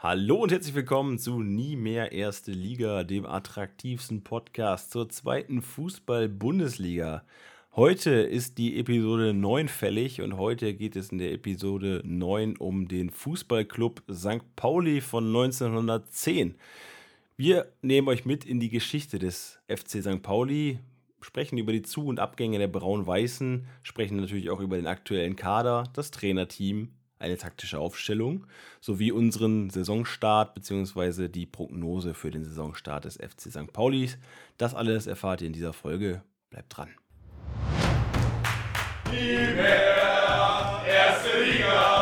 Hallo 0.00 0.36
und 0.36 0.52
herzlich 0.52 0.76
willkommen 0.76 1.18
zu 1.18 1.42
Nie 1.42 1.74
mehr 1.74 2.12
Erste 2.12 2.52
Liga, 2.52 3.02
dem 3.02 3.26
attraktivsten 3.26 4.22
Podcast 4.22 4.92
zur 4.92 5.08
zweiten 5.08 5.60
Fußball-Bundesliga. 5.60 7.24
Heute 7.74 8.12
ist 8.12 8.58
die 8.58 8.78
Episode 8.78 9.34
9 9.34 9.66
fällig 9.66 10.22
und 10.22 10.36
heute 10.36 10.72
geht 10.74 10.94
es 10.94 11.10
in 11.10 11.18
der 11.18 11.32
Episode 11.32 12.00
9 12.04 12.58
um 12.58 12.86
den 12.86 13.10
Fußballclub 13.10 14.04
St. 14.12 14.54
Pauli 14.54 15.00
von 15.00 15.26
1910. 15.26 16.54
Wir 17.36 17.66
nehmen 17.82 18.06
euch 18.06 18.24
mit 18.24 18.44
in 18.44 18.60
die 18.60 18.70
Geschichte 18.70 19.18
des 19.18 19.58
FC 19.66 20.00
St. 20.00 20.22
Pauli, 20.22 20.78
sprechen 21.20 21.58
über 21.58 21.72
die 21.72 21.82
Zu- 21.82 22.06
und 22.06 22.20
Abgänge 22.20 22.58
der 22.58 22.68
Braun-Weißen, 22.68 23.66
sprechen 23.82 24.18
natürlich 24.18 24.50
auch 24.50 24.60
über 24.60 24.76
den 24.76 24.86
aktuellen 24.86 25.34
Kader, 25.34 25.90
das 25.92 26.12
Trainerteam 26.12 26.92
eine 27.18 27.36
taktische 27.36 27.78
Aufstellung 27.78 28.46
sowie 28.80 29.12
unseren 29.12 29.70
Saisonstart 29.70 30.54
bzw. 30.54 31.28
die 31.28 31.46
Prognose 31.46 32.14
für 32.14 32.30
den 32.30 32.44
Saisonstart 32.44 33.04
des 33.04 33.16
FC 33.16 33.50
St. 33.50 33.72
Paulis. 33.72 34.18
Das 34.56 34.74
alles 34.74 35.06
erfahrt 35.06 35.40
ihr 35.40 35.46
in 35.46 35.52
dieser 35.52 35.72
Folge. 35.72 36.22
Bleibt 36.50 36.76
dran. 36.76 36.90
Nie 39.10 39.54
mehr 39.54 40.82
erste 40.86 41.42
Liga, 41.42 41.97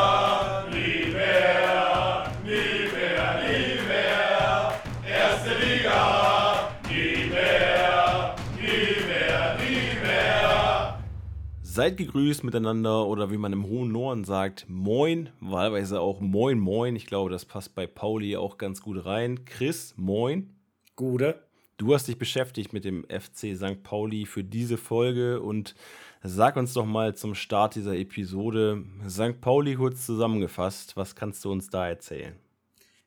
Seid 11.77 11.97
gegrüßt 11.97 12.43
miteinander 12.43 13.05
oder 13.05 13.29
wie 13.29 13.37
man 13.37 13.53
im 13.53 13.67
hohen 13.67 13.91
Norden 13.91 14.23
sagt, 14.23 14.65
moin, 14.67 15.29
wahlweise 15.39 16.01
auch 16.01 16.21
moin 16.21 16.57
moin. 16.57 16.95
Ich 16.95 17.05
glaube, 17.05 17.29
das 17.29 17.45
passt 17.45 17.75
bei 17.75 17.85
Pauli 17.85 18.35
auch 18.35 18.57
ganz 18.57 18.81
gut 18.81 19.05
rein. 19.05 19.45
Chris, 19.45 19.93
moin. 19.95 20.55
Gute. 20.95 21.39
Du 21.77 21.93
hast 21.93 22.07
dich 22.07 22.17
beschäftigt 22.17 22.73
mit 22.73 22.83
dem 22.83 23.03
FC 23.03 23.55
St. 23.55 23.83
Pauli 23.83 24.25
für 24.25 24.43
diese 24.43 24.75
Folge 24.75 25.39
und 25.39 25.75
sag 26.23 26.55
uns 26.55 26.73
doch 26.73 26.87
mal 26.87 27.15
zum 27.15 27.35
Start 27.35 27.75
dieser 27.75 27.95
Episode 27.95 28.83
St. 29.07 29.39
Pauli 29.39 29.75
kurz 29.75 30.03
zusammengefasst. 30.03 30.97
Was 30.97 31.15
kannst 31.15 31.45
du 31.45 31.51
uns 31.51 31.69
da 31.69 31.87
erzählen? 31.87 32.33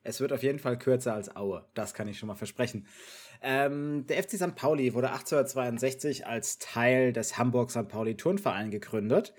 Es 0.03 0.21
wird 0.21 0.31
auf 0.31 0.43
jeden 0.43 0.59
Fall 0.59 0.79
kürzer 0.79 1.13
als 1.13 1.35
Aue. 1.35 1.65
Das 1.73 1.93
kann 1.93 2.07
ich 2.07 2.17
schon 2.17 2.27
mal 2.27 2.35
versprechen. 2.35 2.87
Ähm, 3.41 4.05
der 4.07 4.21
FC 4.21 4.31
St. 4.33 4.55
Pauli 4.55 4.93
wurde 4.93 5.09
1862 5.09 6.27
als 6.27 6.59
Teil 6.59 7.11
des 7.11 7.37
Hamburg 7.37 7.71
St. 7.71 7.87
Pauli 7.87 8.15
Turnverein 8.15 8.69
gegründet. 8.71 9.33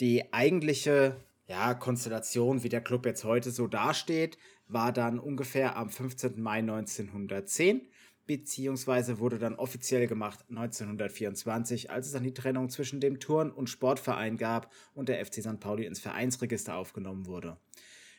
Die 0.00 0.32
eigentliche 0.32 1.16
ja, 1.46 1.74
Konstellation, 1.74 2.62
wie 2.62 2.68
der 2.68 2.80
Club 2.80 3.06
jetzt 3.06 3.24
heute 3.24 3.50
so 3.50 3.66
dasteht, 3.66 4.36
war 4.66 4.92
dann 4.92 5.18
ungefähr 5.18 5.76
am 5.76 5.90
15. 5.90 6.40
Mai 6.42 6.58
1910 6.58 7.88
beziehungsweise 8.28 9.18
wurde 9.18 9.38
dann 9.38 9.54
offiziell 9.54 10.06
gemacht 10.06 10.44
1924, 10.50 11.90
als 11.90 12.06
es 12.06 12.12
dann 12.12 12.22
die 12.22 12.34
Trennung 12.34 12.68
zwischen 12.68 13.00
dem 13.00 13.18
Turn- 13.18 13.50
und 13.50 13.70
Sportverein 13.70 14.36
gab 14.36 14.70
und 14.94 15.08
der 15.08 15.24
FC 15.24 15.40
St. 15.40 15.58
Pauli 15.58 15.86
ins 15.86 15.98
Vereinsregister 15.98 16.76
aufgenommen 16.76 17.26
wurde. 17.26 17.56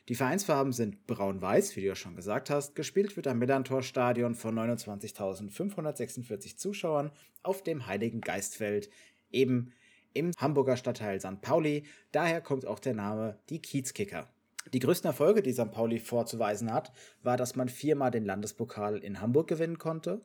Die 0.09 0.15
Vereinsfarben 0.15 0.73
sind 0.73 1.05
braun-weiß, 1.05 1.75
wie 1.75 1.81
du 1.81 1.87
ja 1.87 1.95
schon 1.95 2.15
gesagt 2.15 2.49
hast. 2.49 2.73
Gespielt 2.73 3.15
wird 3.15 3.27
am 3.27 3.37
Millantor-Stadion 3.37 4.33
von 4.33 4.57
29.546 4.57 6.57
Zuschauern 6.57 7.11
auf 7.43 7.63
dem 7.63 7.85
Heiligen 7.85 8.19
Geistfeld, 8.19 8.89
eben 9.29 9.71
im 10.13 10.31
Hamburger 10.37 10.77
Stadtteil 10.77 11.21
St. 11.21 11.41
Pauli. 11.41 11.83
Daher 12.11 12.41
kommt 12.41 12.65
auch 12.65 12.79
der 12.79 12.95
Name 12.95 13.37
die 13.51 13.61
Kiezkicker. 13.61 14.27
Die 14.73 14.79
größten 14.79 15.07
Erfolge, 15.07 15.43
die 15.43 15.53
St. 15.53 15.71
Pauli 15.71 15.99
vorzuweisen 15.99 16.73
hat, 16.73 16.91
war, 17.21 17.37
dass 17.37 17.55
man 17.55 17.69
viermal 17.69 18.09
den 18.09 18.25
Landespokal 18.25 18.97
in 18.97 19.21
Hamburg 19.21 19.47
gewinnen 19.47 19.77
konnte, 19.77 20.21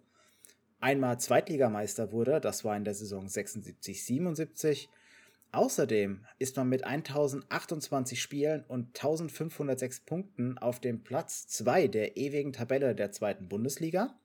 einmal 0.81 1.21
Zweitligameister 1.21 2.11
wurde, 2.11 2.41
das 2.41 2.65
war 2.65 2.75
in 2.75 2.85
der 2.85 2.95
Saison 2.95 3.27
76-77. 3.27 4.89
Außerdem 5.55 6.25
ist 6.41 6.57
man 6.57 6.69
mit 6.69 6.83
1028 6.83 8.21
Spielen 8.21 8.65
und 8.67 8.89
1506 8.89 10.01
Punkten 10.01 10.59
auf 10.59 10.81
dem 10.81 11.05
Platz 11.05 11.47
2 11.47 11.87
der 11.87 12.17
ewigen 12.17 12.53
Tabelle 12.53 12.97
der 12.97 13.13
zweiten 13.13 13.49
Bundesliga. 13.49 14.19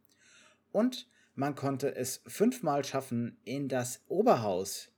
Und 0.72 1.08
man 1.36 1.54
konnte 1.54 1.96
es 1.96 2.24
fünfmal 2.26 2.84
schaffen, 2.84 3.38
in 3.46 3.68
das 3.70 4.02
Oberhaus 4.08 4.90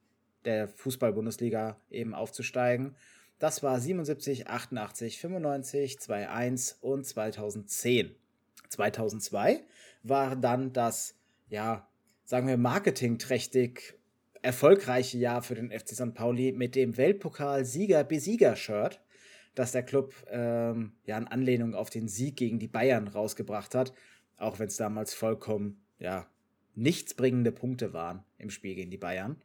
der 0.46 0.70
Fußball-Bundesliga 0.70 1.75
eben 1.90 2.16
aufzusteigen. 2.16 2.96
Das 3.38 3.62
war 3.62 3.81
77, 3.81 4.47
88, 4.47 5.20
95, 5.20 6.09
21 6.09 6.81
und 6.81 7.06
2010. 7.06 8.16
2002 8.70 9.64
war 10.03 10.38
dann 10.38 10.72
das, 10.72 11.16
ja, 11.50 11.90
sagen 12.24 12.47
wir, 12.47 12.56
marketingträchtig 12.56 13.96
erfolgreiche 14.41 15.18
Jahr 15.18 15.41
für 15.41 15.56
den 15.56 15.72
FC 15.72 15.90
St. 15.90 16.13
Pauli 16.13 16.52
mit 16.52 16.75
dem 16.75 16.97
Weltpokal-Sieger-Besieger-Shirt, 16.97 19.00
das 19.56 19.72
der 19.72 19.84
Club 19.84 20.13
ähm, 20.29 20.94
ja 21.06 21.18
in 21.18 21.28
Anlehnung 21.28 21.75
auf 21.75 21.90
den 21.90 22.07
Sieg 22.07 22.38
gegen 22.38 22.59
die 22.59 22.68
Bayern 22.68 23.07
rausgebracht 23.07 23.75
hat, 23.75 23.94
auch 24.38 24.59
wenn 24.59 24.68
es 24.68 24.78
damals 24.78 25.13
vollkommen 25.13 25.81
ja 26.00 26.28
nichtsbringende 26.75 27.52
Punkte 27.52 27.94
waren 27.94 28.24
im 28.38 28.50
Spiel 28.50 28.75
gegen 28.75 28.91
die 28.91 28.97
Bayern. 28.97 29.41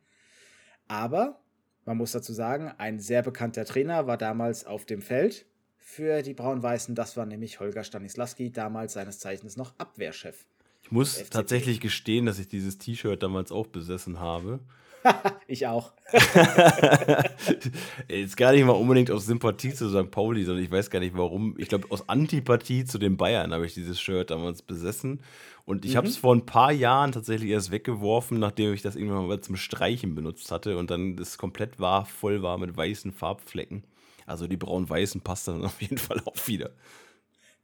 Aber 0.88 1.40
man 1.84 1.96
muss 1.96 2.12
dazu 2.12 2.32
sagen, 2.32 2.72
ein 2.78 2.98
sehr 2.98 3.22
bekannter 3.22 3.64
Trainer 3.64 4.06
war 4.06 4.16
damals 4.16 4.64
auf 4.64 4.86
dem 4.86 5.02
Feld 5.02 5.46
für 5.76 6.22
die 6.22 6.34
Braun-Weißen. 6.34 6.94
Das 6.94 7.16
war 7.16 7.26
nämlich 7.26 7.60
Holger 7.60 7.84
Stanislawski, 7.84 8.50
damals 8.50 8.94
seines 8.94 9.18
Zeichens 9.18 9.56
noch 9.56 9.74
Abwehrchef. 9.78 10.46
Ich 10.82 10.92
muss 10.92 11.22
tatsächlich 11.30 11.80
gestehen, 11.80 12.26
dass 12.26 12.38
ich 12.38 12.48
dieses 12.48 12.78
T-Shirt 12.78 13.22
damals 13.22 13.50
auch 13.50 13.66
besessen 13.66 14.20
habe. 14.20 14.60
ich 15.46 15.66
auch. 15.66 15.92
Jetzt 18.08 18.36
gar 18.36 18.52
nicht 18.52 18.64
mal 18.64 18.72
unbedingt 18.72 19.10
aus 19.10 19.26
Sympathie 19.26 19.72
zu 19.72 19.88
St. 19.90 20.10
Pauli, 20.10 20.44
sondern 20.44 20.64
ich 20.64 20.70
weiß 20.70 20.90
gar 20.90 21.00
nicht 21.00 21.16
warum. 21.16 21.54
Ich 21.58 21.68
glaube, 21.68 21.86
aus 21.90 22.08
Antipathie 22.08 22.84
zu 22.84 22.98
den 22.98 23.16
Bayern 23.16 23.52
habe 23.52 23.66
ich 23.66 23.74
dieses 23.74 24.00
Shirt 24.00 24.30
damals 24.30 24.62
besessen. 24.62 25.20
Und 25.64 25.84
ich 25.84 25.92
mhm. 25.92 25.96
habe 25.96 26.08
es 26.08 26.16
vor 26.16 26.34
ein 26.34 26.46
paar 26.46 26.72
Jahren 26.72 27.12
tatsächlich 27.12 27.50
erst 27.50 27.72
weggeworfen, 27.72 28.38
nachdem 28.38 28.72
ich 28.72 28.82
das 28.82 28.94
irgendwann 28.94 29.26
mal 29.26 29.40
zum 29.40 29.56
Streichen 29.56 30.14
benutzt 30.14 30.50
hatte 30.52 30.78
und 30.78 30.90
dann 30.90 31.16
das 31.16 31.38
komplett 31.38 31.80
war, 31.80 32.06
voll 32.06 32.42
war 32.42 32.56
mit 32.58 32.76
weißen 32.76 33.12
Farbflecken. 33.12 33.82
Also 34.26 34.46
die 34.46 34.56
braun-weißen 34.56 35.20
passt 35.22 35.48
dann 35.48 35.64
auf 35.64 35.80
jeden 35.82 35.98
Fall 35.98 36.20
auch 36.24 36.46
wieder. 36.46 36.70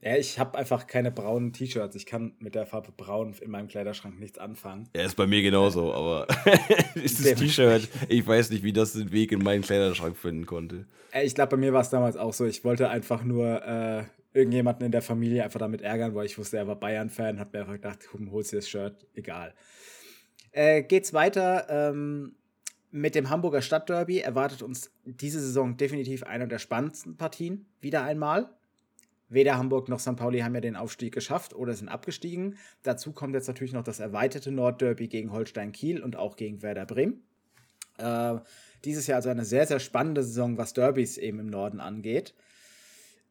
Ja, 0.04 0.16
ich 0.16 0.40
habe 0.40 0.58
einfach 0.58 0.88
keine 0.88 1.12
braunen 1.12 1.52
T-Shirts. 1.52 1.94
Ich 1.94 2.06
kann 2.06 2.32
mit 2.40 2.56
der 2.56 2.66
Farbe 2.66 2.90
braun 2.96 3.34
in 3.40 3.52
meinem 3.52 3.68
Kleiderschrank 3.68 4.18
nichts 4.18 4.36
anfangen. 4.36 4.88
Ja, 4.96 5.04
ist 5.04 5.14
bei 5.14 5.28
mir 5.28 5.42
genauso, 5.42 5.94
aber 5.94 6.26
dieses 6.96 7.38
T-Shirt, 7.38 7.88
ich 8.08 8.26
weiß 8.26 8.50
nicht, 8.50 8.64
wie 8.64 8.72
das 8.72 8.94
den 8.94 9.12
Weg 9.12 9.30
in 9.30 9.44
meinen 9.44 9.62
Kleiderschrank 9.62 10.16
finden 10.16 10.44
konnte. 10.44 10.86
Ich 11.22 11.36
glaube, 11.36 11.50
bei 11.50 11.56
mir 11.56 11.72
war 11.72 11.82
es 11.82 11.90
damals 11.90 12.16
auch 12.16 12.32
so. 12.32 12.44
Ich 12.46 12.64
wollte 12.64 12.88
einfach 12.88 13.22
nur 13.22 13.64
äh, 13.64 14.02
irgendjemanden 14.32 14.86
in 14.86 14.90
der 14.90 15.02
Familie 15.02 15.44
einfach 15.44 15.60
damit 15.60 15.82
ärgern, 15.82 16.16
weil 16.16 16.26
ich 16.26 16.36
wusste, 16.36 16.56
er 16.56 16.66
war 16.66 16.74
Bayern-Fan, 16.74 17.38
hat 17.38 17.52
mir 17.52 17.60
einfach 17.60 17.74
gedacht, 17.74 18.00
komm, 18.10 18.32
holst 18.32 18.50
dir 18.50 18.56
das 18.56 18.68
Shirt, 18.68 19.06
egal. 19.14 19.54
Äh, 20.50 20.82
geht's 20.82 21.12
weiter 21.12 21.66
ähm, 21.68 22.34
mit 22.90 23.14
dem 23.14 23.30
Hamburger 23.30 23.62
Stadtderby. 23.62 24.18
Erwartet 24.18 24.62
uns 24.62 24.90
diese 25.04 25.38
Saison 25.40 25.76
definitiv 25.76 26.24
eine 26.24 26.48
der 26.48 26.58
spannendsten 26.58 27.16
Partien, 27.16 27.66
wieder 27.80 28.02
einmal. 28.02 28.50
Weder 29.32 29.56
Hamburg 29.56 29.88
noch 29.88 29.98
St. 29.98 30.16
Pauli 30.16 30.40
haben 30.40 30.54
ja 30.54 30.60
den 30.60 30.76
Aufstieg 30.76 31.14
geschafft 31.14 31.54
oder 31.54 31.72
sind 31.72 31.88
abgestiegen. 31.88 32.58
Dazu 32.82 33.12
kommt 33.12 33.34
jetzt 33.34 33.48
natürlich 33.48 33.72
noch 33.72 33.82
das 33.82 33.98
erweiterte 33.98 34.52
Nordderby 34.52 35.08
gegen 35.08 35.32
Holstein 35.32 35.72
Kiel 35.72 36.02
und 36.02 36.16
auch 36.16 36.36
gegen 36.36 36.60
Werder 36.60 36.84
Bremen. 36.84 37.22
Äh, 37.96 38.40
dieses 38.84 39.06
Jahr 39.06 39.16
also 39.16 39.30
eine 39.30 39.46
sehr, 39.46 39.66
sehr 39.66 39.80
spannende 39.80 40.22
Saison, 40.22 40.58
was 40.58 40.74
Derbys 40.74 41.16
eben 41.16 41.38
im 41.38 41.46
Norden 41.46 41.80
angeht. 41.80 42.34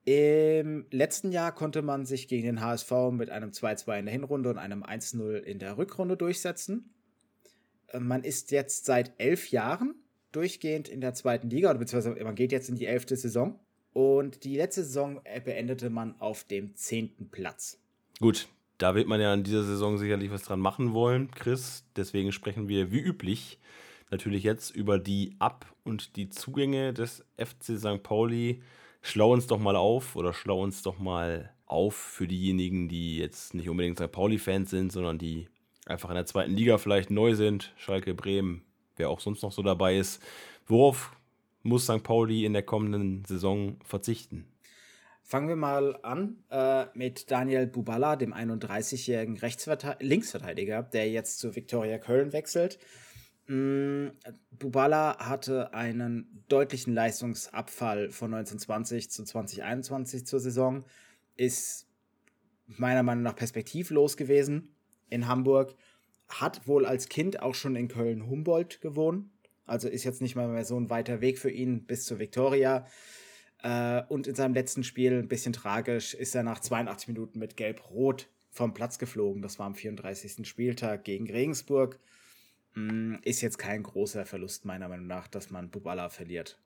Im 0.04 0.88
letzten 0.90 1.32
Jahr 1.32 1.54
konnte 1.54 1.84
man 1.84 2.08
sich 2.08 2.28
gegen 2.28 2.48
den 2.48 2.62
HSV 2.62 2.92
mit 3.12 3.30
einem 3.30 3.52
2-2 3.52 4.00
in 4.00 4.06
der 4.06 4.14
Hinrunde 4.14 4.50
und 4.50 4.58
einem 4.58 4.84
1-0 4.84 5.38
in 5.38 5.60
der 5.60 5.78
Rückrunde 5.78 6.18
durchsetzen. 6.18 6.96
Äh, 7.90 8.00
man 8.00 8.24
ist 8.24 8.50
jetzt 8.50 8.86
seit 8.86 9.14
elf 9.20 9.52
Jahren 9.52 9.94
durchgehend 10.32 10.90
in 10.90 11.02
der 11.02 11.14
zweiten 11.14 11.52
Liga, 11.52 11.72
beziehungsweise 11.74 12.24
man 12.24 12.34
geht 12.34 12.52
jetzt 12.52 12.70
in 12.70 12.76
die 12.76 12.88
elfte 12.88 13.16
Saison. 13.16 13.60
Und 13.94 14.44
die 14.44 14.56
letzte 14.56 14.84
Saison 14.84 15.20
äh, 15.24 15.42
beendete 15.42 15.90
man 15.90 16.16
auf 16.20 16.44
dem 16.44 16.76
zehnten 16.76 17.30
Platz. 17.30 17.80
Gut, 18.20 18.48
da 18.78 18.96
wird 18.96 19.08
man 19.08 19.20
ja 19.20 19.34
in 19.34 19.44
dieser 19.44 19.64
Saison 19.64 19.98
sicherlich 19.98 20.32
was 20.32 20.44
dran 20.44 20.60
machen 20.60 20.94
wollen, 20.94 21.32
Chris. 21.32 21.84
Deswegen 21.96 22.32
sprechen 22.32 22.68
wir 22.68 22.92
wie 22.92 23.00
üblich 23.00 23.60
natürlich 24.12 24.44
jetzt 24.44 24.72
über 24.72 25.00
die 25.00 25.36
Ab- 25.40 25.74
und 25.84 26.16
die 26.16 26.30
Zugänge 26.30 26.94
des 26.94 27.26
FC 27.38 27.78
St. 27.78 28.04
Pauli. 28.04 28.62
Schlau 29.02 29.34
uns 29.34 29.48
doch 29.48 29.60
mal 29.60 29.76
auf 29.76 30.16
oder 30.16 30.34
schlau 30.34 30.62
uns 30.62 30.84
doch 30.84 31.00
mal 31.00 31.54
auf 31.66 31.96
für 31.96 32.28
diejenigen, 32.28 32.90
die 32.90 33.18
jetzt 33.18 33.54
nicht 33.54 33.70
unbedingt 33.70 33.98
St. 33.98 34.12
Pauli-Fans 34.12 34.70
sind, 34.70 34.92
sondern 34.92 35.18
die 35.18 35.48
einfach 35.86 36.10
in 36.10 36.16
der 36.16 36.26
zweiten 36.26 36.54
Liga 36.54 36.78
vielleicht 36.78 37.10
neu 37.10 37.34
sind. 37.34 37.74
Schalke, 37.78 38.14
Bremen, 38.14 38.64
wer 38.98 39.10
auch 39.10 39.20
sonst 39.20 39.42
noch 39.42 39.52
so 39.52 39.64
dabei 39.64 39.98
ist. 39.98 40.22
Worauf 40.68 41.16
muss 41.64 41.86
St. 41.86 42.04
Pauli 42.04 42.46
in 42.46 42.54
der 42.54 42.64
kommenden 42.64 43.26
Saison 43.26 43.78
verzichten? 43.84 44.46
Fangen 45.24 45.48
wir 45.48 45.56
mal 45.56 45.98
an 46.02 46.44
äh, 46.50 46.86
mit 46.94 47.32
Daniel 47.32 47.68
Bubala, 47.68 48.16
dem 48.16 48.34
31-jährigen 48.34 49.40
Linksverteidiger, 50.00 50.84
der 50.84 51.10
jetzt 51.10 51.40
zu 51.40 51.56
Viktoria 51.56 52.00
Köln 52.00 52.34
wechselt. 52.34 52.80
Mm, 53.48 54.08
Bubala 54.52 55.18
hatte 55.20 55.74
einen 55.74 56.44
deutlichen 56.48 56.94
Leistungsabfall 56.94 58.10
von 58.10 58.34
1920 58.34 59.10
zu 59.10 59.24
2021 59.24 60.26
zur 60.26 60.40
Saison, 60.40 60.84
ist 61.38 61.88
meiner 62.68 63.04
Meinung 63.04 63.24
nach 63.24 63.36
perspektivlos 63.36 64.18
gewesen 64.18 64.76
in 65.10 65.28
Hamburg, 65.28 65.76
hat 66.30 66.68
wohl 66.68 66.86
als 66.86 67.10
Kind 67.10 67.42
auch 67.42 67.56
schon 67.56 67.76
in 67.76 67.88
Köln-Humboldt 67.88 68.82
gewohnt, 68.82 69.30
also 69.72 69.88
ist 69.88 70.04
jetzt 70.04 70.22
nicht 70.22 70.36
mal 70.36 70.50
mehr 70.50 70.66
so 70.66 70.78
ein 70.78 70.90
weiter 70.90 71.22
Weg 71.22 71.40
für 71.40 71.50
ihn 71.50 71.86
bis 71.86 72.06
zur 72.06 72.20
Viktoria. 72.20 72.86
Äh, 73.64 74.04
und 74.10 74.28
in 74.28 74.36
seinem 74.36 74.54
letzten 74.54 74.84
Spiel, 74.84 75.14
ein 75.14 75.30
bisschen 75.30 75.54
tragisch, 75.54 76.14
ist 76.14 76.36
er 76.36 76.44
nach 76.44 76.60
82 76.60 77.08
Minuten 77.08 77.40
mit 77.40 77.56
Gelb-Rot 77.56 78.28
vom 78.50 78.74
Platz 78.74 79.00
geflogen. 79.00 79.42
Das 79.42 79.60
war 79.60 79.68
am 79.68 79.76
34. 79.76 80.46
Spieltag 80.46 81.06
gegen 81.06 81.30
Regensburg. 81.30 82.00
Mm, 82.74 83.16
ist 83.24 83.40
jetzt 83.40 83.58
kein 83.60 83.84
großer 83.84 84.26
Verlust, 84.26 84.66
meiner 84.66 84.90
Meinung 84.90 85.08
nach, 85.08 85.30
dass 85.30 85.52
man 85.52 85.70
Bubala 85.70 86.10
verliert. 86.10 86.60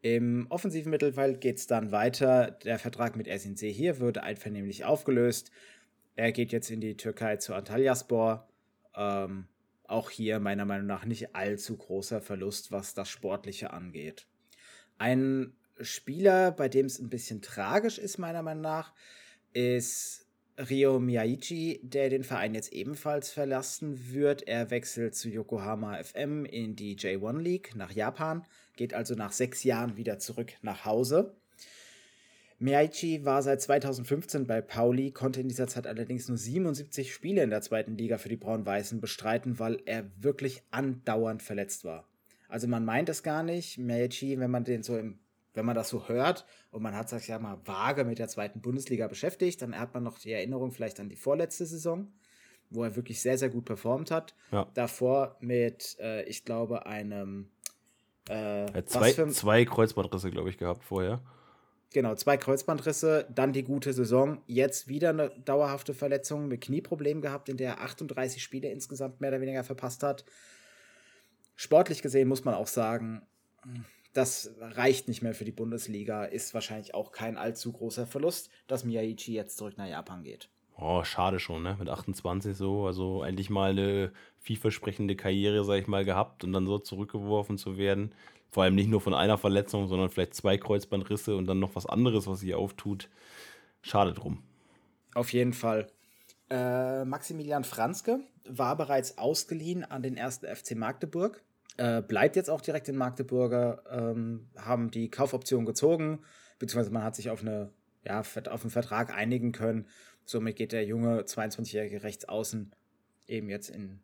Im 0.00 0.46
offensiven 0.48 0.90
Mittelfeld 0.90 1.40
geht 1.40 1.58
es 1.58 1.66
dann 1.66 1.90
weiter. 1.90 2.52
Der 2.64 2.78
Vertrag 2.78 3.16
mit 3.16 3.26
Ersin 3.26 3.56
hier 3.56 3.98
wurde 3.98 4.22
einvernehmlich 4.22 4.84
aufgelöst. 4.84 5.50
Er 6.14 6.30
geht 6.30 6.52
jetzt 6.52 6.70
in 6.70 6.80
die 6.80 6.96
Türkei 6.96 7.36
zu 7.36 7.54
Antalyaspor. 7.54 8.48
Ähm, 8.94 9.46
auch 9.92 10.10
hier 10.10 10.40
meiner 10.40 10.64
Meinung 10.64 10.86
nach 10.86 11.04
nicht 11.04 11.34
allzu 11.34 11.76
großer 11.76 12.20
Verlust, 12.20 12.72
was 12.72 12.94
das 12.94 13.08
Sportliche 13.08 13.72
angeht. 13.72 14.26
Ein 14.98 15.54
Spieler, 15.80 16.50
bei 16.50 16.68
dem 16.68 16.86
es 16.86 16.98
ein 16.98 17.10
bisschen 17.10 17.42
tragisch 17.42 17.98
ist, 17.98 18.18
meiner 18.18 18.42
Meinung 18.42 18.62
nach, 18.62 18.92
ist 19.52 20.26
Ryo 20.58 21.00
Miyaichi, 21.00 21.80
der 21.82 22.10
den 22.10 22.24
Verein 22.24 22.54
jetzt 22.54 22.72
ebenfalls 22.72 23.30
verlassen 23.30 24.12
wird. 24.12 24.42
Er 24.46 24.70
wechselt 24.70 25.14
zu 25.14 25.28
Yokohama 25.28 26.02
FM 26.02 26.44
in 26.44 26.76
die 26.76 26.96
J1 26.96 27.40
League 27.40 27.74
nach 27.74 27.92
Japan, 27.92 28.46
geht 28.76 28.94
also 28.94 29.14
nach 29.14 29.32
sechs 29.32 29.64
Jahren 29.64 29.96
wieder 29.96 30.18
zurück 30.18 30.52
nach 30.62 30.84
Hause. 30.84 31.36
Miyaichi 32.62 33.24
war 33.24 33.42
seit 33.42 33.60
2015 33.60 34.46
bei 34.46 34.60
Pauli, 34.60 35.10
konnte 35.10 35.40
in 35.40 35.48
dieser 35.48 35.66
Zeit 35.66 35.86
allerdings 35.86 36.28
nur 36.28 36.38
77 36.38 37.12
Spiele 37.12 37.42
in 37.42 37.50
der 37.50 37.60
zweiten 37.60 37.98
Liga 37.98 38.18
für 38.18 38.28
die 38.28 38.36
Braun-Weißen 38.36 39.00
bestreiten, 39.00 39.58
weil 39.58 39.82
er 39.84 40.04
wirklich 40.16 40.62
andauernd 40.70 41.42
verletzt 41.42 41.84
war. 41.84 42.06
Also 42.48 42.68
man 42.68 42.84
meint 42.84 43.08
es 43.08 43.24
gar 43.24 43.42
nicht. 43.42 43.78
Miyaichi, 43.78 44.38
wenn 44.38 44.50
man 44.50 44.62
den 44.64 44.82
so 44.82 44.96
im 44.96 45.18
wenn 45.54 45.66
man 45.66 45.74
das 45.74 45.90
so 45.90 46.08
hört 46.08 46.46
und 46.70 46.82
man 46.82 46.96
hat 46.96 47.08
sich 47.08 47.28
ja 47.28 47.38
mal 47.38 47.58
vage 47.66 48.04
mit 48.04 48.18
der 48.18 48.28
zweiten 48.28 48.60
Bundesliga 48.60 49.06
beschäftigt, 49.06 49.60
dann 49.60 49.78
hat 49.78 49.92
man 49.92 50.02
noch 50.02 50.18
die 50.18 50.32
Erinnerung 50.32 50.70
vielleicht 50.70 50.98
an 50.98 51.10
die 51.10 51.16
vorletzte 51.16 51.66
Saison, 51.66 52.10
wo 52.70 52.84
er 52.84 52.96
wirklich 52.96 53.20
sehr, 53.20 53.36
sehr 53.36 53.50
gut 53.50 53.66
performt 53.66 54.10
hat. 54.10 54.34
Ja. 54.50 54.66
Davor 54.72 55.36
mit, 55.40 55.98
äh, 56.00 56.22
ich 56.24 56.44
glaube, 56.44 56.86
einem. 56.86 57.50
Äh, 58.28 58.82
zwei, 58.84 59.12
zwei 59.12 59.64
Kreuzbandrisse, 59.64 60.30
glaube 60.30 60.48
ich, 60.48 60.56
gehabt 60.56 60.84
vorher. 60.84 61.20
Genau, 61.92 62.14
zwei 62.14 62.36
Kreuzbandrisse, 62.36 63.26
dann 63.34 63.52
die 63.52 63.64
gute 63.64 63.92
Saison, 63.92 64.40
jetzt 64.46 64.88
wieder 64.88 65.10
eine 65.10 65.30
dauerhafte 65.44 65.92
Verletzung 65.92 66.48
mit 66.48 66.62
Knieproblemen 66.62 67.22
gehabt, 67.22 67.48
in 67.48 67.58
der 67.58 67.72
er 67.72 67.80
38 67.82 68.42
Spiele 68.42 68.70
insgesamt 68.70 69.20
mehr 69.20 69.30
oder 69.30 69.40
weniger 69.40 69.62
verpasst 69.62 70.02
hat. 70.02 70.24
Sportlich 71.54 72.00
gesehen 72.00 72.28
muss 72.28 72.44
man 72.44 72.54
auch 72.54 72.66
sagen, 72.66 73.22
das 74.14 74.54
reicht 74.60 75.08
nicht 75.08 75.22
mehr 75.22 75.34
für 75.34 75.44
die 75.44 75.52
Bundesliga, 75.52 76.24
ist 76.24 76.54
wahrscheinlich 76.54 76.94
auch 76.94 77.12
kein 77.12 77.36
allzu 77.36 77.72
großer 77.72 78.06
Verlust, 78.06 78.50
dass 78.66 78.84
Miyaichi 78.84 79.34
jetzt 79.34 79.56
zurück 79.58 79.76
nach 79.76 79.88
Japan 79.88 80.22
geht. 80.22 80.48
Oh, 80.82 81.04
schade 81.04 81.38
schon, 81.38 81.62
ne? 81.62 81.76
Mit 81.78 81.88
28 81.88 82.56
so, 82.56 82.86
also 82.86 83.22
endlich 83.22 83.50
mal 83.50 83.70
eine 83.70 84.12
vielversprechende 84.38 85.16
Karriere, 85.16 85.64
sag 85.64 85.80
ich 85.80 85.86
mal, 85.86 86.04
gehabt 86.04 86.44
und 86.44 86.52
dann 86.52 86.66
so 86.66 86.78
zurückgeworfen 86.78 87.58
zu 87.58 87.76
werden. 87.76 88.14
Vor 88.50 88.64
allem 88.64 88.74
nicht 88.74 88.88
nur 88.88 89.00
von 89.00 89.14
einer 89.14 89.38
Verletzung, 89.38 89.86
sondern 89.86 90.10
vielleicht 90.10 90.34
zwei 90.34 90.58
Kreuzbandrisse 90.58 91.36
und 91.36 91.46
dann 91.46 91.58
noch 91.58 91.74
was 91.74 91.86
anderes, 91.86 92.26
was 92.26 92.40
sich 92.40 92.54
auftut. 92.54 93.08
Schade 93.80 94.12
drum. 94.12 94.42
Auf 95.14 95.32
jeden 95.32 95.52
Fall. 95.52 95.86
Äh, 96.50 97.04
Maximilian 97.04 97.64
Franzke 97.64 98.20
war 98.46 98.76
bereits 98.76 99.18
ausgeliehen 99.18 99.84
an 99.84 100.02
den 100.02 100.16
ersten 100.16 100.46
FC 100.46 100.74
Magdeburg 100.74 101.42
äh, 101.78 102.02
bleibt 102.02 102.36
jetzt 102.36 102.50
auch 102.50 102.60
direkt 102.60 102.88
in 102.88 102.96
Magdeburger, 102.96 103.82
ähm, 103.90 104.48
haben 104.56 104.90
die 104.90 105.10
Kaufoption 105.10 105.64
gezogen, 105.64 106.20
beziehungsweise 106.58 106.92
man 106.92 107.04
hat 107.04 107.16
sich 107.16 107.30
auf, 107.30 107.40
eine, 107.40 107.72
ja, 108.04 108.20
auf 108.20 108.36
einen 108.36 108.70
Vertrag 108.70 109.14
einigen 109.14 109.52
können. 109.52 109.86
Somit 110.24 110.56
geht 110.56 110.72
der 110.72 110.84
junge 110.84 111.22
22-jährige 111.22 112.02
Rechtsaußen 112.02 112.72
eben 113.26 113.48
jetzt 113.48 113.70
in, 113.70 114.00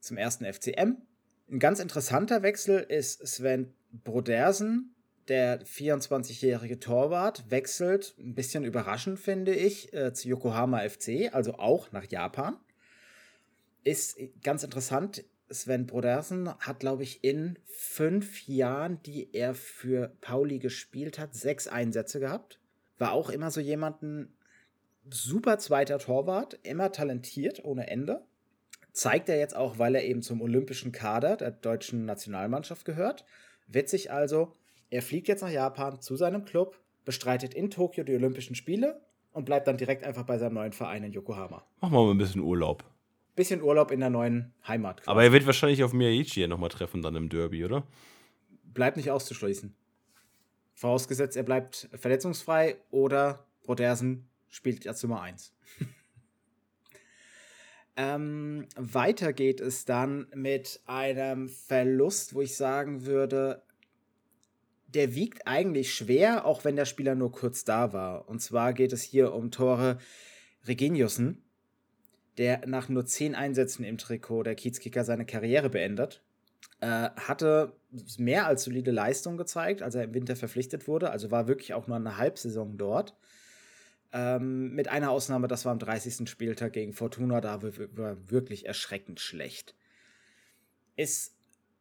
zum 0.00 0.16
ersten 0.16 0.44
FCM. 0.44 0.96
Ein 1.50 1.58
ganz 1.58 1.80
interessanter 1.80 2.42
Wechsel 2.42 2.80
ist 2.80 3.26
Sven 3.26 3.72
Brodersen, 3.92 4.94
der 5.28 5.62
24-jährige 5.64 6.80
Torwart, 6.80 7.50
wechselt, 7.50 8.14
ein 8.18 8.34
bisschen 8.34 8.64
überraschend 8.64 9.18
finde 9.18 9.54
ich, 9.54 9.92
äh, 9.92 10.12
zu 10.12 10.28
Yokohama 10.28 10.80
FC, 10.88 11.32
also 11.32 11.54
auch 11.54 11.92
nach 11.92 12.04
Japan. 12.04 12.56
Ist 13.84 14.18
ganz 14.42 14.62
interessant, 14.64 15.24
Sven 15.50 15.86
Brodersen 15.86 16.52
hat, 16.58 16.80
glaube 16.80 17.02
ich, 17.02 17.24
in 17.24 17.58
fünf 17.64 18.46
Jahren, 18.46 19.02
die 19.02 19.32
er 19.34 19.54
für 19.54 20.12
Pauli 20.20 20.58
gespielt 20.58 21.18
hat, 21.18 21.34
sechs 21.34 21.68
Einsätze 21.68 22.20
gehabt. 22.20 22.60
War 22.98 23.12
auch 23.12 23.30
immer 23.30 23.50
so 23.50 23.60
jemanden 23.60 24.36
super 25.10 25.58
zweiter 25.58 25.98
Torwart, 25.98 26.58
immer 26.62 26.92
talentiert 26.92 27.64
ohne 27.64 27.88
Ende. 27.88 28.24
Zeigt 28.92 29.28
er 29.28 29.38
jetzt 29.38 29.56
auch, 29.56 29.78
weil 29.78 29.94
er 29.94 30.04
eben 30.04 30.22
zum 30.22 30.40
olympischen 30.40 30.92
Kader 30.92 31.36
der 31.36 31.50
deutschen 31.52 32.04
Nationalmannschaft 32.04 32.84
gehört. 32.84 33.24
Witzig 33.66 34.10
also, 34.10 34.52
er 34.90 35.02
fliegt 35.02 35.28
jetzt 35.28 35.42
nach 35.42 35.50
Japan 35.50 36.00
zu 36.00 36.16
seinem 36.16 36.44
Club, 36.44 36.80
bestreitet 37.04 37.54
in 37.54 37.70
Tokio 37.70 38.04
die 38.04 38.14
Olympischen 38.14 38.54
Spiele 38.54 39.00
und 39.32 39.44
bleibt 39.44 39.68
dann 39.68 39.76
direkt 39.76 40.04
einfach 40.04 40.24
bei 40.24 40.38
seinem 40.38 40.54
neuen 40.54 40.72
Verein 40.72 41.04
in 41.04 41.12
Yokohama. 41.12 41.64
Machen 41.80 41.92
wir 41.92 42.04
mal 42.04 42.10
ein 42.10 42.18
bisschen 42.18 42.40
Urlaub 42.40 42.84
bisschen 43.38 43.62
Urlaub 43.62 43.92
in 43.92 44.00
der 44.00 44.10
neuen 44.10 44.52
Heimat. 44.66 44.98
Quasi. 44.98 45.10
Aber 45.10 45.22
er 45.22 45.32
wird 45.32 45.46
wahrscheinlich 45.46 45.82
auf 45.84 45.92
Miyaichi 45.92 46.46
nochmal 46.48 46.68
treffen 46.70 47.00
dann 47.02 47.14
im 47.14 47.28
Derby, 47.28 47.64
oder? 47.64 47.84
Bleibt 48.64 48.96
nicht 48.96 49.10
auszuschließen. 49.10 49.74
Vorausgesetzt, 50.74 51.36
er 51.36 51.44
bleibt 51.44 51.88
verletzungsfrei 51.94 52.76
oder 52.90 53.46
Brodersen 53.62 54.27
spielt 54.48 54.86
als 54.86 55.02
Nummer 55.02 55.22
1. 55.22 55.52
ähm, 57.96 58.66
weiter 58.76 59.32
geht 59.32 59.60
es 59.60 59.84
dann 59.84 60.26
mit 60.34 60.80
einem 60.86 61.48
Verlust, 61.48 62.34
wo 62.34 62.42
ich 62.42 62.56
sagen 62.56 63.06
würde, 63.06 63.62
der 64.88 65.14
wiegt 65.14 65.46
eigentlich 65.46 65.94
schwer, 65.94 66.46
auch 66.46 66.64
wenn 66.64 66.76
der 66.76 66.86
Spieler 66.86 67.14
nur 67.14 67.30
kurz 67.30 67.64
da 67.64 67.92
war. 67.92 68.28
Und 68.28 68.40
zwar 68.40 68.72
geht 68.72 68.92
es 68.92 69.02
hier 69.02 69.34
um 69.34 69.50
Tore 69.50 69.98
Reginiussen, 70.66 71.42
der 72.38 72.66
nach 72.66 72.88
nur 72.88 73.04
zehn 73.04 73.34
Einsätzen 73.34 73.84
im 73.84 73.98
Trikot 73.98 74.44
der 74.44 74.54
Kiezkicker 74.54 75.04
seine 75.04 75.26
Karriere 75.26 75.68
beendet. 75.68 76.22
Äh, 76.80 77.10
hatte 77.16 77.72
mehr 78.18 78.46
als 78.46 78.64
solide 78.64 78.92
Leistung 78.92 79.36
gezeigt, 79.36 79.82
als 79.82 79.94
er 79.94 80.04
im 80.04 80.14
Winter 80.14 80.36
verpflichtet 80.36 80.86
wurde. 80.88 81.10
Also 81.10 81.30
war 81.30 81.48
wirklich 81.48 81.74
auch 81.74 81.86
nur 81.86 81.96
eine 81.96 82.16
Halbsaison 82.16 82.78
dort. 82.78 83.14
Ähm, 84.12 84.74
mit 84.74 84.88
einer 84.88 85.10
Ausnahme, 85.10 85.48
das 85.48 85.64
war 85.64 85.72
am 85.72 85.78
30. 85.78 86.28
Spieltag 86.28 86.72
gegen 86.72 86.92
Fortuna, 86.92 87.40
da 87.40 87.62
war 87.62 88.30
wirklich 88.30 88.66
erschreckend 88.66 89.20
schlecht. 89.20 89.74
Ist 90.96 91.34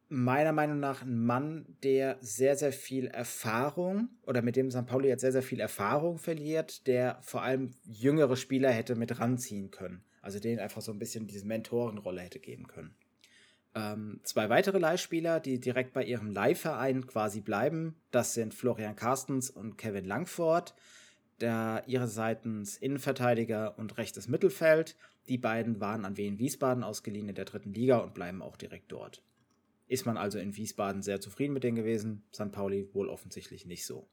meiner 0.10 0.52
Meinung 0.52 0.80
nach 0.80 1.02
ein 1.02 1.26
Mann, 1.26 1.66
der 1.84 2.18
sehr, 2.22 2.56
sehr 2.56 2.72
viel 2.72 3.08
Erfahrung 3.08 4.10
oder 4.24 4.42
mit 4.42 4.56
dem 4.56 4.72
St. 4.72 4.86
Pauli 4.86 5.10
jetzt 5.10 5.22
sehr, 5.22 5.32
sehr 5.32 5.44
viel 5.44 5.60
Erfahrung 5.60 6.18
verliert, 6.18 6.88
der 6.88 7.20
vor 7.22 7.42
allem 7.42 7.74
jüngere 7.84 8.38
Spieler 8.38 8.72
hätte 8.72 8.96
mit 8.96 9.20
ranziehen 9.20 9.72
können. 9.72 10.04
Also 10.22 10.40
denen 10.40 10.60
einfach 10.60 10.82
so 10.82 10.92
ein 10.92 11.00
bisschen 11.00 11.28
diese 11.28 11.46
Mentorenrolle 11.46 12.22
hätte 12.22 12.40
geben 12.40 12.68
können. 12.68 12.96
Ähm, 13.76 14.20
zwei 14.24 14.50
weitere 14.50 14.80
Leihspieler, 14.80 15.40
die 15.40 15.60
direkt 15.60 15.94
bei 15.94 16.04
ihrem 16.04 16.32
Leihverein 16.32 17.06
quasi 17.06 17.42
bleiben, 17.42 17.96
das 18.12 18.34
sind 18.34 18.54
Florian 18.54 18.96
Carstens 18.96 19.50
und 19.50 19.78
Kevin 19.78 20.06
Langford, 20.06 20.74
der 21.42 21.84
ihrerseits 21.88 22.78
Innenverteidiger 22.78 23.78
und 23.78 23.98
rechtes 23.98 24.28
Mittelfeld. 24.28 24.96
Die 25.28 25.38
beiden 25.38 25.80
waren 25.80 26.06
an 26.06 26.18
Wien 26.18 26.40
Wiesbaden 26.40 26.84
ausgeliehen 26.84 27.30
in 27.30 27.36
der 27.36 27.46
dritten 27.46 27.74
Liga 27.74 27.98
und 27.98 28.14
bleiben 28.14 28.42
auch 28.42 28.58
direkt 28.58 28.92
dort. 28.92 29.22
Ist 29.88 30.06
man 30.06 30.18
also 30.18 30.40
in 30.40 30.56
Wiesbaden 30.56 31.02
sehr 31.02 31.22
zufrieden 31.22 31.54
mit 31.54 31.64
denen 31.64 31.78
gewesen? 31.78 32.24
St. 32.34 32.52
Pauli 32.52 32.90
wohl 32.94 33.10
offensichtlich 33.10 33.66
nicht 33.66 33.86
so. 33.86 34.08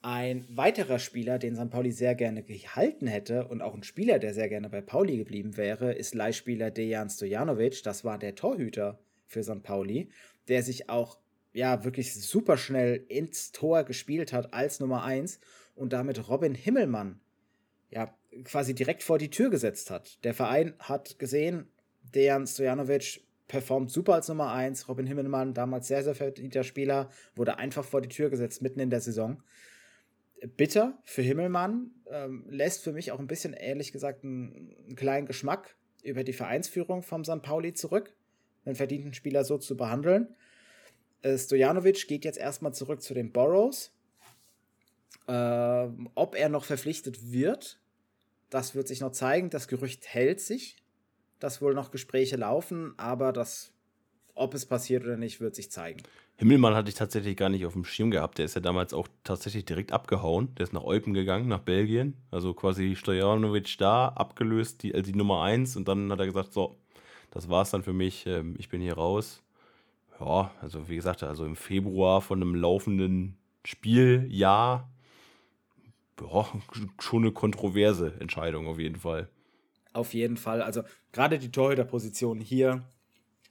Ein 0.00 0.46
weiterer 0.48 1.00
Spieler, 1.00 1.38
den 1.38 1.56
St. 1.56 1.70
Pauli 1.70 1.90
sehr 1.90 2.14
gerne 2.14 2.44
gehalten 2.44 3.08
hätte 3.08 3.48
und 3.48 3.62
auch 3.62 3.74
ein 3.74 3.82
Spieler, 3.82 4.18
der 4.18 4.32
sehr 4.32 4.48
gerne 4.48 4.70
bei 4.70 4.80
Pauli 4.80 5.16
geblieben 5.16 5.56
wäre, 5.56 5.92
ist 5.92 6.14
Leihspieler 6.14 6.70
Dejan 6.70 7.10
Stojanovic. 7.10 7.82
Das 7.82 8.04
war 8.04 8.16
der 8.16 8.36
Torhüter 8.36 9.00
für 9.26 9.42
St. 9.42 9.62
Pauli, 9.62 10.08
der 10.46 10.62
sich 10.62 10.88
auch 10.88 11.18
ja 11.52 11.84
wirklich 11.84 12.14
super 12.14 12.56
schnell 12.56 13.04
ins 13.08 13.50
Tor 13.50 13.82
gespielt 13.82 14.32
hat 14.32 14.54
als 14.54 14.78
Nummer 14.78 15.02
1 15.02 15.40
und 15.78 15.92
damit 15.92 16.28
Robin 16.28 16.54
Himmelmann 16.54 17.20
ja 17.90 18.14
quasi 18.44 18.74
direkt 18.74 19.02
vor 19.02 19.18
die 19.18 19.30
Tür 19.30 19.50
gesetzt 19.50 19.90
hat. 19.90 20.22
Der 20.24 20.34
Verein 20.34 20.74
hat 20.78 21.18
gesehen, 21.18 21.68
Dejan 22.14 22.46
Stojanovic 22.46 23.22
performt 23.46 23.90
super 23.90 24.14
als 24.14 24.28
Nummer 24.28 24.52
1. 24.52 24.88
Robin 24.88 25.06
Himmelmann, 25.06 25.54
damals 25.54 25.88
sehr, 25.88 26.04
sehr 26.04 26.14
verdienter 26.14 26.64
Spieler, 26.64 27.10
wurde 27.34 27.58
einfach 27.58 27.84
vor 27.84 28.00
die 28.00 28.08
Tür 28.08 28.28
gesetzt, 28.28 28.60
mitten 28.60 28.80
in 28.80 28.90
der 28.90 29.00
Saison. 29.00 29.42
Bitter 30.56 30.98
für 31.04 31.22
Himmelmann, 31.22 31.90
ähm, 32.10 32.44
lässt 32.48 32.84
für 32.84 32.92
mich 32.92 33.10
auch 33.10 33.18
ein 33.18 33.26
bisschen, 33.26 33.54
ehrlich 33.54 33.92
gesagt, 33.92 34.22
einen, 34.22 34.76
einen 34.86 34.96
kleinen 34.96 35.26
Geschmack 35.26 35.76
über 36.02 36.22
die 36.22 36.32
Vereinsführung 36.32 37.02
vom 37.02 37.24
St. 37.24 37.42
Pauli 37.42 37.72
zurück, 37.72 38.14
einen 38.64 38.76
verdienten 38.76 39.14
Spieler 39.14 39.44
so 39.44 39.58
zu 39.58 39.76
behandeln. 39.76 40.28
Äh, 41.22 41.36
Stojanovic 41.36 42.06
geht 42.06 42.24
jetzt 42.24 42.38
erstmal 42.38 42.74
zurück 42.74 43.02
zu 43.02 43.14
den 43.14 43.32
Boroughs. 43.32 43.92
Äh, 45.28 45.88
ob 46.14 46.34
er 46.34 46.48
noch 46.48 46.64
verpflichtet 46.64 47.32
wird, 47.32 47.78
das 48.50 48.74
wird 48.74 48.88
sich 48.88 49.00
noch 49.00 49.12
zeigen. 49.12 49.50
Das 49.50 49.68
Gerücht 49.68 50.06
hält 50.08 50.40
sich, 50.40 50.76
dass 51.38 51.60
wohl 51.60 51.74
noch 51.74 51.90
Gespräche 51.90 52.36
laufen, 52.36 52.94
aber 52.96 53.32
das, 53.32 53.72
ob 54.34 54.54
es 54.54 54.64
passiert 54.64 55.04
oder 55.04 55.16
nicht, 55.16 55.40
wird 55.40 55.54
sich 55.54 55.70
zeigen. 55.70 56.02
Himmelmann 56.36 56.74
hatte 56.74 56.88
ich 56.88 56.94
tatsächlich 56.94 57.36
gar 57.36 57.48
nicht 57.48 57.66
auf 57.66 57.72
dem 57.72 57.84
Schirm 57.84 58.10
gehabt. 58.10 58.38
Der 58.38 58.44
ist 58.44 58.54
ja 58.54 58.60
damals 58.60 58.94
auch 58.94 59.08
tatsächlich 59.24 59.64
direkt 59.64 59.92
abgehauen. 59.92 60.54
Der 60.54 60.64
ist 60.64 60.72
nach 60.72 60.84
Eupen 60.84 61.12
gegangen, 61.12 61.48
nach 61.48 61.58
Belgien. 61.58 62.16
Also 62.30 62.54
quasi 62.54 62.94
Stojanovic 62.94 63.76
da, 63.76 64.08
abgelöst, 64.08 64.82
die, 64.82 64.94
also 64.94 65.10
die 65.10 65.18
Nummer 65.18 65.42
1. 65.42 65.76
Und 65.76 65.88
dann 65.88 66.10
hat 66.12 66.20
er 66.20 66.26
gesagt: 66.26 66.52
So, 66.52 66.78
das 67.32 67.48
war's 67.48 67.70
dann 67.70 67.82
für 67.82 67.92
mich. 67.92 68.24
Ähm, 68.26 68.54
ich 68.56 68.68
bin 68.68 68.80
hier 68.80 68.94
raus. 68.94 69.42
Ja, 70.20 70.52
also 70.62 70.88
wie 70.88 70.96
gesagt, 70.96 71.24
also 71.24 71.44
im 71.44 71.56
Februar 71.56 72.20
von 72.22 72.40
einem 72.40 72.54
laufenden 72.54 73.36
Spieljahr. 73.64 74.88
Ja, 76.20 76.48
schon 76.98 77.22
eine 77.22 77.32
kontroverse 77.32 78.14
Entscheidung 78.20 78.66
auf 78.66 78.78
jeden 78.78 78.96
Fall. 78.96 79.28
Auf 79.92 80.14
jeden 80.14 80.36
Fall. 80.36 80.62
Also 80.62 80.82
gerade 81.12 81.38
die 81.38 81.50
Torhüterposition 81.50 82.40
hier 82.40 82.84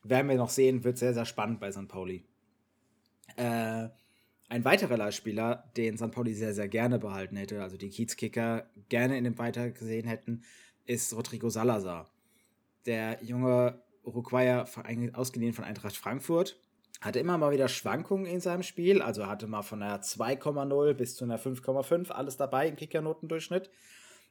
werden 0.03 0.29
wir 0.29 0.37
noch 0.37 0.49
sehen, 0.49 0.83
wird 0.83 0.97
sehr, 0.97 1.13
sehr 1.13 1.25
spannend 1.25 1.59
bei 1.59 1.71
St. 1.71 1.87
Pauli. 1.87 2.25
Äh, 3.35 3.89
ein 4.49 4.63
weiterer 4.63 4.95
Leihspieler, 4.95 5.69
den 5.75 5.97
St. 5.97 6.11
Pauli 6.11 6.33
sehr, 6.33 6.53
sehr 6.53 6.69
gerne 6.69 6.99
behalten 6.99 7.35
hätte, 7.35 7.61
also 7.61 7.75
die 7.75 7.89
Kiezkicker 7.89 8.69
gerne 8.87 9.17
in 9.17 9.25
dem 9.25 9.37
Weiter 9.37 9.71
gesehen 9.71 10.07
hätten, 10.07 10.43
ist 10.85 11.13
Rodrigo 11.13 11.49
Salazar. 11.49 12.09
Der 12.85 13.21
junge 13.21 13.81
Uruguayer, 14.03 14.65
ausgeliehen 15.13 15.53
von 15.53 15.65
Eintracht 15.65 15.97
Frankfurt, 15.97 16.57
hatte 17.01 17.19
immer 17.19 17.37
mal 17.37 17.51
wieder 17.51 17.67
Schwankungen 17.67 18.25
in 18.25 18.39
seinem 18.39 18.63
Spiel, 18.63 19.01
also 19.01 19.27
hatte 19.27 19.47
mal 19.47 19.61
von 19.61 19.83
einer 19.83 20.01
2,0 20.01 20.93
bis 20.93 21.15
zu 21.15 21.25
einer 21.25 21.39
5,5 21.39 22.11
alles 22.11 22.37
dabei 22.37 22.67
im 22.67 22.75
Kickernotendurchschnitt 22.75 23.69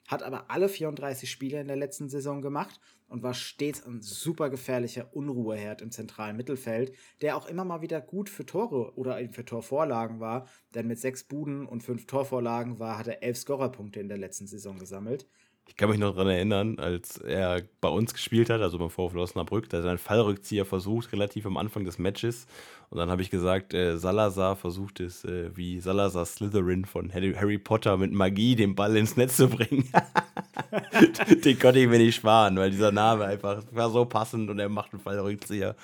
hat 0.06 0.22
aber 0.22 0.50
alle 0.50 0.68
34 0.68 1.30
Spiele 1.30 1.60
in 1.60 1.66
der 1.66 1.76
letzten 1.76 2.08
Saison 2.08 2.42
gemacht 2.42 2.80
und 3.08 3.22
war 3.22 3.34
stets 3.34 3.84
ein 3.84 4.02
super 4.02 4.50
gefährlicher 4.50 5.14
Unruheherd 5.14 5.82
im 5.82 5.90
zentralen 5.90 6.36
Mittelfeld, 6.36 6.92
der 7.20 7.36
auch 7.36 7.46
immer 7.46 7.64
mal 7.64 7.82
wieder 7.82 8.00
gut 8.00 8.28
für 8.28 8.46
Tore 8.46 8.96
oder 8.96 9.20
eben 9.20 9.32
für 9.32 9.44
Torvorlagen 9.44 10.20
war, 10.20 10.48
denn 10.74 10.86
mit 10.86 10.98
sechs 10.98 11.24
Buden 11.24 11.66
und 11.66 11.82
fünf 11.82 12.06
Torvorlagen 12.06 12.78
war, 12.78 12.98
hat 12.98 13.08
er 13.08 13.22
elf 13.22 13.36
Scorerpunkte 13.36 14.00
in 14.00 14.08
der 14.08 14.18
letzten 14.18 14.46
Saison 14.46 14.78
gesammelt. 14.78 15.26
Ich 15.68 15.76
kann 15.76 15.90
mich 15.90 15.98
noch 15.98 16.12
daran 16.14 16.28
erinnern, 16.28 16.78
als 16.78 17.18
er 17.18 17.62
bei 17.80 17.88
uns 17.88 18.14
gespielt 18.14 18.50
hat, 18.50 18.60
also 18.60 18.78
beim 18.78 18.88
VfL 18.88 19.18
Osnabrück, 19.18 19.68
da 19.68 19.78
hat 19.78 19.84
er 19.84 19.90
einen 19.90 19.98
Fallrückzieher 19.98 20.64
versucht, 20.64 21.12
relativ 21.12 21.44
am 21.44 21.56
Anfang 21.56 21.84
des 21.84 21.98
Matches. 21.98 22.46
Und 22.88 22.98
dann 22.98 23.10
habe 23.10 23.20
ich 23.20 23.30
gesagt, 23.30 23.74
äh, 23.74 23.98
Salazar 23.98 24.54
versucht 24.54 25.00
es, 25.00 25.24
äh, 25.24 25.50
wie 25.56 25.80
Salazar 25.80 26.24
Slytherin 26.24 26.84
von 26.84 27.12
Harry 27.12 27.58
Potter 27.58 27.96
mit 27.96 28.12
Magie 28.12 28.54
den 28.54 28.76
Ball 28.76 28.96
ins 28.96 29.16
Netz 29.16 29.36
zu 29.36 29.48
bringen. 29.48 29.90
den 31.44 31.58
konnte 31.58 31.80
ich 31.80 31.88
mir 31.88 31.98
nicht 31.98 32.14
sparen, 32.14 32.56
weil 32.56 32.70
dieser 32.70 32.92
Name 32.92 33.24
einfach 33.24 33.62
war 33.72 33.90
so 33.90 34.04
passend 34.04 34.48
und 34.48 34.60
er 34.60 34.68
macht 34.68 34.92
einen 34.92 35.02
Fallrückzieher. 35.02 35.74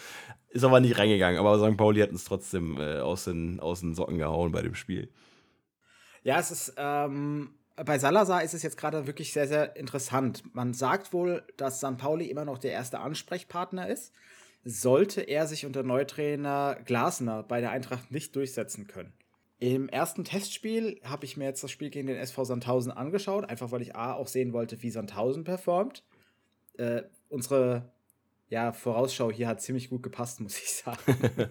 Ist 0.50 0.64
aber 0.64 0.80
nicht 0.80 0.96
reingegangen, 0.96 1.40
aber 1.40 1.58
St. 1.58 1.76
Pauli 1.76 2.00
hat 2.00 2.10
uns 2.10 2.24
trotzdem 2.24 2.78
äh, 2.78 3.00
aus, 3.00 3.24
den, 3.24 3.58
aus 3.58 3.80
den 3.80 3.94
Socken 3.94 4.18
gehauen 4.18 4.52
bei 4.52 4.62
dem 4.62 4.74
Spiel. 4.74 5.08
Ja, 6.22 6.38
es 6.38 6.50
ist. 6.50 6.74
Ähm 6.76 7.50
bei 7.76 7.98
Salazar 7.98 8.42
ist 8.42 8.54
es 8.54 8.62
jetzt 8.62 8.76
gerade 8.76 9.06
wirklich 9.06 9.32
sehr, 9.32 9.48
sehr 9.48 9.76
interessant. 9.76 10.42
Man 10.54 10.74
sagt 10.74 11.12
wohl, 11.12 11.42
dass 11.56 11.80
San 11.80 11.96
Pauli 11.96 12.26
immer 12.26 12.44
noch 12.44 12.58
der 12.58 12.72
erste 12.72 13.00
Ansprechpartner 13.00 13.88
ist. 13.88 14.12
Sollte 14.64 15.22
er 15.22 15.46
sich 15.46 15.66
unter 15.66 15.82
Neutrainer 15.82 16.78
Glasner 16.84 17.42
bei 17.42 17.60
der 17.60 17.70
Eintracht 17.70 18.10
nicht 18.10 18.36
durchsetzen 18.36 18.86
können. 18.86 19.12
Im 19.58 19.88
ersten 19.88 20.24
Testspiel 20.24 21.00
habe 21.04 21.24
ich 21.24 21.36
mir 21.36 21.44
jetzt 21.44 21.62
das 21.62 21.70
Spiel 21.70 21.90
gegen 21.90 22.08
den 22.08 22.16
SV 22.16 22.44
Sandhausen 22.44 22.92
angeschaut, 22.92 23.48
einfach 23.48 23.70
weil 23.70 23.82
ich 23.82 23.94
A 23.94 24.12
auch 24.14 24.26
sehen 24.26 24.52
wollte, 24.52 24.82
wie 24.82 24.90
Sandhausen 24.90 25.44
performt. 25.44 26.04
Äh, 26.78 27.02
unsere 27.28 27.92
ja, 28.48 28.72
Vorausschau 28.72 29.30
hier 29.30 29.48
hat 29.48 29.62
ziemlich 29.62 29.88
gut 29.88 30.02
gepasst, 30.02 30.40
muss 30.40 30.58
ich 30.58 30.72
sagen. 30.72 31.00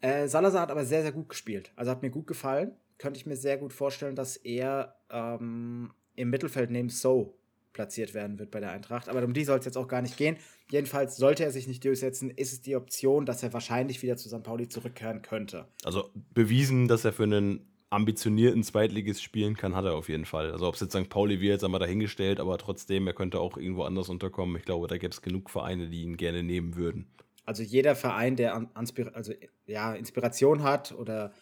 äh, 0.00 0.28
Salazar 0.28 0.62
hat 0.62 0.70
aber 0.70 0.84
sehr, 0.84 1.02
sehr 1.02 1.12
gut 1.12 1.28
gespielt. 1.28 1.72
Also 1.76 1.90
hat 1.90 2.02
mir 2.02 2.10
gut 2.10 2.26
gefallen 2.26 2.76
könnte 2.98 3.18
ich 3.18 3.26
mir 3.26 3.36
sehr 3.36 3.58
gut 3.58 3.72
vorstellen, 3.72 4.16
dass 4.16 4.36
er 4.36 4.96
ähm, 5.10 5.92
im 6.16 6.30
Mittelfeld 6.30 6.70
neben 6.70 6.88
So 6.88 7.38
platziert 7.72 8.14
werden 8.14 8.38
wird 8.38 8.50
bei 8.50 8.60
der 8.60 8.70
Eintracht. 8.70 9.08
Aber 9.08 9.22
um 9.22 9.34
die 9.34 9.44
soll 9.44 9.58
es 9.58 9.64
jetzt 9.64 9.76
auch 9.76 9.88
gar 9.88 10.00
nicht 10.00 10.16
gehen. 10.16 10.36
Jedenfalls 10.70 11.16
sollte 11.16 11.44
er 11.44 11.50
sich 11.50 11.66
nicht 11.66 11.84
durchsetzen, 11.84 12.30
ist 12.30 12.52
es 12.52 12.62
die 12.62 12.76
Option, 12.76 13.26
dass 13.26 13.42
er 13.42 13.52
wahrscheinlich 13.52 14.02
wieder 14.02 14.16
zu 14.16 14.28
St. 14.28 14.42
Pauli 14.42 14.68
zurückkehren 14.68 15.22
könnte. 15.22 15.66
Also 15.84 16.08
bewiesen, 16.32 16.88
dass 16.88 17.04
er 17.04 17.12
für 17.12 17.24
einen 17.24 17.66
ambitionierten 17.90 18.62
Zweitligist 18.62 19.22
spielen 19.22 19.56
kann, 19.56 19.76
hat 19.76 19.84
er 19.84 19.94
auf 19.94 20.08
jeden 20.08 20.24
Fall. 20.24 20.50
Also 20.50 20.66
ob 20.66 20.74
es 20.74 20.80
jetzt 20.80 20.96
St. 20.96 21.08
Pauli 21.08 21.40
wird, 21.40 21.62
haben 21.62 21.72
wir 21.72 21.78
dahingestellt, 21.78 22.40
aber 22.40 22.58
trotzdem, 22.58 23.06
er 23.06 23.12
könnte 23.12 23.40
auch 23.40 23.56
irgendwo 23.56 23.82
anders 23.82 24.08
unterkommen. 24.08 24.56
Ich 24.56 24.64
glaube, 24.64 24.88
da 24.88 24.96
gäbe 24.96 25.12
es 25.12 25.22
genug 25.22 25.50
Vereine, 25.50 25.88
die 25.88 26.02
ihn 26.02 26.16
gerne 26.16 26.42
nehmen 26.42 26.76
würden. 26.76 27.06
Also 27.44 27.62
jeder 27.62 27.94
Verein, 27.94 28.36
der 28.36 28.68
also, 28.74 29.32
ja, 29.66 29.94
Inspiration 29.94 30.62
hat 30.62 30.92
oder 30.92 31.32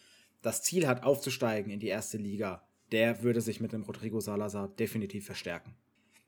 das 0.43 0.63
Ziel 0.63 0.87
hat, 0.87 1.05
aufzusteigen 1.05 1.71
in 1.73 1.81
die 1.81 1.89
erste 1.89 2.19
Liga, 2.19 2.63
der 2.91 3.23
würde 3.23 3.41
sich 3.41 3.61
mit 3.61 3.73
dem 3.73 3.83
Rodrigo 3.83 4.21
Salazar 4.21 4.69
definitiv 4.69 5.25
verstärken. 5.25 5.75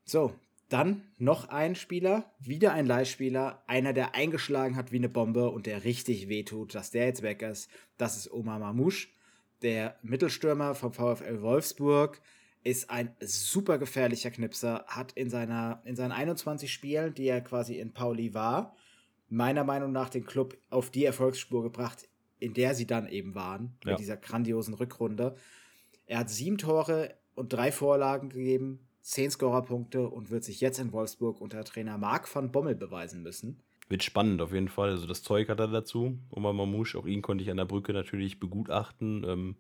So, 0.05 0.35
dann 0.69 1.03
noch 1.19 1.49
ein 1.51 1.75
Spieler, 1.75 2.33
wieder 2.39 2.73
ein 2.73 2.87
Leihspieler, 2.87 3.63
einer, 3.67 3.93
der 3.93 4.15
eingeschlagen 4.15 4.77
hat 4.77 4.93
wie 4.93 4.97
eine 4.97 5.09
Bombe 5.09 5.51
und 5.51 5.67
der 5.67 5.85
richtig 5.85 6.29
wehtut, 6.29 6.75
dass 6.75 6.91
der 6.91 7.07
jetzt 7.07 7.23
weg 7.23 7.43
ist. 7.43 7.71
Das 7.99 8.17
ist 8.17 8.33
Omar 8.33 8.59
Mamouche, 8.59 9.09
der 9.63 9.97
Mittelstürmer 10.03 10.75
vom 10.75 10.93
VfL 10.93 11.43
Wolfsburg, 11.43 12.21
ist 12.63 12.89
ein 12.89 13.15
super 13.21 13.77
gefährlicher 13.77 14.31
Knipser, 14.31 14.85
hat 14.87 15.13
in, 15.13 15.29
seiner, 15.29 15.83
in 15.85 15.97
seinen 15.97 16.13
21 16.13 16.73
Spielen, 16.73 17.13
die 17.13 17.27
er 17.27 17.43
quasi 17.43 17.79
in 17.79 17.93
Pauli 17.93 18.33
war, 18.33 18.75
meiner 19.29 19.65
Meinung 19.65 19.93
nach 19.93 20.09
den 20.09 20.25
Club 20.25 20.57
auf 20.71 20.91
die 20.91 21.05
Erfolgsspur 21.05 21.63
gebracht, 21.63 22.09
in 22.45 22.53
der 22.53 22.75
sie 22.75 22.87
dann 22.87 23.09
eben 23.09 23.35
waren, 23.35 23.79
ja. 23.85 23.93
mit 23.93 24.01
dieser 24.01 24.19
grandiosen 24.19 24.75
Rückrunde. 24.75 25.35
Er 26.07 26.19
hat 26.19 26.29
sieben 26.29 26.59
Tore 26.59 27.15
und 27.35 27.55
drei 27.55 27.73
Vorlagen 27.73 28.29
gegeben, 28.29 28.87
zehn 29.01 29.31
Scorerpunkte 29.31 30.07
und 30.09 30.31
wird 30.31 30.45
sich 30.45 30.61
jetzt 30.61 30.79
in 30.79 30.93
Wolfsburg 30.93 31.41
unter 31.41 31.65
Trainer 31.65 31.97
Marc 31.97 32.33
van 32.35 32.53
Bommel 32.53 32.75
beweisen 32.75 33.23
müssen. 33.23 33.63
Wird 33.89 34.03
spannend 34.03 34.43
auf 34.43 34.53
jeden 34.53 34.69
Fall. 34.69 34.91
Also 34.91 35.07
das 35.07 35.23
Zeug 35.23 35.49
hat 35.49 35.59
er 35.59 35.69
dazu. 35.69 36.19
Omar 36.31 36.53
Mamouche, 36.53 36.99
auch 36.99 37.07
ihn 37.07 37.23
konnte 37.23 37.43
ich 37.43 37.51
an 37.51 37.57
der 37.57 37.65
Brücke 37.65 37.95
natürlich 37.95 38.39
begutachten. 38.39 39.25
Ähm, 39.27 39.57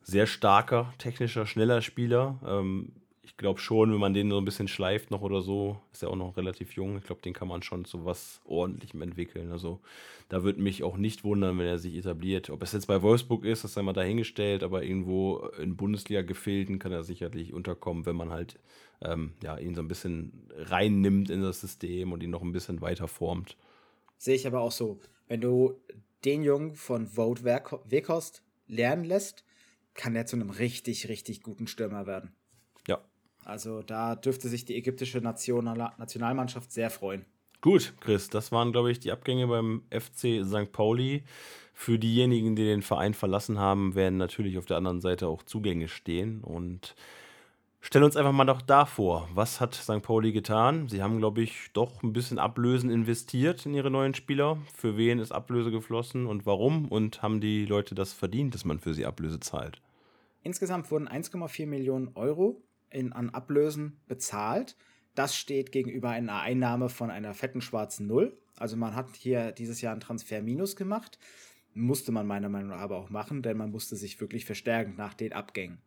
sehr 0.00 0.26
starker, 0.26 0.92
technischer, 0.98 1.46
schneller 1.46 1.82
Spieler. 1.82 2.40
Ähm, 2.44 2.92
ich 3.24 3.36
glaube 3.36 3.60
schon, 3.60 3.92
wenn 3.92 4.00
man 4.00 4.14
den 4.14 4.30
so 4.30 4.38
ein 4.38 4.44
bisschen 4.44 4.66
schleift 4.66 5.12
noch 5.12 5.22
oder 5.22 5.42
so, 5.42 5.80
ist 5.92 6.02
er 6.02 6.10
auch 6.10 6.16
noch 6.16 6.36
relativ 6.36 6.72
jung. 6.74 6.98
Ich 6.98 7.04
glaube, 7.04 7.22
den 7.22 7.32
kann 7.32 7.46
man 7.46 7.62
schon 7.62 7.84
zu 7.84 8.04
was 8.04 8.40
Ordentlichem 8.44 9.00
entwickeln. 9.00 9.52
Also 9.52 9.80
da 10.28 10.42
würde 10.42 10.60
mich 10.60 10.82
auch 10.82 10.96
nicht 10.96 11.22
wundern, 11.22 11.56
wenn 11.58 11.66
er 11.66 11.78
sich 11.78 11.94
etabliert. 11.94 12.50
Ob 12.50 12.62
es 12.62 12.72
jetzt 12.72 12.86
bei 12.86 13.00
Wolfsburg 13.00 13.44
ist, 13.44 13.62
das 13.62 13.74
sei 13.74 13.82
mal 13.82 13.92
dahingestellt, 13.92 14.64
aber 14.64 14.82
irgendwo 14.82 15.38
in 15.58 15.76
Bundesliga-Gefilden 15.76 16.80
kann 16.80 16.90
er 16.90 17.04
sicherlich 17.04 17.52
unterkommen, 17.52 18.06
wenn 18.06 18.16
man 18.16 18.30
halt 18.30 18.58
ähm, 19.00 19.34
ja, 19.40 19.56
ihn 19.56 19.76
so 19.76 19.82
ein 19.82 19.88
bisschen 19.88 20.48
reinnimmt 20.56 21.30
in 21.30 21.42
das 21.42 21.60
System 21.60 22.12
und 22.12 22.24
ihn 22.24 22.30
noch 22.30 22.42
ein 22.42 22.52
bisschen 22.52 22.80
weiter 22.80 23.06
formt. 23.06 23.56
Sehe 24.18 24.34
ich 24.34 24.48
aber 24.48 24.60
auch 24.60 24.72
so. 24.72 24.98
Wenn 25.28 25.40
du 25.40 25.80
den 26.24 26.42
Jungen 26.42 26.74
von 26.74 27.06
Vote 27.06 27.44
Wekost 27.44 28.42
lernen 28.66 29.04
lässt, 29.04 29.44
kann 29.94 30.16
er 30.16 30.26
zu 30.26 30.36
einem 30.36 30.50
richtig, 30.50 31.08
richtig 31.08 31.42
guten 31.42 31.68
Stürmer 31.68 32.06
werden. 32.06 32.32
Also 33.44 33.82
da 33.82 34.14
dürfte 34.14 34.48
sich 34.48 34.64
die 34.64 34.76
ägyptische 34.76 35.18
Nation 35.18 35.64
Nationalmannschaft 35.64 36.72
sehr 36.72 36.90
freuen. 36.90 37.24
Gut, 37.62 37.94
Chris, 38.00 38.28
das 38.28 38.50
waren, 38.50 38.72
glaube 38.72 38.90
ich, 38.90 38.98
die 38.98 39.12
Abgänge 39.12 39.46
beim 39.46 39.82
FC 39.90 40.44
St. 40.44 40.72
Pauli. 40.72 41.22
Für 41.74 41.96
diejenigen, 41.98 42.56
die 42.56 42.64
den 42.64 42.82
Verein 42.82 43.14
verlassen 43.14 43.58
haben, 43.58 43.94
werden 43.94 44.18
natürlich 44.18 44.58
auf 44.58 44.66
der 44.66 44.76
anderen 44.76 45.00
Seite 45.00 45.28
auch 45.28 45.44
Zugänge 45.44 45.86
stehen. 45.86 46.42
Und 46.42 46.96
stellen 47.80 48.04
uns 48.04 48.16
einfach 48.16 48.32
mal 48.32 48.44
doch 48.44 48.62
da 48.62 48.84
vor, 48.84 49.28
was 49.32 49.60
hat 49.60 49.74
St. 49.76 50.02
Pauli 50.02 50.32
getan? 50.32 50.88
Sie 50.88 51.02
haben, 51.02 51.18
glaube 51.18 51.42
ich, 51.42 51.70
doch 51.72 52.02
ein 52.02 52.12
bisschen 52.12 52.40
Ablösen 52.40 52.90
investiert 52.90 53.64
in 53.64 53.74
ihre 53.74 53.92
neuen 53.92 54.14
Spieler. 54.14 54.58
Für 54.74 54.96
wen 54.96 55.20
ist 55.20 55.30
Ablöse 55.30 55.70
geflossen 55.70 56.26
und 56.26 56.44
warum? 56.46 56.88
Und 56.88 57.22
haben 57.22 57.40
die 57.40 57.64
Leute 57.64 57.94
das 57.94 58.12
verdient, 58.12 58.54
dass 58.54 58.64
man 58.64 58.80
für 58.80 58.92
sie 58.92 59.06
Ablöse 59.06 59.38
zahlt? 59.38 59.80
Insgesamt 60.42 60.90
wurden 60.90 61.08
1,4 61.08 61.66
Millionen 61.66 62.10
Euro 62.16 62.60
in, 62.92 63.12
an 63.12 63.30
Ablösen 63.30 64.00
bezahlt. 64.08 64.76
Das 65.14 65.36
steht 65.36 65.72
gegenüber 65.72 66.10
einer 66.10 66.40
Einnahme 66.40 66.88
von 66.88 67.10
einer 67.10 67.34
fetten 67.34 67.60
schwarzen 67.60 68.06
Null. 68.06 68.38
Also 68.56 68.76
man 68.76 68.94
hat 68.94 69.14
hier 69.16 69.52
dieses 69.52 69.80
Jahr 69.80 69.92
einen 69.92 70.00
Transfer 70.00 70.40
minus 70.42 70.76
gemacht. 70.76 71.18
Musste 71.74 72.12
man 72.12 72.26
meiner 72.26 72.48
Meinung 72.48 72.70
nach 72.70 72.80
aber 72.80 72.98
auch 72.98 73.10
machen, 73.10 73.42
denn 73.42 73.56
man 73.56 73.70
musste 73.70 73.96
sich 73.96 74.20
wirklich 74.20 74.44
verstärken 74.44 74.94
nach 74.96 75.14
den 75.14 75.32
Abgängen. 75.32 75.80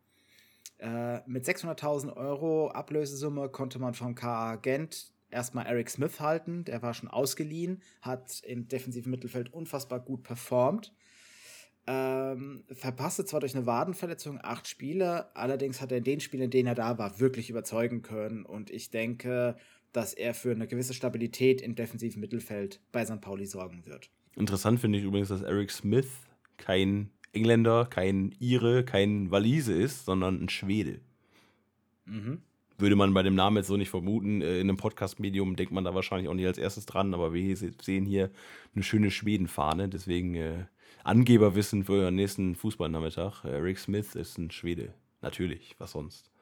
Äh, 0.78 1.20
mit 1.26 1.44
600.000 1.44 2.16
Euro 2.16 2.70
Ablösesumme 2.70 3.48
konnte 3.48 3.78
man 3.78 3.94
vom 3.94 4.14
KA 4.14 4.56
Gent 4.56 5.12
erstmal 5.30 5.66
Eric 5.66 5.90
Smith 5.90 6.20
halten. 6.20 6.64
Der 6.64 6.82
war 6.82 6.94
schon 6.94 7.08
ausgeliehen, 7.08 7.82
hat 8.02 8.42
im 8.44 8.68
defensiven 8.68 9.10
Mittelfeld 9.10 9.52
unfassbar 9.52 10.00
gut 10.00 10.22
performt. 10.22 10.92
Ähm, 11.88 12.64
verpasste 12.72 13.24
zwar 13.24 13.40
durch 13.40 13.54
eine 13.54 13.66
Wadenverletzung 13.66 14.40
acht 14.42 14.66
Spiele, 14.66 15.34
allerdings 15.36 15.80
hat 15.80 15.92
er 15.92 15.98
in 15.98 16.04
den 16.04 16.20
Spielen, 16.20 16.44
in 16.44 16.50
denen 16.50 16.66
er 16.66 16.74
da 16.74 16.98
war, 16.98 17.20
wirklich 17.20 17.48
überzeugen 17.48 18.02
können. 18.02 18.44
Und 18.44 18.70
ich 18.70 18.90
denke, 18.90 19.56
dass 19.92 20.12
er 20.12 20.34
für 20.34 20.50
eine 20.50 20.66
gewisse 20.66 20.94
Stabilität 20.94 21.60
im 21.60 21.74
defensiven 21.74 22.20
Mittelfeld 22.20 22.80
bei 22.90 23.04
St. 23.04 23.20
Pauli 23.20 23.46
sorgen 23.46 23.86
wird. 23.86 24.10
Interessant 24.34 24.80
finde 24.80 24.98
ich 24.98 25.04
übrigens, 25.04 25.28
dass 25.28 25.42
Eric 25.42 25.70
Smith 25.70 26.08
kein 26.56 27.10
Engländer, 27.32 27.86
kein 27.86 28.34
Ire, 28.40 28.84
kein 28.84 29.30
Walise 29.30 29.72
ist, 29.72 30.04
sondern 30.04 30.42
ein 30.42 30.48
Schwede. 30.48 31.00
Mhm. 32.04 32.42
Würde 32.78 32.96
man 32.96 33.14
bei 33.14 33.22
dem 33.22 33.34
Namen 33.34 33.58
jetzt 33.58 33.68
so 33.68 33.76
nicht 33.76 33.90
vermuten. 33.90 34.42
Äh, 34.42 34.60
in 34.60 34.68
einem 34.68 34.76
Podcast-Medium 34.76 35.56
denkt 35.56 35.72
man 35.72 35.84
da 35.84 35.94
wahrscheinlich 35.94 36.28
auch 36.28 36.34
nicht 36.34 36.46
als 36.46 36.58
erstes 36.58 36.84
dran, 36.84 37.14
aber 37.14 37.32
wir 37.32 37.56
sehen 37.56 38.04
hier 38.04 38.30
eine 38.74 38.82
schöne 38.82 39.10
Schwedenfahne. 39.10 39.88
Deswegen 39.88 40.34
äh, 40.34 40.66
Angeberwissen 41.06 41.84
für 41.84 41.92
euren 41.92 42.16
nächsten 42.16 42.56
Fußballnachmittag. 42.56 43.44
Äh, 43.44 43.56
Rick 43.56 43.78
Smith 43.78 44.16
ist 44.16 44.38
ein 44.38 44.50
Schwede. 44.50 44.92
Natürlich, 45.22 45.76
was 45.78 45.92
sonst? 45.92 46.32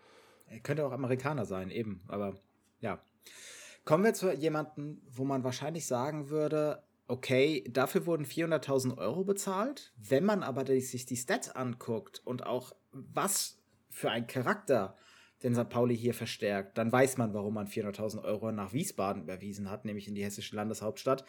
Er 0.46 0.60
könnte 0.60 0.86
auch 0.86 0.92
Amerikaner 0.92 1.44
sein, 1.44 1.70
eben, 1.70 2.00
aber 2.08 2.34
ja. 2.80 2.98
Kommen 3.84 4.04
wir 4.04 4.14
zu 4.14 4.32
jemandem, 4.32 5.02
wo 5.10 5.24
man 5.24 5.44
wahrscheinlich 5.44 5.84
sagen 5.86 6.30
würde, 6.30 6.82
okay, 7.08 7.62
dafür 7.68 8.06
wurden 8.06 8.24
400.000 8.24 8.96
Euro 8.96 9.24
bezahlt. 9.24 9.92
Wenn 9.98 10.24
man 10.24 10.42
aber 10.42 10.64
sich 10.80 11.04
die 11.04 11.16
Stats 11.16 11.50
anguckt 11.50 12.22
und 12.24 12.46
auch 12.46 12.74
was 12.92 13.58
für 13.90 14.10
ein 14.10 14.26
Charakter 14.26 14.96
den 15.42 15.54
St. 15.54 15.68
Pauli 15.68 15.94
hier 15.94 16.14
verstärkt, 16.14 16.78
dann 16.78 16.90
weiß 16.90 17.18
man, 17.18 17.34
warum 17.34 17.52
man 17.52 17.66
400.000 17.66 18.24
Euro 18.24 18.50
nach 18.50 18.72
Wiesbaden 18.72 19.24
überwiesen 19.24 19.70
hat, 19.70 19.84
nämlich 19.84 20.08
in 20.08 20.14
die 20.14 20.24
hessische 20.24 20.56
Landeshauptstadt. 20.56 21.26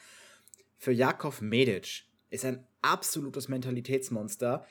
Für 0.77 0.93
Jakov 0.93 1.41
Medic 1.41 2.05
ist 2.29 2.45
ein 2.45 2.65
absolutes 2.81 3.47
Mentalitätsmonster, 3.47 4.65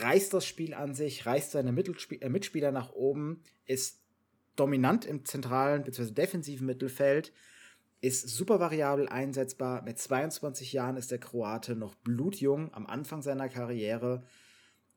reißt 0.00 0.32
das 0.32 0.46
Spiel 0.46 0.74
an 0.74 0.94
sich, 0.94 1.26
reißt 1.26 1.52
seine 1.52 1.72
Mittelspie 1.72 2.20
äh, 2.20 2.28
Mitspieler 2.28 2.72
nach 2.72 2.92
oben, 2.92 3.42
ist 3.66 4.00
dominant 4.56 5.04
im 5.04 5.24
zentralen 5.24 5.84
bzw. 5.84 6.12
defensiven 6.12 6.66
Mittelfeld, 6.66 7.32
ist 8.00 8.28
super 8.28 8.60
variabel 8.60 9.08
einsetzbar. 9.08 9.82
Mit 9.82 9.98
22 9.98 10.72
Jahren 10.72 10.96
ist 10.96 11.10
der 11.10 11.18
Kroate 11.18 11.74
noch 11.74 11.94
blutjung 11.94 12.72
am 12.74 12.86
Anfang 12.86 13.22
seiner 13.22 13.48
Karriere 13.48 14.22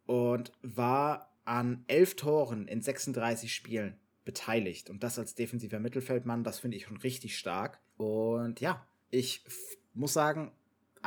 und 0.06 0.52
war 0.62 1.34
an 1.46 1.86
elf 1.88 2.16
Toren 2.16 2.68
in 2.68 2.82
36 2.82 3.54
Spielen 3.54 3.98
beteiligt. 4.26 4.90
Und 4.90 5.04
das 5.04 5.18
als 5.18 5.36
defensiver 5.36 5.80
Mittelfeldmann, 5.80 6.44
das 6.44 6.60
finde 6.60 6.76
ich 6.76 6.84
schon 6.84 6.98
richtig 6.98 7.38
stark. 7.38 7.80
Und 7.96 8.60
ja, 8.60 8.86
ich 9.10 9.46
muss 9.94 10.12
sagen, 10.12 10.52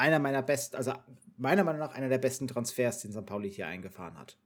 einer 0.01 0.19
meiner 0.19 0.43
besten, 0.43 0.77
also 0.77 0.93
meiner 1.37 1.63
Meinung 1.63 1.81
nach 1.81 1.95
einer 1.95 2.09
der 2.09 2.19
besten 2.19 2.49
Transfers, 2.49 3.01
den 3.01 3.13
St. 3.13 3.27
Pauli 3.27 3.51
hier 3.53 3.67
eingefahren 3.67 4.19
hat. 4.19 4.37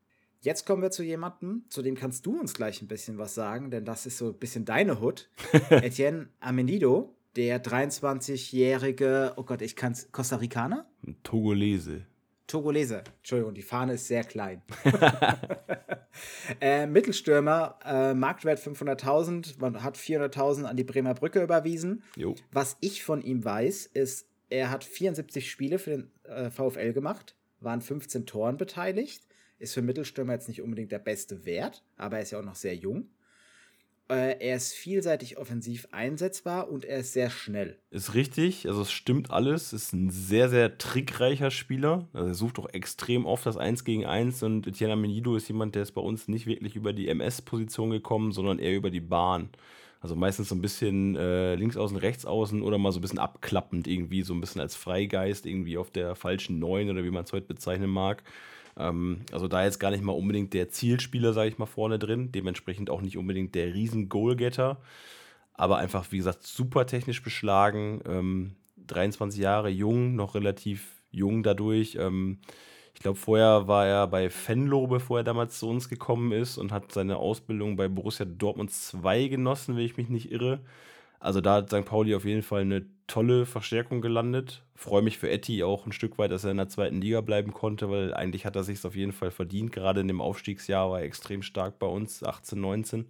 Jetzt 0.41 0.67
kommen 0.67 0.83
wir 0.83 0.91
zu 0.91 1.03
jemandem, 1.03 1.65
zu 1.71 1.81
dem 1.81 1.95
kannst 1.95 2.27
du 2.27 2.39
uns 2.39 2.53
gleich 2.53 2.83
ein 2.83 2.89
bisschen 2.89 3.17
was 3.17 3.35
sagen, 3.35 3.71
denn 3.71 3.87
das 3.87 4.05
ist 4.05 4.19
so 4.19 4.29
ein 4.29 4.39
bisschen 4.39 4.67
deine 4.67 5.01
Hut. 5.01 5.31
Etienne 5.71 6.29
Amenido, 6.41 7.15
der 7.37 7.63
23-jährige, 7.63 9.33
oh 9.37 9.45
Gott, 9.45 9.63
ich 9.63 9.75
kann's, 9.75 10.13
Costa 10.13 10.37
Ricaner? 10.37 10.87
Togolese. 11.23 12.05
Togolese, 12.47 13.05
Entschuldigung, 13.19 13.55
die 13.55 13.63
Fahne 13.63 13.95
ist 13.95 14.07
sehr 14.07 14.23
klein. 14.23 14.61
äh, 16.61 16.87
Mittelstürmer, 16.87 17.79
äh, 17.85 18.13
Marktwert 18.13 18.59
500.000, 18.59 19.55
man 19.61 19.83
hat 19.83 19.97
400.000 19.97 20.65
an 20.65 20.77
die 20.77 20.85
Bremer 20.85 21.15
Brücke 21.15 21.43
überwiesen. 21.43 22.03
Jo. 22.17 22.35
Was 22.53 22.77
ich 22.81 23.03
von 23.03 23.23
ihm 23.23 23.45
weiß, 23.45 23.87
ist, 23.87 24.29
er 24.55 24.71
hat 24.71 24.85
74 24.85 25.51
Spiele 25.51 25.79
für 25.79 25.91
den 25.91 26.11
äh, 26.25 26.51
VfL 26.51 26.93
gemacht, 26.93 27.35
waren 27.61 27.81
15 27.81 28.25
Toren 28.27 28.57
beteiligt. 28.57 29.27
Ist 29.59 29.75
für 29.75 29.83
Mittelstürmer 29.83 30.33
jetzt 30.33 30.49
nicht 30.49 30.63
unbedingt 30.63 30.93
der 30.93 30.99
beste 30.99 31.45
Wert, 31.45 31.83
aber 31.97 32.17
er 32.17 32.23
ist 32.23 32.31
ja 32.31 32.39
auch 32.39 32.45
noch 32.45 32.55
sehr 32.55 32.77
jung. 32.77 33.09
Äh, 34.09 34.37
er 34.39 34.57
ist 34.57 34.75
vielseitig 34.75 35.39
offensiv 35.39 35.89
einsetzbar 35.91 36.71
und 36.71 36.85
er 36.85 36.99
ist 36.99 37.15
sehr 37.15 37.31
schnell. 37.31 37.79
Ist 37.91 38.15
richtig, 38.15 38.69
also 38.69 38.83
es 38.83 38.93
stimmt 38.93 39.31
alles. 39.31 39.73
Ist 39.73 39.93
ein 39.93 40.11
sehr, 40.11 40.49
sehr 40.49 40.77
trickreicher 40.79 41.51
Spieler. 41.51 42.09
Also 42.13 42.29
er 42.29 42.35
sucht 42.35 42.59
auch 42.59 42.69
extrem 42.69 43.27
oft 43.27 43.47
das 43.47 43.57
1 43.57 43.85
gegen 43.85 44.05
1 44.05 44.43
und 44.43 44.67
Etienne 44.67 44.97
Menido 44.97 45.37
ist 45.37 45.49
jemand, 45.49 45.75
der 45.75 45.83
ist 45.83 45.93
bei 45.93 46.03
uns 46.03 46.29
nicht 46.29 46.47
wirklich 46.47 46.77
über 46.77 46.93
die 46.93 47.09
MS-Position 47.09 47.91
gekommen, 47.91 48.33
sondern 48.33 48.59
eher 48.59 48.77
über 48.77 48.91
die 48.91 49.01
Bahn. 49.01 49.49
Also 50.05 50.17
meistens 50.17 50.51
so 50.51 50.55
ein 50.55 50.61
bisschen 50.61 51.17
äh, 51.17 51.55
links 51.55 51.79
außen, 51.79 51.97
rechts 51.97 52.27
außen 52.27 52.61
oder 52.61 52.77
mal 52.77 52.93
so 52.93 52.99
ein 52.99 53.01
bisschen 53.01 53.19
abklappend 53.19 53.87
irgendwie, 53.87 54.21
so 54.21 54.35
ein 54.35 54.41
bisschen 54.43 54.61
als 54.61 54.77
Freigeist 54.77 55.47
irgendwie 55.47 55.79
auf 55.79 55.91
der 55.91 56.15
falschen 56.15 56.59
Neun 56.59 56.91
oder 56.91 57.05
wie 57.05 57.11
man 57.11 57.25
es 57.25 57.33
heute 57.33 57.47
bezeichnen 57.47 57.89
mag. 57.89 58.23
Ähm, 58.77 59.23
also 59.33 59.49
da 59.49 59.65
jetzt 59.65 59.79
gar 59.79 59.91
nicht 59.91 60.05
mal 60.05 60.13
unbedingt 60.13 60.53
der 60.53 60.69
Zielspieler, 60.69 61.33
sage 61.33 61.49
ich 61.49 61.57
mal, 61.57 61.65
vorne 61.65 61.99
drin. 61.99 62.33
Dementsprechend 62.33 62.91
auch 62.91 63.01
nicht 63.01 63.17
unbedingt 63.17 63.55
der 63.55 63.73
Riesen-Goalgetter. 63.73 64.77
Aber 65.55 65.79
einfach, 65.79 66.13
wie 66.13 66.19
gesagt, 66.19 66.43
super 66.43 66.85
technisch 66.85 67.23
beschlagen. 67.23 68.03
Ähm, 68.07 68.57
23 68.89 69.41
Jahre 69.41 69.71
jung, 69.71 70.17
noch 70.17 70.35
relativ 70.35 71.01
jung 71.13 71.43
dadurch. 71.43 71.97
Ähm, 71.99 72.41
ich 72.95 73.01
glaube, 73.01 73.19
vorher 73.19 73.69
war 73.69 73.87
er 73.87 74.07
bei 74.07 74.31
Fenlo, 74.31 74.87
bevor 74.87 75.19
er 75.19 75.25
damals 75.25 75.59
zu 75.59 75.69
uns 75.69 75.89
gekommen 75.89 76.33
ist 76.33 76.57
und 76.57 76.73
hat 76.73 76.93
seine 76.93 77.17
Ausbildung 77.17 77.77
bei 77.77 77.89
Borussia 77.89 78.25
Dortmund 78.25 78.71
2 78.71 79.29
genossen, 79.29 79.77
wenn 79.77 79.85
ich 79.85 79.97
mich 79.97 80.09
nicht 80.09 80.31
irre. 80.31 80.61
Also 81.19 81.41
da 81.41 81.55
hat 81.55 81.69
St. 81.69 81.85
Pauli 81.85 82.15
auf 82.15 82.25
jeden 82.25 82.43
Fall 82.43 82.63
eine 82.63 82.87
tolle 83.07 83.47
Verstärkung 83.47 84.01
gelandet. 84.01 84.63
Freue 84.75 85.03
mich 85.03 85.19
für 85.19 85.31
Etty 85.31 85.63
auch 85.65 85.87
ein 85.87 85.93
Stück 85.93 86.19
weit, 86.19 86.31
dass 86.31 86.45
er 86.45 86.51
in 86.51 86.57
der 86.57 86.69
zweiten 86.69 87.01
Liga 87.01 87.21
bleiben 87.21 87.53
konnte, 87.53 87.91
weil 87.91 88.15
eigentlich 88.15 88.47
hat 88.47 88.57
er 88.57 88.63
sich 88.63 88.85
auf 88.85 88.95
jeden 88.95 89.13
Fall 89.13 89.31
verdient. 89.31 89.73
Gerade 89.73 90.01
in 90.01 90.09
dem 90.09 90.21
Aufstiegsjahr 90.21 90.91
war 90.91 91.01
er 91.01 91.07
extrem 91.07 91.43
stark 91.43 91.79
bei 91.79 91.87
uns, 91.87 92.23
18, 92.23 92.61
19. 92.61 93.07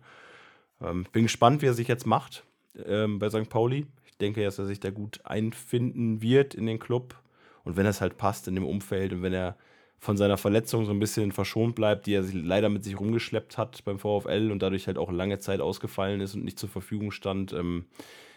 Ähm, 0.81 1.07
bin 1.12 1.25
gespannt, 1.25 1.61
wie 1.61 1.66
er 1.66 1.75
sich 1.75 1.88
jetzt 1.88 2.07
macht 2.07 2.44
ähm, 2.87 3.18
bei 3.18 3.31
St. 3.31 3.49
Pauli. 3.49 3.87
Ich 4.07 4.16
denke, 4.16 4.44
dass 4.44 4.59
er 4.59 4.66
sich 4.66 4.81
da 4.81 4.90
gut 4.90 5.20
einfinden 5.25 6.23
wird 6.23 6.55
in 6.55 6.66
den 6.66 6.79
Club. 6.79 7.16
Und 7.64 7.77
wenn 7.77 7.87
es 7.87 8.01
halt 8.01 8.16
passt 8.16 8.47
in 8.47 8.55
dem 8.55 8.64
Umfeld 8.64 9.12
und 9.12 9.23
wenn 9.23 9.33
er 9.33 9.57
von 9.98 10.16
seiner 10.16 10.37
Verletzung 10.37 10.85
so 10.85 10.92
ein 10.92 11.00
bisschen 11.00 11.33
verschont 11.33 11.74
bleibt, 11.74 12.07
die 12.07 12.14
er 12.14 12.22
sich 12.22 12.35
leider 12.35 12.68
mit 12.68 12.85
sich 12.85 12.98
rumgeschleppt 12.98 13.57
hat 13.57 13.85
beim 13.85 13.98
VfL 13.98 14.50
und 14.52 14.62
dadurch 14.62 14.87
halt 14.87 14.98
auch 14.98 15.11
lange 15.11 15.38
Zeit 15.38 15.61
ausgefallen 15.61 16.20
ist 16.20 16.35
und 16.35 16.44
nicht 16.44 16.59
zur 16.59 16.68
Verfügung 16.68 17.11
stand, 17.11 17.52
ähm, 17.52 17.87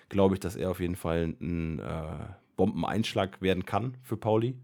glaube 0.09 0.35
ich, 0.35 0.39
dass 0.39 0.55
er 0.55 0.71
auf 0.71 0.79
jeden 0.79 0.95
Fall 0.95 1.35
ein 1.41 1.79
äh, 1.79 2.03
Bombeneinschlag 2.55 3.41
werden 3.41 3.65
kann 3.65 3.97
für 4.01 4.17
Pauli. 4.17 4.55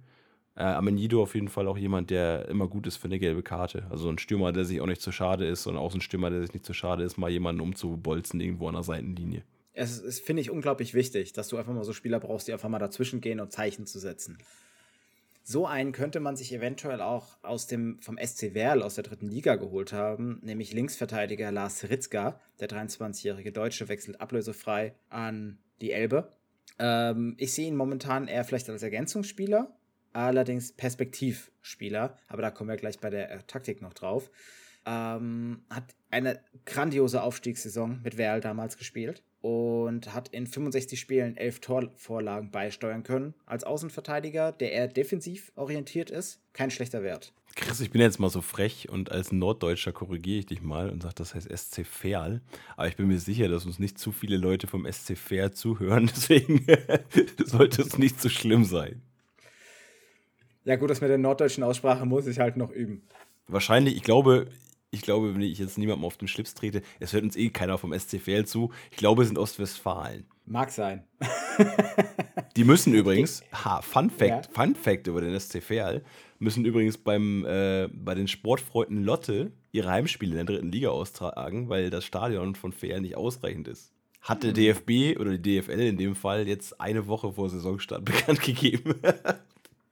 Äh, 0.56 0.64
Amenido 0.64 1.22
auf 1.22 1.34
jeden 1.34 1.48
Fall 1.48 1.68
auch 1.68 1.78
jemand, 1.78 2.10
der 2.10 2.48
immer 2.48 2.68
gut 2.68 2.86
ist 2.86 2.98
für 2.98 3.06
eine 3.06 3.20
gelbe 3.20 3.42
Karte. 3.42 3.88
Also 3.90 4.10
ein 4.10 4.20
Stürmer, 4.20 4.52
der 4.52 4.66
sich 4.66 4.82
auch 4.82 4.86
nicht 4.86 5.02
zu 5.02 5.12
schade 5.12 5.48
ist 5.48 5.66
und 5.66 5.78
auch 5.78 5.94
ein 5.94 6.02
Stürmer, 6.02 6.30
der 6.30 6.42
sich 6.42 6.54
nicht 6.54 6.66
zu 6.66 6.74
schade 6.74 7.04
ist, 7.04 7.18
mal 7.18 7.32
jemanden 7.32 7.62
umzubolzen 7.62 8.40
irgendwo 8.40 8.68
an 8.68 8.76
der 8.76 8.84
Seitenlinie. 8.84 9.44
Es 9.74 9.98
ist, 9.98 10.24
finde 10.24 10.42
ich, 10.42 10.52
unglaublich 10.52 10.94
wichtig, 10.94 11.34
dass 11.34 11.48
du 11.48 11.58
einfach 11.58 11.74
mal 11.74 11.84
so 11.84 11.94
Spieler 11.94 12.20
brauchst, 12.20 12.48
die 12.48 12.54
einfach 12.54 12.70
mal 12.70 12.78
dazwischen 12.78 13.22
gehen 13.22 13.40
und 13.40 13.52
Zeichen 13.52 13.88
zu 13.88 13.98
setzen. 13.98 14.38
So 15.46 15.68
einen 15.68 15.92
könnte 15.92 16.22
man 16.22 16.38
sich 16.38 16.54
eventuell 16.54 17.02
auch 17.02 17.38
aus 17.42 17.68
dem, 17.68 18.00
vom 18.02 18.18
SC 18.18 18.54
Werl 18.54 18.82
aus 18.82 18.96
der 18.96 19.04
dritten 19.04 19.28
Liga 19.28 19.56
geholt 19.56 19.92
haben, 19.92 20.40
nämlich 20.42 20.72
Linksverteidiger 20.72 21.52
Lars 21.52 21.84
Ritzka, 21.84 22.40
der 22.62 22.70
23-jährige 22.70 23.52
Deutsche, 23.52 23.90
wechselt 23.90 24.22
ablösefrei 24.22 24.96
an 25.10 25.58
die 25.82 25.92
Elbe. 25.92 26.32
Ähm, 26.80 27.36
ich 27.38 27.54
sehe 27.54 27.68
ihn 27.68 27.76
momentan 27.76 28.30
eher 28.30 28.46
vielleicht 28.46 28.70
als 28.70 28.84
Ergänzungsspieler, 28.84 29.76
allerdings 30.14 30.72
Perspektivspieler, 30.72 32.18
aber 32.30 32.42
da 32.42 32.50
kommen 32.50 32.70
wir 32.70 32.78
gleich 32.78 33.00
bei 33.00 33.10
der 33.10 33.30
äh, 33.30 33.40
Taktik 33.46 33.82
noch 33.82 33.94
drauf. 33.94 34.32
Ähm, 34.86 35.66
hat 35.70 35.84
eine 36.10 36.40
grandiose 36.66 37.22
Aufstiegssaison 37.22 38.00
mit 38.02 38.18
Werl 38.18 38.40
damals 38.40 38.78
gespielt 38.78 39.24
und 39.44 40.14
hat 40.14 40.30
in 40.30 40.48
65 40.48 40.98
Spielen 40.98 41.36
elf 41.36 41.60
Torvorlagen 41.60 42.50
beisteuern 42.50 43.04
können. 43.04 43.34
Als 43.46 43.66
Außenverteidiger, 43.66 44.54
der 44.54 44.72
eher 44.72 44.88
defensiv 44.88 45.52
orientiert 45.56 46.10
ist, 46.10 46.40
kein 46.54 46.72
schlechter 46.72 47.04
Wert. 47.04 47.34
Chris, 47.54 47.82
ich 47.82 47.92
bin 47.92 48.00
jetzt 48.00 48.22
mal 48.22 48.30
so 48.30 48.40
frech 48.40 48.88
und 48.90 49.12
als 49.12 49.34
Norddeutscher 49.34 49.92
korrigiere 49.92 50.40
ich 50.40 50.46
dich 50.46 50.62
mal 50.62 50.90
und 50.90 51.04
sage, 51.04 51.16
das 51.16 51.36
heißt 51.36 51.50
SC 51.56 51.86
Verl. 51.86 52.42
Aber 52.78 52.88
ich 52.88 52.96
bin 52.96 53.08
mir 53.08 53.20
sicher, 53.20 53.50
dass 53.50 53.66
uns 53.66 53.80
nicht 53.80 54.00
zu 54.00 54.14
viele 54.14 54.38
Leute 54.38 54.68
vom 54.68 54.90
SC 54.90 55.18
Verl 55.18 55.52
zuhören. 55.52 56.08
Deswegen 56.16 56.66
sollte 57.46 57.82
es 57.82 57.98
nicht 57.98 58.22
so 58.22 58.30
schlimm 58.30 58.64
sein. 58.64 59.02
Ja, 60.64 60.78
gut, 60.78 60.90
das 60.90 61.02
mit 61.02 61.10
der 61.10 61.18
norddeutschen 61.18 61.66
Aussprache 61.66 62.06
muss 62.06 62.28
ich 62.28 62.40
halt 62.40 62.56
noch 62.56 62.72
üben. 62.72 63.04
Wahrscheinlich, 63.50 63.98
ich 63.98 64.04
glaube, 64.04 64.48
ich 64.94 65.02
glaube, 65.02 65.34
wenn 65.34 65.42
ich 65.42 65.58
jetzt 65.58 65.78
niemandem 65.78 66.06
auf 66.06 66.18
den 66.18 66.28
Schlips 66.28 66.54
trete, 66.54 66.84
es 67.00 67.14
hört 67.14 67.24
uns 67.24 67.36
eh 67.36 67.50
keiner 67.50 67.78
vom 67.78 67.98
SCFL 67.98 68.46
zu. 68.46 68.72
Ich 68.92 68.98
glaube, 68.98 69.24
es 69.24 69.30
sind 69.30 69.38
Ostwestfalen. 69.38 70.26
Mag 70.46 70.70
sein. 70.72 71.04
Die 72.56 72.64
müssen 72.64 72.94
übrigens, 72.94 73.44
ha, 73.66 73.82
Fun 73.82 74.12
Fact, 74.12 74.46
ja. 74.46 74.52
Fun 74.52 74.76
Fact 74.76 75.08
über 75.08 75.22
den 75.22 75.40
SCFL, 75.40 76.04
müssen 76.38 76.64
übrigens 76.64 76.98
beim, 76.98 77.44
äh, 77.46 77.88
bei 77.92 78.14
den 78.14 78.28
Sportfreunden 78.28 79.04
Lotte 79.04 79.52
ihre 79.72 79.90
Heimspiele 79.90 80.32
in 80.32 80.46
der 80.46 80.56
dritten 80.56 80.72
Liga 80.72 80.90
austragen, 80.90 81.70
weil 81.70 81.90
das 81.90 82.06
Stadion 82.06 82.54
von 82.54 82.72
Fair 82.72 83.02
nicht 83.02 83.18
ausreichend 83.18 83.68
ist. 83.68 83.92
Hat 84.22 84.44
der 84.44 84.52
hm. 84.52 84.56
DFB 84.56 85.20
oder 85.20 85.38
die 85.38 85.60
DFL 85.60 85.80
in 85.80 85.98
dem 85.98 86.16
Fall 86.16 86.48
jetzt 86.48 86.80
eine 86.80 87.08
Woche 87.08 87.34
vor 87.34 87.50
Saisonstart 87.50 88.06
bekannt 88.06 88.42
gegeben. 88.42 88.96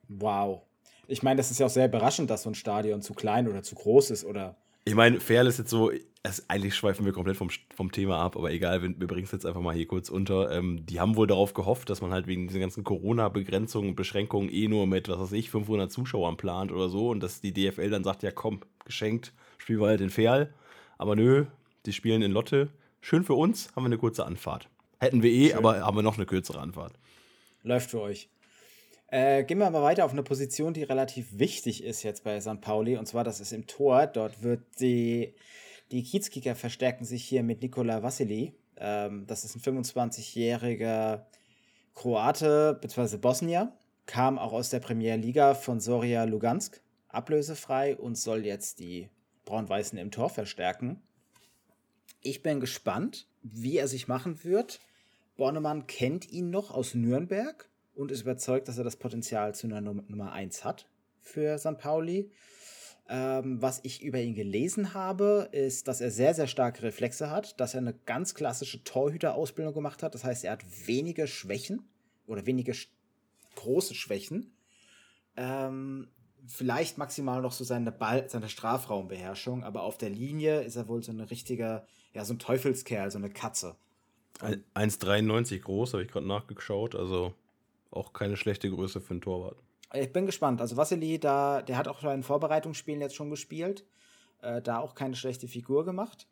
wow. 0.08 0.62
Ich 1.08 1.24
meine, 1.24 1.38
das 1.38 1.50
ist 1.50 1.60
ja 1.60 1.66
auch 1.66 1.72
sehr 1.72 1.88
überraschend, 1.88 2.30
dass 2.30 2.44
so 2.44 2.52
ein 2.52 2.56
Stadion 2.56 3.02
zu 3.02 3.14
klein 3.14 3.48
oder 3.48 3.64
zu 3.64 3.74
groß 3.74 4.12
ist 4.12 4.26
oder. 4.26 4.56
Ich 4.84 4.96
meine, 4.96 5.20
Fair 5.20 5.46
ist 5.46 5.60
jetzt 5.60 5.70
so, 5.70 5.92
es, 6.24 6.50
eigentlich 6.50 6.76
schweifen 6.76 7.06
wir 7.06 7.14
komplett 7.14 7.38
vom, 7.38 7.50
vom 7.76 7.92
Thema 7.92 8.20
ab, 8.20 8.36
aber 8.36 8.52
egal, 8.52 8.82
wir, 8.82 9.00
wir 9.00 9.08
bringen 9.08 9.26
es 9.26 9.32
jetzt 9.32 9.46
einfach 9.46 9.62
mal 9.62 9.76
hier 9.76 9.88
kurz 9.88 10.10
unter. 10.10 10.52
Ähm, 10.52 10.86
die 10.86 11.00
haben 11.00 11.16
wohl 11.16 11.28
darauf 11.28 11.54
gehofft, 11.54 11.90
dass 11.90 12.02
man 12.02 12.12
halt 12.12 12.28
wegen 12.28 12.48
diesen 12.48 12.62
ganzen 12.62 12.84
Corona-Begrenzungen 12.84 13.90
und 13.90 13.96
Beschränkungen 13.96 14.50
eh 14.50 14.68
nur 14.68 14.88
mit, 14.88 15.08
was 15.08 15.20
weiß 15.20 15.32
ich, 15.34 15.50
500 15.50 15.92
Zuschauern 15.92 16.38
plant 16.38 16.72
oder 16.72 16.90
so 16.90 17.10
und 17.10 17.22
dass 17.22 17.42
die 17.42 17.54
DFL 17.54 17.90
dann 17.90 18.04
sagt, 18.04 18.24
ja 18.24 18.32
komm, 18.32 18.62
geschenkt, 18.86 19.34
spielen 19.58 19.80
wir 19.80 19.88
halt 19.88 20.02
in 20.02 20.10
Fair. 20.10 20.50
Aber 20.98 21.16
nö, 21.16 21.46
die 21.86 21.94
spielen 21.94 22.22
in 22.22 22.32
Lotte. 22.32 22.70
Schön 23.02 23.24
für 23.24 23.34
uns, 23.34 23.76
haben 23.76 23.84
wir 23.84 23.88
eine 23.88 23.98
kurze 23.98 24.26
Anfahrt. 24.26 24.70
Hätten 25.00 25.24
wir 25.24 25.32
eh, 25.32 25.50
Schön. 25.50 25.58
aber 25.58 25.82
haben 25.82 25.98
wir 25.98 26.04
noch 26.04 26.18
eine 26.18 26.28
kürzere 26.28 26.60
Anfahrt. 26.60 26.94
Läuft 27.64 27.90
für 27.90 28.02
euch. 28.02 28.30
Äh, 29.12 29.44
gehen 29.44 29.58
wir 29.58 29.68
aber 29.68 29.84
weiter 29.84 30.06
auf 30.06 30.14
eine 30.14 30.24
Position, 30.24 30.74
die 30.74 30.84
relativ 30.84 31.38
wichtig 31.38 31.84
ist 31.84 32.02
jetzt 32.02 32.24
bei 32.24 32.40
St. 32.40 32.62
Pauli. 32.62 32.96
Und 32.96 33.08
zwar, 33.08 33.26
das 33.26 33.42
ist 33.42 33.52
im 33.52 33.68
Tor. 33.68 34.08
Dort 34.08 34.42
wird 34.42 34.62
die, 34.80 35.36
die 35.92 36.02
Kiezkicker 36.02 36.56
verstärken 36.56 37.04
sich 37.04 37.26
hier 37.26 37.44
mit 37.44 37.62
Nikola 37.62 38.04
Vassili. 38.04 38.54
Ähm, 38.78 39.28
das 39.28 39.44
ist 39.44 39.56
ein 39.56 39.84
25-jähriger 39.84 41.26
Kroate 41.94 42.80
bzw. 42.82 43.18
Bosnier. 43.18 43.74
Kam 44.06 44.40
auch 44.40 44.54
aus 44.54 44.70
der 44.70 44.80
Premierliga 44.80 45.56
von 45.56 45.82
Soria 45.82 46.24
Lugansk. 46.24 46.82
Ablösefrei 47.10 47.98
und 47.98 48.18
soll 48.18 48.46
jetzt 48.46 48.80
die 48.80 49.10
Braun-Weißen 49.44 49.98
im 49.98 50.12
Tor 50.12 50.30
verstärken. 50.30 51.02
Ich 52.22 52.42
bin 52.44 52.62
gespannt, 52.62 53.28
wie 53.44 53.78
er 53.78 53.90
sich 53.90 54.08
machen 54.08 54.46
wird. 54.46 54.80
Bornemann 55.36 55.86
kennt 55.86 56.32
ihn 56.32 56.50
noch 56.50 56.72
aus 56.72 56.94
Nürnberg 56.94 57.68
und 57.96 58.12
ist 58.12 58.22
überzeugt, 58.22 58.68
dass 58.68 58.78
er 58.78 58.84
das 58.84 58.96
Potenzial 58.96 59.54
zu 59.56 59.68
einer 59.68 59.82
Nummer 59.82 60.32
1 60.32 60.64
hat 60.64 60.88
für 61.22 61.58
St. 61.58 61.78
Pauli. 61.78 62.32
Ähm, 63.10 63.62
was 63.62 63.82
ich 63.84 64.02
über 64.02 64.20
ihn 64.22 64.36
gelesen 64.36 64.94
habe, 64.94 65.50
ist, 65.52 65.88
dass 65.88 66.00
er 66.00 66.12
sehr, 66.12 66.34
sehr 66.34 66.48
starke 66.48 66.84
Reflexe 66.84 67.30
hat, 67.30 67.60
dass 67.60 67.74
er 67.74 67.82
eine 67.82 67.94
ganz 68.06 68.36
klassische 68.36 68.84
Torhüterausbildung 68.84 69.74
gemacht 69.74 70.02
hat. 70.02 70.16
Das 70.16 70.24
heißt, 70.24 70.46
er 70.46 70.54
hat 70.54 70.64
wenige 70.88 71.28
Schwächen 71.28 71.84
oder 72.26 72.46
wenige 72.46 72.74
große 73.56 73.96
Schwächen. 73.96 74.54
Ähm, 75.36 76.08
vielleicht 76.48 76.98
maximal 76.98 77.42
noch 77.42 77.52
so 77.52 77.64
seine 77.64 77.92
Ball, 77.92 78.30
seine 78.30 78.50
Strafraumbeherrschung, 78.50 79.64
aber 79.64 79.84
auf 79.84 79.98
der 79.98 80.10
Linie 80.10 80.62
ist 80.62 80.76
er 80.76 80.88
wohl 80.88 81.04
so 81.04 81.12
ein 81.12 81.20
richtiger, 81.20 81.86
ja, 82.14 82.24
so 82.24 82.34
ein 82.34 82.40
Teufelskerl, 82.40 83.12
so 83.12 83.18
eine 83.18 83.30
Katze. 83.30 83.76
1,93 84.40 85.60
groß, 85.60 85.94
habe 85.94 86.04
ich 86.04 86.10
gerade 86.10 86.26
nachgeschaut, 86.26 86.96
also 86.96 87.34
auch 87.92 88.14
keine 88.14 88.38
schlechte 88.38 88.70
Größe 88.70 89.02
für 89.02 89.12
einen 89.12 89.22
Torwart. 89.22 89.58
Ich 89.94 90.12
bin 90.12 90.26
gespannt. 90.26 90.62
Also 90.62 90.78
Vassili, 90.78 91.20
da, 91.20 91.62
der 91.62 91.78
hat 91.78 91.88
auch 91.88 92.00
den 92.00 92.24
Vorbereitungsspielen 92.24 93.02
jetzt 93.02 93.16
schon 93.16 93.30
gespielt. 93.30 93.86
Äh, 94.42 94.62
da 94.62 94.80
auch 94.80 94.96
keine 94.96 95.16
schlechte 95.16 95.48
Figur 95.48 95.86
gemacht. 95.86 96.28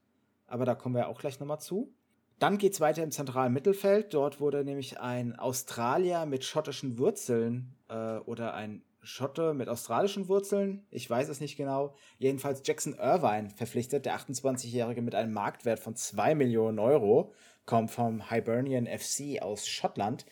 Aber 0.48 0.66
da 0.66 0.76
kommen 0.76 0.96
wir 0.96 1.10
auch 1.10 1.20
gleich 1.20 1.40
nochmal 1.40 1.60
zu. 1.60 1.94
Dann 2.40 2.58
geht 2.58 2.74
es 2.74 2.80
weiter 2.80 3.04
im 3.04 3.12
zentralen 3.12 3.54
Mittelfeld. 3.54 4.14
Dort 4.14 4.40
wurde 4.40 4.64
nämlich 4.64 5.00
ein 5.00 5.36
Australier 5.38 6.26
mit 6.26 6.46
schottischen 6.46 6.98
Wurzeln 6.98 7.76
äh, 7.90 8.18
oder 8.20 8.54
ein 8.54 8.82
Schotte 9.02 9.54
mit 9.54 9.70
australischen 9.70 10.28
Wurzeln, 10.28 10.86
ich 10.92 11.10
weiß 11.10 11.30
es 11.30 11.40
nicht 11.40 11.56
genau, 11.56 11.96
jedenfalls 12.18 12.62
Jackson 12.66 12.94
Irvine 12.94 13.50
verpflichtet, 13.50 14.06
der 14.06 14.18
28-Jährige 14.20 15.02
mit 15.02 15.16
einem 15.16 15.34
Marktwert 15.34 15.80
von 15.80 15.96
2 15.96 16.36
Millionen 16.36 16.80
Euro, 16.80 17.34
kommt 17.66 17.92
vom 17.92 18.30
Hibernian 18.30 18.88
FC 18.88 19.42
aus 19.42 19.68
Schottland, 19.68 20.26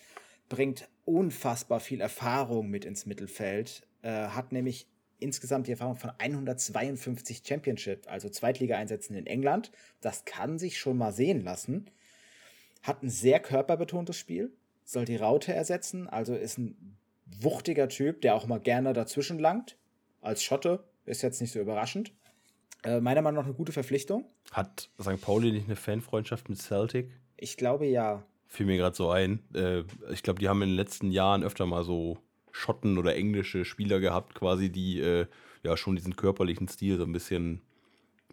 bringt 0.49 0.89
unfassbar 1.07 1.79
viel 1.79 2.01
Erfahrung 2.01 2.69
mit 2.69 2.85
ins 2.85 3.05
Mittelfeld, 3.05 3.87
äh, 4.01 4.09
hat 4.09 4.51
nämlich 4.51 4.87
insgesamt 5.19 5.67
die 5.67 5.71
Erfahrung 5.71 5.95
von 5.95 6.11
152 6.17 7.41
Championship, 7.45 8.05
also 8.07 8.29
Zweitliga-Einsätzen 8.29 9.15
in 9.15 9.25
England. 9.25 9.71
Das 10.01 10.25
kann 10.25 10.59
sich 10.59 10.77
schon 10.77 10.97
mal 10.97 11.11
sehen 11.11 11.43
lassen. 11.43 11.89
Hat 12.83 13.01
ein 13.01 13.09
sehr 13.09 13.39
körperbetontes 13.39 14.15
Spiel, 14.15 14.51
soll 14.83 15.05
die 15.05 15.15
Raute 15.15 15.53
ersetzen, 15.53 16.07
also 16.07 16.35
ist 16.35 16.57
ein 16.57 16.97
wuchtiger 17.25 17.89
Typ, 17.89 18.21
der 18.21 18.35
auch 18.35 18.45
mal 18.45 18.59
gerne 18.59 18.93
dazwischen 18.93 19.39
langt. 19.39 19.77
Als 20.21 20.43
Schotte 20.43 20.83
ist 21.05 21.21
jetzt 21.23 21.41
nicht 21.41 21.51
so 21.51 21.59
überraschend. 21.59 22.11
Äh, 22.83 22.99
meiner 22.99 23.21
Meinung 23.21 23.39
nach 23.39 23.45
eine 23.45 23.55
gute 23.55 23.71
Verpflichtung. 23.71 24.25
Hat 24.51 24.89
St. 25.01 25.19
Pauli 25.21 25.51
nicht 25.51 25.65
eine 25.65 25.75
Fanfreundschaft 25.75 26.49
mit 26.49 26.59
Celtic? 26.59 27.09
Ich 27.37 27.57
glaube 27.57 27.85
ja. 27.85 28.23
Fiel 28.47 28.65
mir 28.65 28.77
gerade 28.77 28.95
so 28.95 29.09
ein. 29.09 29.43
Äh, 29.53 29.83
ich 30.11 30.23
glaube, 30.23 30.39
die 30.39 30.49
haben 30.49 30.61
in 30.61 30.69
den 30.69 30.75
letzten 30.75 31.11
Jahren 31.11 31.43
öfter 31.43 31.65
mal 31.65 31.83
so 31.83 32.17
Schotten 32.51 32.97
oder 32.97 33.15
englische 33.15 33.65
Spieler 33.65 33.99
gehabt, 33.99 34.35
quasi, 34.35 34.71
die 34.71 34.99
äh, 34.99 35.27
ja 35.63 35.77
schon 35.77 35.95
diesen 35.95 36.15
körperlichen 36.15 36.67
Stil 36.67 36.97
so 36.97 37.03
ein 37.03 37.11
bisschen 37.11 37.61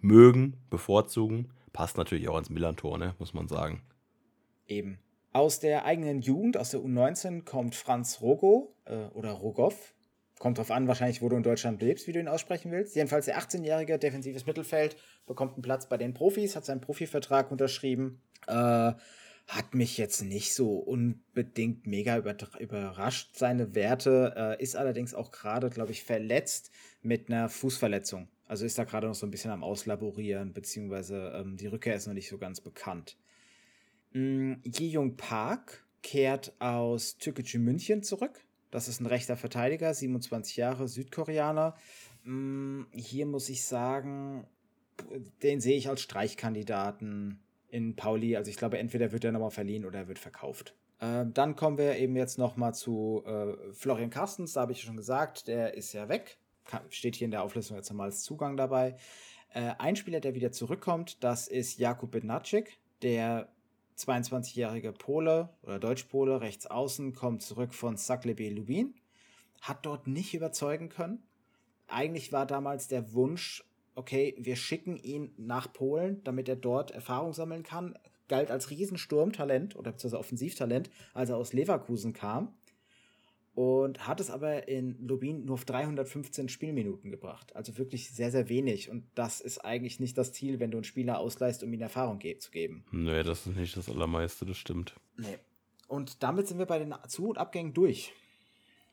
mögen, 0.00 0.56
bevorzugen. 0.70 1.50
Passt 1.72 1.96
natürlich 1.96 2.28
auch 2.28 2.34
ans 2.34 2.50
Millantor, 2.50 2.98
ne, 2.98 3.14
muss 3.18 3.34
man 3.34 3.48
sagen. 3.48 3.82
Eben. 4.66 4.98
Aus 5.32 5.58
der 5.58 5.84
eigenen 5.84 6.20
Jugend, 6.20 6.56
aus 6.56 6.70
der 6.70 6.80
U19, 6.80 7.44
kommt 7.44 7.74
Franz 7.74 8.20
Rogo 8.20 8.72
äh, 8.84 9.06
oder 9.14 9.32
Rogov. 9.32 9.94
Kommt 10.38 10.58
drauf 10.58 10.70
an, 10.70 10.86
wahrscheinlich, 10.88 11.22
wo 11.22 11.28
du 11.28 11.36
in 11.36 11.42
Deutschland 11.42 11.80
lebst, 11.82 12.06
wie 12.06 12.12
du 12.12 12.20
ihn 12.20 12.28
aussprechen 12.28 12.70
willst. 12.70 12.94
Jedenfalls 12.94 13.26
der 13.26 13.38
18-jährige 13.38 13.98
defensives 13.98 14.46
Mittelfeld 14.46 14.96
bekommt 15.26 15.54
einen 15.54 15.62
Platz 15.62 15.88
bei 15.88 15.96
den 15.96 16.14
Profis, 16.14 16.54
hat 16.54 16.64
seinen 16.64 16.80
Profivertrag 16.80 17.50
unterschrieben. 17.50 18.20
Äh, 18.46 18.92
hat 19.46 19.74
mich 19.74 19.98
jetzt 19.98 20.22
nicht 20.22 20.54
so 20.54 20.76
unbedingt 20.78 21.86
mega 21.86 22.16
überrascht. 22.18 23.36
Seine 23.36 23.74
Werte 23.74 24.34
äh, 24.36 24.62
ist 24.62 24.74
allerdings 24.74 25.14
auch 25.14 25.30
gerade, 25.32 25.68
glaube 25.70 25.92
ich, 25.92 26.02
verletzt 26.02 26.70
mit 27.02 27.28
einer 27.28 27.48
Fußverletzung. 27.48 28.28
Also 28.46 28.64
ist 28.64 28.78
da 28.78 28.84
gerade 28.84 29.06
noch 29.06 29.14
so 29.14 29.26
ein 29.26 29.30
bisschen 29.30 29.50
am 29.50 29.62
Auslaborieren, 29.62 30.52
beziehungsweise 30.52 31.32
ähm, 31.34 31.56
die 31.56 31.66
Rückkehr 31.66 31.94
ist 31.94 32.06
noch 32.06 32.14
nicht 32.14 32.28
so 32.28 32.38
ganz 32.38 32.60
bekannt. 32.60 33.16
Mm, 34.12 34.54
Ji-Jung 34.64 35.16
Park 35.16 35.84
kehrt 36.02 36.54
aus 36.58 37.18
Türkgücü 37.18 37.58
München 37.58 38.02
zurück. 38.02 38.44
Das 38.70 38.88
ist 38.88 39.00
ein 39.00 39.06
rechter 39.06 39.36
Verteidiger, 39.36 39.92
27 39.92 40.56
Jahre, 40.56 40.88
Südkoreaner. 40.88 41.76
Mm, 42.24 42.82
hier 42.92 43.26
muss 43.26 43.48
ich 43.48 43.64
sagen, 43.64 44.46
den 45.42 45.60
sehe 45.60 45.76
ich 45.76 45.88
als 45.88 46.00
Streichkandidaten 46.00 47.40
in 47.74 47.96
Pauli. 47.96 48.36
Also 48.36 48.50
ich 48.50 48.56
glaube, 48.56 48.78
entweder 48.78 49.10
wird 49.10 49.24
er 49.24 49.32
nochmal 49.32 49.50
verliehen 49.50 49.84
oder 49.84 49.98
er 49.98 50.08
wird 50.08 50.20
verkauft. 50.20 50.74
Ähm, 51.00 51.34
dann 51.34 51.56
kommen 51.56 51.76
wir 51.76 51.96
eben 51.96 52.14
jetzt 52.14 52.38
nochmal 52.38 52.72
zu 52.72 53.24
äh, 53.26 53.72
Florian 53.72 54.10
Carstens. 54.10 54.52
Da 54.52 54.60
habe 54.60 54.72
ich 54.72 54.82
schon 54.82 54.96
gesagt, 54.96 55.48
der 55.48 55.74
ist 55.74 55.92
ja 55.92 56.08
weg. 56.08 56.38
steht 56.88 57.16
hier 57.16 57.24
in 57.24 57.32
der 57.32 57.42
Auflistung 57.42 57.76
jetzt 57.76 57.90
nochmal 57.90 58.06
als 58.06 58.22
Zugang 58.22 58.56
dabei. 58.56 58.94
Äh, 59.52 59.72
ein 59.78 59.96
Spieler, 59.96 60.20
der 60.20 60.36
wieder 60.36 60.52
zurückkommt, 60.52 61.22
das 61.24 61.48
ist 61.48 61.78
Jakub 61.78 62.12
Bednacek, 62.12 62.78
der 63.02 63.48
22-jährige 63.98 64.92
Pole 64.92 65.48
oder 65.62 65.80
Deutschpole, 65.80 66.40
rechts 66.40 66.66
außen, 66.66 67.12
kommt 67.12 67.42
zurück 67.42 67.74
von 67.74 67.96
Saklebe 67.96 68.48
Lubin, 68.50 68.94
hat 69.60 69.84
dort 69.84 70.06
nicht 70.06 70.32
überzeugen 70.32 70.90
können. 70.90 71.24
Eigentlich 71.88 72.32
war 72.32 72.46
damals 72.46 72.86
der 72.86 73.12
Wunsch, 73.12 73.64
okay, 73.94 74.34
wir 74.38 74.56
schicken 74.56 74.96
ihn 74.96 75.32
nach 75.36 75.72
Polen, 75.72 76.22
damit 76.24 76.48
er 76.48 76.56
dort 76.56 76.90
Erfahrung 76.90 77.32
sammeln 77.32 77.62
kann. 77.62 77.98
Galt 78.28 78.50
als 78.50 78.70
Riesensturmtalent 78.70 79.76
oder 79.76 79.92
beziehungsweise 79.92 80.18
Offensivtalent, 80.18 80.90
als 81.12 81.30
er 81.30 81.36
aus 81.36 81.52
Leverkusen 81.52 82.12
kam. 82.12 82.54
Und 83.54 84.08
hat 84.08 84.18
es 84.18 84.30
aber 84.30 84.66
in 84.66 85.06
Lubin 85.06 85.44
nur 85.44 85.54
auf 85.54 85.64
315 85.64 86.48
Spielminuten 86.48 87.12
gebracht. 87.12 87.54
Also 87.54 87.78
wirklich 87.78 88.10
sehr, 88.10 88.32
sehr 88.32 88.48
wenig. 88.48 88.90
Und 88.90 89.04
das 89.14 89.40
ist 89.40 89.58
eigentlich 89.58 90.00
nicht 90.00 90.18
das 90.18 90.32
Ziel, 90.32 90.58
wenn 90.58 90.72
du 90.72 90.78
einen 90.78 90.84
Spieler 90.84 91.20
ausleihst, 91.20 91.62
um 91.62 91.72
ihm 91.72 91.80
Erfahrung 91.80 92.18
ge 92.18 92.36
zu 92.38 92.50
geben. 92.50 92.84
Nee, 92.90 93.22
das 93.22 93.46
ist 93.46 93.56
nicht 93.56 93.76
das 93.76 93.88
Allermeiste, 93.88 94.44
das 94.44 94.56
stimmt. 94.56 94.96
Nee. 95.16 95.38
Und 95.86 96.24
damit 96.24 96.48
sind 96.48 96.58
wir 96.58 96.66
bei 96.66 96.80
den 96.80 96.94
Zu- 97.06 97.28
und 97.28 97.38
Abgängen 97.38 97.74
durch. 97.74 98.12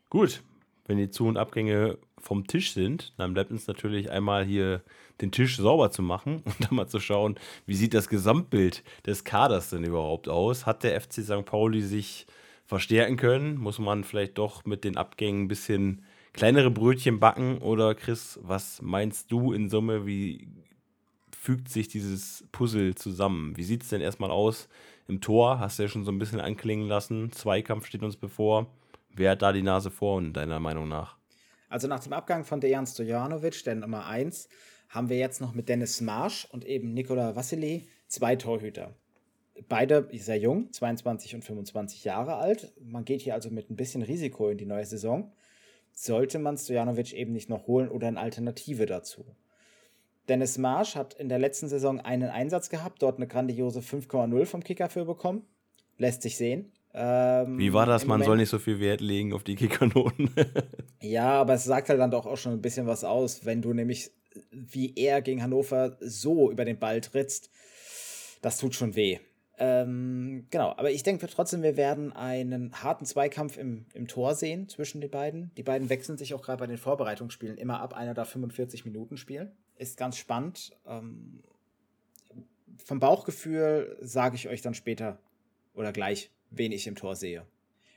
Gut, 0.10 0.44
wenn 0.86 0.98
die 0.98 1.10
Zu- 1.10 1.28
und 1.28 1.38
Abgänge 1.38 1.98
vom 2.18 2.48
Tisch 2.48 2.74
sind, 2.74 3.14
dann 3.18 3.34
bleibt 3.34 3.52
uns 3.52 3.68
natürlich 3.68 4.12
einmal 4.12 4.46
hier 4.46 4.82
den 5.22 5.32
Tisch 5.32 5.58
sauber 5.58 5.92
zu 5.92 6.02
machen 6.02 6.42
und 6.46 6.56
dann 6.60 6.76
mal 6.76 6.88
zu 6.88 7.00
schauen, 7.00 7.36
wie 7.66 7.76
sieht 7.76 7.94
das 7.94 8.10
Gesamtbild 8.10 8.84
des 9.06 9.24
Kaders 9.24 9.70
denn 9.70 9.84
überhaupt 9.84 10.28
aus? 10.28 10.66
Hat 10.66 10.84
der 10.84 11.00
FC 11.00 11.24
St. 11.24 11.46
Pauli 11.46 11.82
sich 11.82 12.26
verstärken 12.66 13.18
können? 13.18 13.58
Muss 13.58 13.80
man 13.80 14.04
vielleicht 14.04 14.38
doch 14.38 14.66
mit 14.66 14.84
den 14.84 14.98
Abgängen 14.98 15.44
ein 15.44 15.48
bisschen 15.48 16.04
kleinere 16.34 16.72
Brötchen 16.72 17.20
backen? 17.20 17.58
Oder 17.60 17.96
Chris, 17.96 18.40
was 18.44 18.82
meinst 18.82 19.32
du 19.32 19.54
in 19.54 19.70
Summe, 19.70 20.06
wie 20.06 20.48
fügt 21.42 21.70
sich 21.70 21.88
dieses 21.88 22.48
Puzzle 22.52 22.96
zusammen? 22.96 23.58
Wie 23.58 23.64
sieht 23.64 23.84
es 23.84 23.90
denn 23.90 24.02
erstmal 24.02 24.32
aus 24.32 24.70
im 25.08 25.22
Tor? 25.22 25.60
Hast 25.60 25.80
du 25.80 25.84
ja 25.84 25.90
schon 25.90 26.06
so 26.06 26.12
ein 26.12 26.20
bisschen 26.20 26.40
anklingen 26.40 26.88
lassen. 26.88 27.32
Zweikampf 27.32 27.88
steht 27.88 28.04
uns 28.04 28.16
bevor. 28.16 28.68
Wer 29.14 29.32
hat 29.32 29.42
da 29.42 29.52
die 29.52 29.62
Nase 29.62 29.92
vorn, 29.92 30.34
deiner 30.34 30.60
Meinung 30.60 30.88
nach? 30.88 31.18
Also 31.70 31.88
nach 31.88 32.00
dem 32.00 32.14
Abgang 32.14 32.46
von 32.46 32.62
Dejan 32.62 32.86
Stojanovic, 32.86 33.64
der 33.64 33.76
Nummer 33.76 34.06
1, 34.06 34.48
haben 34.90 35.10
wir 35.10 35.18
jetzt 35.18 35.42
noch 35.42 35.54
mit 35.54 35.70
Dennis 35.70 36.02
Marsch 36.02 36.46
und 36.52 36.66
eben 36.66 36.94
Nikola 36.94 37.36
Vassili 37.36 37.88
zwei 38.08 38.36
Torhüter. 38.36 38.96
Beide 39.68 40.08
sehr 40.14 40.38
jung, 40.38 40.72
22 40.72 41.36
und 41.36 41.44
25 41.44 42.04
Jahre 42.04 42.36
alt. 42.36 42.74
Man 42.82 43.06
geht 43.06 43.22
hier 43.22 43.34
also 43.34 43.50
mit 43.50 43.70
ein 43.70 43.76
bisschen 43.76 44.02
Risiko 44.02 44.50
in 44.50 44.58
die 44.58 44.66
neue 44.66 44.86
Saison. 44.86 45.32
Sollte 45.92 46.40
man 46.40 46.58
Stojanovic 46.58 47.14
eben 47.14 47.34
nicht 47.34 47.50
noch 47.50 47.68
holen 47.68 47.90
oder 47.90 48.08
eine 48.08 48.20
Alternative 48.20 48.86
dazu. 48.86 49.36
Dennis 50.30 50.58
Marsch 50.58 50.96
hat 50.96 51.14
in 51.16 51.30
der 51.30 51.40
letzten 51.40 51.68
Saison 51.68 52.00
einen 52.00 52.30
Einsatz 52.30 52.70
gehabt, 52.70 53.02
dort 53.02 53.18
eine 53.18 53.28
grandiose 53.28 53.82
5,0 53.82 54.46
vom 54.46 54.64
Kicker 54.64 54.90
für 54.90 55.04
bekommen. 55.04 55.46
Lässt 55.98 56.22
sich 56.22 56.38
sehen. 56.38 56.72
Ähm, 56.94 57.58
Wie 57.58 57.74
war 57.74 57.86
das? 57.86 58.04
Man 58.04 58.16
Moment, 58.16 58.26
soll 58.26 58.38
nicht 58.38 58.50
so 58.50 58.60
viel 58.60 58.80
Wert 58.80 59.02
legen 59.02 59.34
auf 59.34 59.44
die 59.44 59.56
Kickernoten. 59.56 60.30
ja, 61.02 61.30
aber 61.30 61.54
es 61.54 61.64
sagt 61.64 61.90
halt 61.90 62.00
dann 62.00 62.12
doch 62.12 62.26
auch 62.26 62.38
schon 62.38 62.54
ein 62.54 62.62
bisschen 62.62 62.88
was 62.88 63.04
aus, 63.04 63.46
wenn 63.46 63.62
du 63.62 63.74
nämlich 63.74 64.12
wie 64.52 64.94
er 64.96 65.22
gegen 65.22 65.42
Hannover 65.42 65.98
so 66.00 66.52
über 66.52 66.66
den 66.66 66.80
Ball 66.80 67.02
trittst. 67.02 67.50
Das 68.42 68.58
tut 68.58 68.76
schon 68.76 68.96
weh. 68.96 69.20
Ähm, 69.58 70.48
genau, 70.50 70.74
aber 70.78 70.90
ich 70.90 71.04
denke 71.04 71.28
trotzdem, 71.28 71.62
wir 71.62 71.78
werden 71.78 72.14
einen 72.14 72.74
harten 72.82 73.06
Zweikampf 73.06 73.58
im, 73.58 73.86
im 73.94 74.08
Tor 74.08 74.34
sehen 74.34 74.68
zwischen 74.68 75.02
den 75.02 75.12
beiden. 75.12 75.52
Die 75.56 75.64
beiden 75.64 75.90
wechseln 75.90 76.18
sich 76.18 76.34
auch 76.34 76.42
gerade 76.42 76.60
bei 76.60 76.68
den 76.68 76.78
Vorbereitungsspielen 76.78 77.58
immer 77.58 77.80
ab. 77.80 77.94
Einer 77.94 78.14
darf 78.14 78.30
45 78.30 78.86
Minuten 78.86 79.18
spielen. 79.18 79.52
Ist 79.76 79.98
ganz 79.98 80.18
spannend. 80.18 80.72
Ähm, 80.88 81.44
vom 82.84 83.00
Bauchgefühl 83.00 83.98
sage 84.02 84.36
ich 84.36 84.50
euch 84.50 84.62
dann 84.62 84.74
später 84.74 85.20
oder 85.76 85.92
gleich, 85.92 86.32
wen 86.52 86.72
ich 86.72 86.86
im 86.86 86.96
Tor 86.96 87.16
sehe. 87.16 87.46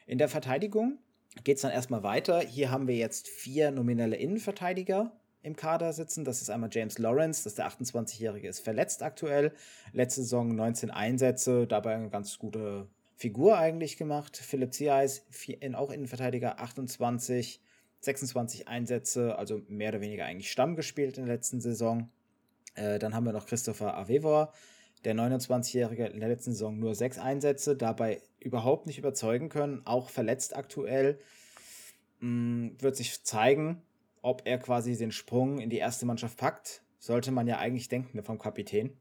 In 0.07 0.19
der 0.19 0.29
Verteidigung 0.29 0.99
geht 1.43 1.57
es 1.57 1.63
dann 1.63 1.73
erstmal 1.73 2.03
weiter. 2.03 2.41
Hier 2.41 2.71
haben 2.71 2.87
wir 2.87 2.97
jetzt 2.97 3.29
vier 3.29 3.71
nominelle 3.71 4.17
Innenverteidiger 4.17 5.13
im 5.43 5.57
Kader 5.57 5.93
sitzen. 5.93 6.25
Das 6.25 6.41
ist 6.41 6.49
einmal 6.49 6.71
James 6.73 6.99
Lawrence, 6.99 7.45
das 7.45 7.55
der 7.55 7.69
28-Jährige, 7.69 8.49
ist 8.49 8.61
verletzt 8.61 9.03
aktuell. 9.03 9.53
Letzte 9.93 10.23
Saison 10.23 10.55
19 10.55 10.91
Einsätze, 10.91 11.67
dabei 11.67 11.97
eine 11.97 12.09
ganz 12.09 12.39
gute 12.39 12.89
Figur 13.17 13.59
eigentlich 13.59 13.97
gemacht. 13.97 14.37
Philipp 14.37 14.73
Zieis, 14.73 15.27
auch 15.75 15.91
Innenverteidiger, 15.91 16.61
28, 16.61 17.61
26 18.01 18.69
Einsätze, 18.69 19.37
also 19.37 19.63
mehr 19.69 19.91
oder 19.91 20.01
weniger 20.01 20.25
eigentlich 20.25 20.51
Stamm 20.51 20.77
gespielt 20.77 21.19
in 21.19 21.27
der 21.27 21.35
letzten 21.35 21.61
Saison. 21.61 22.11
Äh, 22.75 22.99
dann 22.99 23.15
haben 23.15 23.25
wir 23.25 23.33
noch 23.33 23.47
Christopher 23.47 23.97
Avevor, 23.97 24.53
der 25.05 25.15
29-Jährige 25.15 26.07
in 26.07 26.21
der 26.21 26.29
letzten 26.29 26.53
Saison 26.53 26.79
nur 26.79 26.95
sechs 26.95 27.19
Einsätze, 27.19 27.77
dabei 27.77 28.21
überhaupt 28.41 28.87
nicht 28.87 28.99
überzeugen 28.99 29.49
können, 29.49 29.83
auch 29.85 30.09
verletzt 30.11 30.57
aktuell. 30.57 31.19
Mm, 32.21 32.71
wird 32.79 32.97
sich 32.97 33.23
zeigen, 33.25 33.83
ob 34.23 34.43
er 34.45 34.59
quasi 34.59 34.97
den 34.97 35.13
Sprung 35.13 35.59
in 35.59 35.71
die 35.71 35.79
erste 35.79 36.07
Mannschaft 36.07 36.39
packt. 36.39 36.83
Sollte 36.99 37.33
man 37.33 37.47
ja 37.47 37.59
eigentlich 37.59 37.89
denken 37.89 38.23
vom 38.23 38.39
Kapitän. 38.39 38.97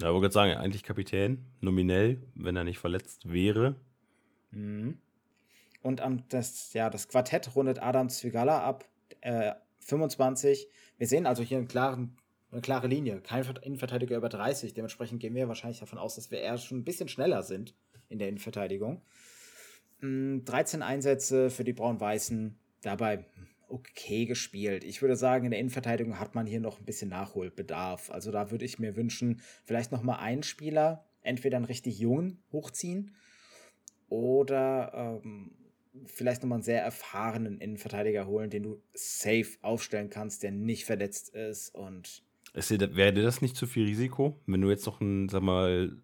Ja, 0.00 0.08
ich 0.08 0.14
wollte 0.14 0.32
sagen, 0.32 0.54
eigentlich 0.54 0.82
Kapitän, 0.82 1.44
nominell, 1.60 2.20
wenn 2.34 2.56
er 2.56 2.64
nicht 2.64 2.78
verletzt 2.78 3.30
wäre. 3.30 3.76
Mhm. 4.50 4.98
Und 5.82 6.00
am, 6.00 6.26
das, 6.30 6.72
ja, 6.72 6.90
das 6.90 7.08
Quartett 7.08 7.54
rundet 7.54 7.80
Adam 7.80 8.08
Zwigala 8.08 8.60
ab, 8.64 8.84
äh, 9.20 9.52
25. 9.80 10.66
Wir 10.98 11.06
sehen 11.06 11.26
also 11.26 11.42
hier 11.42 11.58
einen 11.58 11.68
klaren, 11.68 12.16
eine 12.54 12.62
klare 12.62 12.86
Linie. 12.86 13.20
Kein 13.20 13.44
Innenverteidiger 13.62 14.16
über 14.16 14.28
30. 14.28 14.74
Dementsprechend 14.74 15.20
gehen 15.20 15.34
wir 15.34 15.48
wahrscheinlich 15.48 15.80
davon 15.80 15.98
aus, 15.98 16.14
dass 16.14 16.30
wir 16.30 16.40
eher 16.40 16.56
schon 16.58 16.78
ein 16.78 16.84
bisschen 16.84 17.08
schneller 17.08 17.42
sind 17.42 17.74
in 18.08 18.18
der 18.18 18.28
Innenverteidigung. 18.28 19.02
13 20.00 20.80
mhm, 20.80 20.82
Einsätze 20.82 21.50
für 21.50 21.64
die 21.64 21.72
Braun-Weißen. 21.72 22.58
Dabei 22.82 23.24
okay 23.68 24.26
gespielt. 24.26 24.84
Ich 24.84 25.02
würde 25.02 25.16
sagen, 25.16 25.46
in 25.46 25.50
der 25.50 25.60
Innenverteidigung 25.60 26.20
hat 26.20 26.34
man 26.34 26.46
hier 26.46 26.60
noch 26.60 26.78
ein 26.78 26.84
bisschen 26.84 27.10
Nachholbedarf. 27.10 28.10
Also 28.10 28.30
da 28.30 28.50
würde 28.50 28.64
ich 28.64 28.78
mir 28.78 28.96
wünschen, 28.96 29.40
vielleicht 29.64 29.90
noch 29.90 30.02
mal 30.02 30.16
einen 30.16 30.42
Spieler, 30.42 31.04
entweder 31.22 31.56
einen 31.56 31.66
richtig 31.66 31.98
jungen 31.98 32.42
hochziehen 32.52 33.16
oder 34.08 34.92
ähm, 34.94 35.52
vielleicht 36.06 36.42
noch 36.42 36.48
mal 36.48 36.56
einen 36.56 36.62
sehr 36.62 36.82
erfahrenen 36.82 37.58
Innenverteidiger 37.58 38.26
holen, 38.26 38.50
den 38.50 38.62
du 38.62 38.82
safe 38.92 39.56
aufstellen 39.62 40.10
kannst, 40.10 40.42
der 40.42 40.52
nicht 40.52 40.84
verletzt 40.84 41.30
ist 41.30 41.74
und 41.74 42.22
Wäre 42.54 43.12
das 43.12 43.42
nicht 43.42 43.56
zu 43.56 43.66
viel 43.66 43.86
Risiko, 43.86 44.40
wenn 44.46 44.60
du 44.60 44.70
jetzt 44.70 44.86
noch 44.86 45.00
einen, 45.00 45.28
sag 45.28 45.42
mal, 45.42 45.96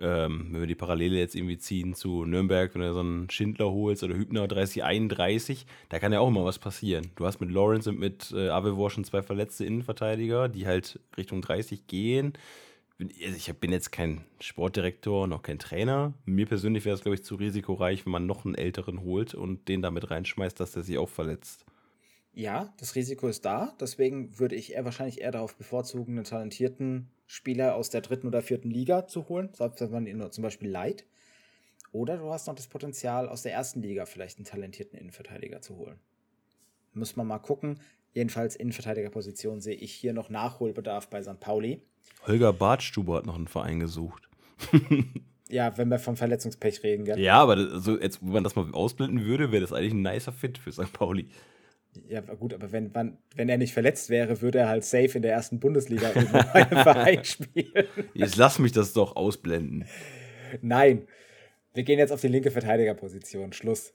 ähm, 0.00 0.48
wenn 0.50 0.60
wir 0.60 0.66
die 0.66 0.74
Parallele 0.74 1.18
jetzt 1.18 1.36
irgendwie 1.36 1.58
ziehen 1.58 1.94
zu 1.94 2.24
Nürnberg, 2.24 2.74
wenn 2.74 2.80
du 2.80 2.92
so 2.92 3.00
einen 3.00 3.30
Schindler 3.30 3.70
holst 3.70 4.02
oder 4.02 4.16
Hübner 4.16 4.48
3031, 4.48 5.66
da 5.88 5.98
kann 5.98 6.12
ja 6.12 6.20
auch 6.20 6.28
immer 6.28 6.44
was 6.44 6.58
passieren. 6.58 7.10
Du 7.16 7.26
hast 7.26 7.40
mit 7.40 7.50
Lawrence 7.50 7.90
und 7.90 7.98
mit 7.98 8.32
äh, 8.32 8.48
Avevor 8.48 8.90
schon 8.90 9.04
zwei 9.04 9.22
verletzte 9.22 9.64
Innenverteidiger, 9.64 10.48
die 10.48 10.66
halt 10.66 10.98
Richtung 11.16 11.42
30 11.42 11.86
gehen. 11.86 12.32
Also 12.98 13.36
ich 13.36 13.52
bin 13.58 13.72
jetzt 13.72 13.92
kein 13.92 14.24
Sportdirektor, 14.40 15.26
noch 15.26 15.42
kein 15.42 15.58
Trainer. 15.58 16.12
Mir 16.24 16.46
persönlich 16.46 16.84
wäre 16.84 16.94
es, 16.94 17.02
glaube 17.02 17.14
ich, 17.14 17.24
zu 17.24 17.34
risikoreich, 17.36 18.04
wenn 18.04 18.12
man 18.12 18.26
noch 18.26 18.44
einen 18.44 18.54
älteren 18.54 19.02
holt 19.02 19.34
und 19.34 19.68
den 19.68 19.80
damit 19.80 20.10
reinschmeißt, 20.10 20.58
dass 20.58 20.72
der 20.72 20.82
sich 20.82 20.98
auch 20.98 21.08
verletzt. 21.08 21.64
Ja, 22.32 22.72
das 22.78 22.94
Risiko 22.94 23.28
ist 23.28 23.44
da. 23.44 23.74
Deswegen 23.80 24.38
würde 24.38 24.54
ich 24.54 24.72
eher 24.74 24.84
wahrscheinlich 24.84 25.20
eher 25.20 25.32
darauf 25.32 25.56
bevorzugen, 25.56 26.16
einen 26.16 26.24
talentierten 26.24 27.10
Spieler 27.26 27.74
aus 27.74 27.90
der 27.90 28.00
dritten 28.00 28.26
oder 28.26 28.42
vierten 28.42 28.70
Liga 28.70 29.06
zu 29.06 29.28
holen, 29.28 29.50
selbst 29.52 29.80
wenn 29.80 29.90
man 29.90 30.06
ihn 30.06 30.18
nur 30.18 30.30
zum 30.30 30.42
Beispiel 30.42 30.70
leiht. 30.70 31.06
Oder 31.92 32.18
du 32.18 32.30
hast 32.30 32.46
noch 32.46 32.54
das 32.54 32.68
Potenzial, 32.68 33.28
aus 33.28 33.42
der 33.42 33.52
ersten 33.52 33.82
Liga 33.82 34.06
vielleicht 34.06 34.38
einen 34.38 34.44
talentierten 34.44 34.98
Innenverteidiger 34.98 35.60
zu 35.60 35.76
holen. 35.76 35.98
Muss 36.92 37.16
man 37.16 37.26
mal 37.26 37.38
gucken. 37.38 37.80
Jedenfalls 38.12 38.56
Innenverteidigerposition 38.56 39.60
sehe 39.60 39.74
ich 39.74 39.92
hier 39.92 40.12
noch 40.12 40.30
Nachholbedarf 40.30 41.08
bei 41.08 41.22
St. 41.22 41.38
Pauli. 41.40 41.82
Holger 42.26 42.52
Bartstuber 42.52 43.16
hat 43.16 43.26
noch 43.26 43.36
einen 43.36 43.48
Verein 43.48 43.80
gesucht. 43.80 44.28
ja, 45.48 45.76
wenn 45.78 45.88
wir 45.88 45.98
vom 45.98 46.16
Verletzungspech 46.16 46.82
reden, 46.82 47.04
gell? 47.04 47.18
Ja, 47.18 47.40
aber 47.40 47.56
das, 47.56 47.72
also 47.72 48.00
jetzt, 48.00 48.22
wenn 48.22 48.32
man 48.32 48.44
das 48.44 48.56
mal 48.56 48.72
ausblenden 48.72 49.24
würde, 49.24 49.52
wäre 49.52 49.60
das 49.60 49.72
eigentlich 49.72 49.94
ein 49.94 50.02
nicer 50.02 50.32
Fit 50.32 50.58
für 50.58 50.72
St. 50.72 50.92
Pauli. 50.92 51.28
Ja, 52.08 52.20
gut, 52.20 52.54
aber 52.54 52.70
wenn, 52.72 52.92
wenn 52.94 53.48
er 53.48 53.58
nicht 53.58 53.72
verletzt 53.72 54.10
wäre, 54.10 54.40
würde 54.40 54.58
er 54.58 54.68
halt 54.68 54.84
safe 54.84 55.10
in 55.16 55.22
der 55.22 55.32
ersten 55.32 55.58
Bundesliga 55.58 56.10
einem 56.52 56.82
Verein 56.82 57.24
spielen. 57.24 57.86
Jetzt 58.14 58.36
lass 58.36 58.58
mich 58.58 58.72
das 58.72 58.92
doch 58.92 59.16
ausblenden. 59.16 59.86
Nein. 60.60 61.06
Wir 61.72 61.84
gehen 61.84 61.98
jetzt 61.98 62.12
auf 62.12 62.20
die 62.20 62.28
linke 62.28 62.50
Verteidigerposition. 62.50 63.52
Schluss. 63.52 63.94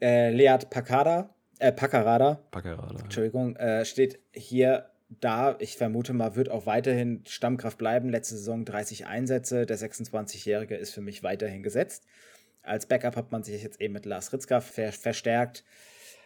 Äh, 0.00 0.30
Leat 0.30 0.70
Pacada, 0.70 1.34
äh, 1.60 1.72
Paccarada, 1.72 2.42
Paccarada. 2.50 3.00
Entschuldigung, 3.04 3.54
äh, 3.56 3.84
steht 3.84 4.18
hier 4.32 4.90
da. 5.20 5.56
Ich 5.60 5.76
vermute 5.76 6.12
mal, 6.12 6.34
wird 6.34 6.50
auch 6.50 6.66
weiterhin 6.66 7.22
Stammkraft 7.26 7.78
bleiben. 7.78 8.08
Letzte 8.08 8.36
Saison 8.36 8.64
30 8.64 9.06
Einsätze. 9.06 9.66
Der 9.66 9.78
26-Jährige 9.78 10.74
ist 10.74 10.92
für 10.92 11.00
mich 11.00 11.22
weiterhin 11.22 11.62
gesetzt. 11.62 12.04
Als 12.62 12.86
Backup 12.86 13.16
hat 13.16 13.32
man 13.32 13.42
sich 13.44 13.62
jetzt 13.62 13.80
eben 13.80 13.94
mit 13.94 14.06
Lars 14.06 14.32
Ritzka 14.32 14.60
ver 14.60 14.92
verstärkt. 14.92 15.64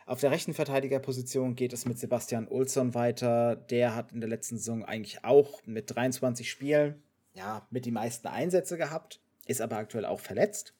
Auf 0.07 0.21
der 0.21 0.31
rechten 0.31 0.55
Verteidigerposition 0.55 1.57
geht 1.57 1.73
es 1.73 1.85
mit 1.85 1.99
Sebastian 1.99 2.47
Olsson 2.47 2.95
weiter. 2.95 3.57
Der 3.57 3.97
hat 3.97 4.13
in 4.13 4.21
der 4.21 4.31
letzten 4.31 4.57
Saison 4.57 4.85
eigentlich 4.85 5.25
auch 5.25 5.61
mit 5.67 5.95
23 5.95 6.49
Spielen 6.49 7.03
ja, 7.35 7.67
mit 7.71 7.85
die 7.85 7.91
meisten 7.91 8.29
Einsätze 8.29 8.79
gehabt, 8.79 9.21
ist 9.47 9.61
aber 9.61 9.77
aktuell 9.77 10.05
auch 10.05 10.21
verletzt. 10.21 10.75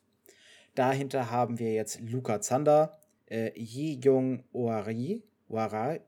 Dahinter 0.77 1.29
haben 1.31 1.59
wir 1.59 1.75
jetzt 1.75 2.01
Luca 2.01 2.41
Zander, 2.41 2.99
äh, 3.29 3.51
Yi 3.59 3.99
Jung 4.01 4.45
Oari, 4.53 5.25
Oara. 5.49 5.99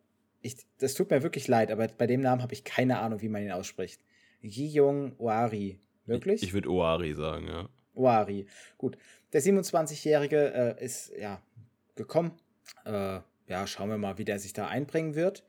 Ich, 0.41 0.57
das 0.79 0.95
tut 0.95 1.11
mir 1.11 1.25
wirklich 1.25 1.49
leid, 1.49 1.73
aber 1.73 1.89
bei 1.89 2.07
dem 2.07 2.21
Namen 2.21 2.41
habe 2.41 2.55
ich 2.55 2.63
keine 2.63 3.01
Ahnung, 3.01 3.21
wie 3.21 3.29
man 3.29 3.43
ihn 3.43 3.51
ausspricht. 3.51 4.01
Yi 4.43 4.69
Jung 4.69 5.15
Oari. 5.19 5.81
Wirklich? 6.07 6.43
Ich, 6.43 6.51
ich 6.51 6.55
würde 6.55 6.71
Oari 6.71 7.15
sagen, 7.15 7.49
ja. 7.49 7.69
Oari. 7.95 8.47
Gut. 8.79 8.97
Der 9.33 9.43
27-Jährige 9.43 10.77
äh, 10.79 10.85
ist 10.85 11.13
ja 11.19 11.43
gekommen 11.97 12.33
äh, 12.85 13.21
ja, 13.49 13.67
schauen 13.67 13.91
wir 13.91 13.99
mal, 13.99 14.19
wie 14.19 14.25
der 14.25 14.39
sich 14.39 14.53
da 14.53 14.69
einbringen 14.69 15.15
wird. 15.15 15.45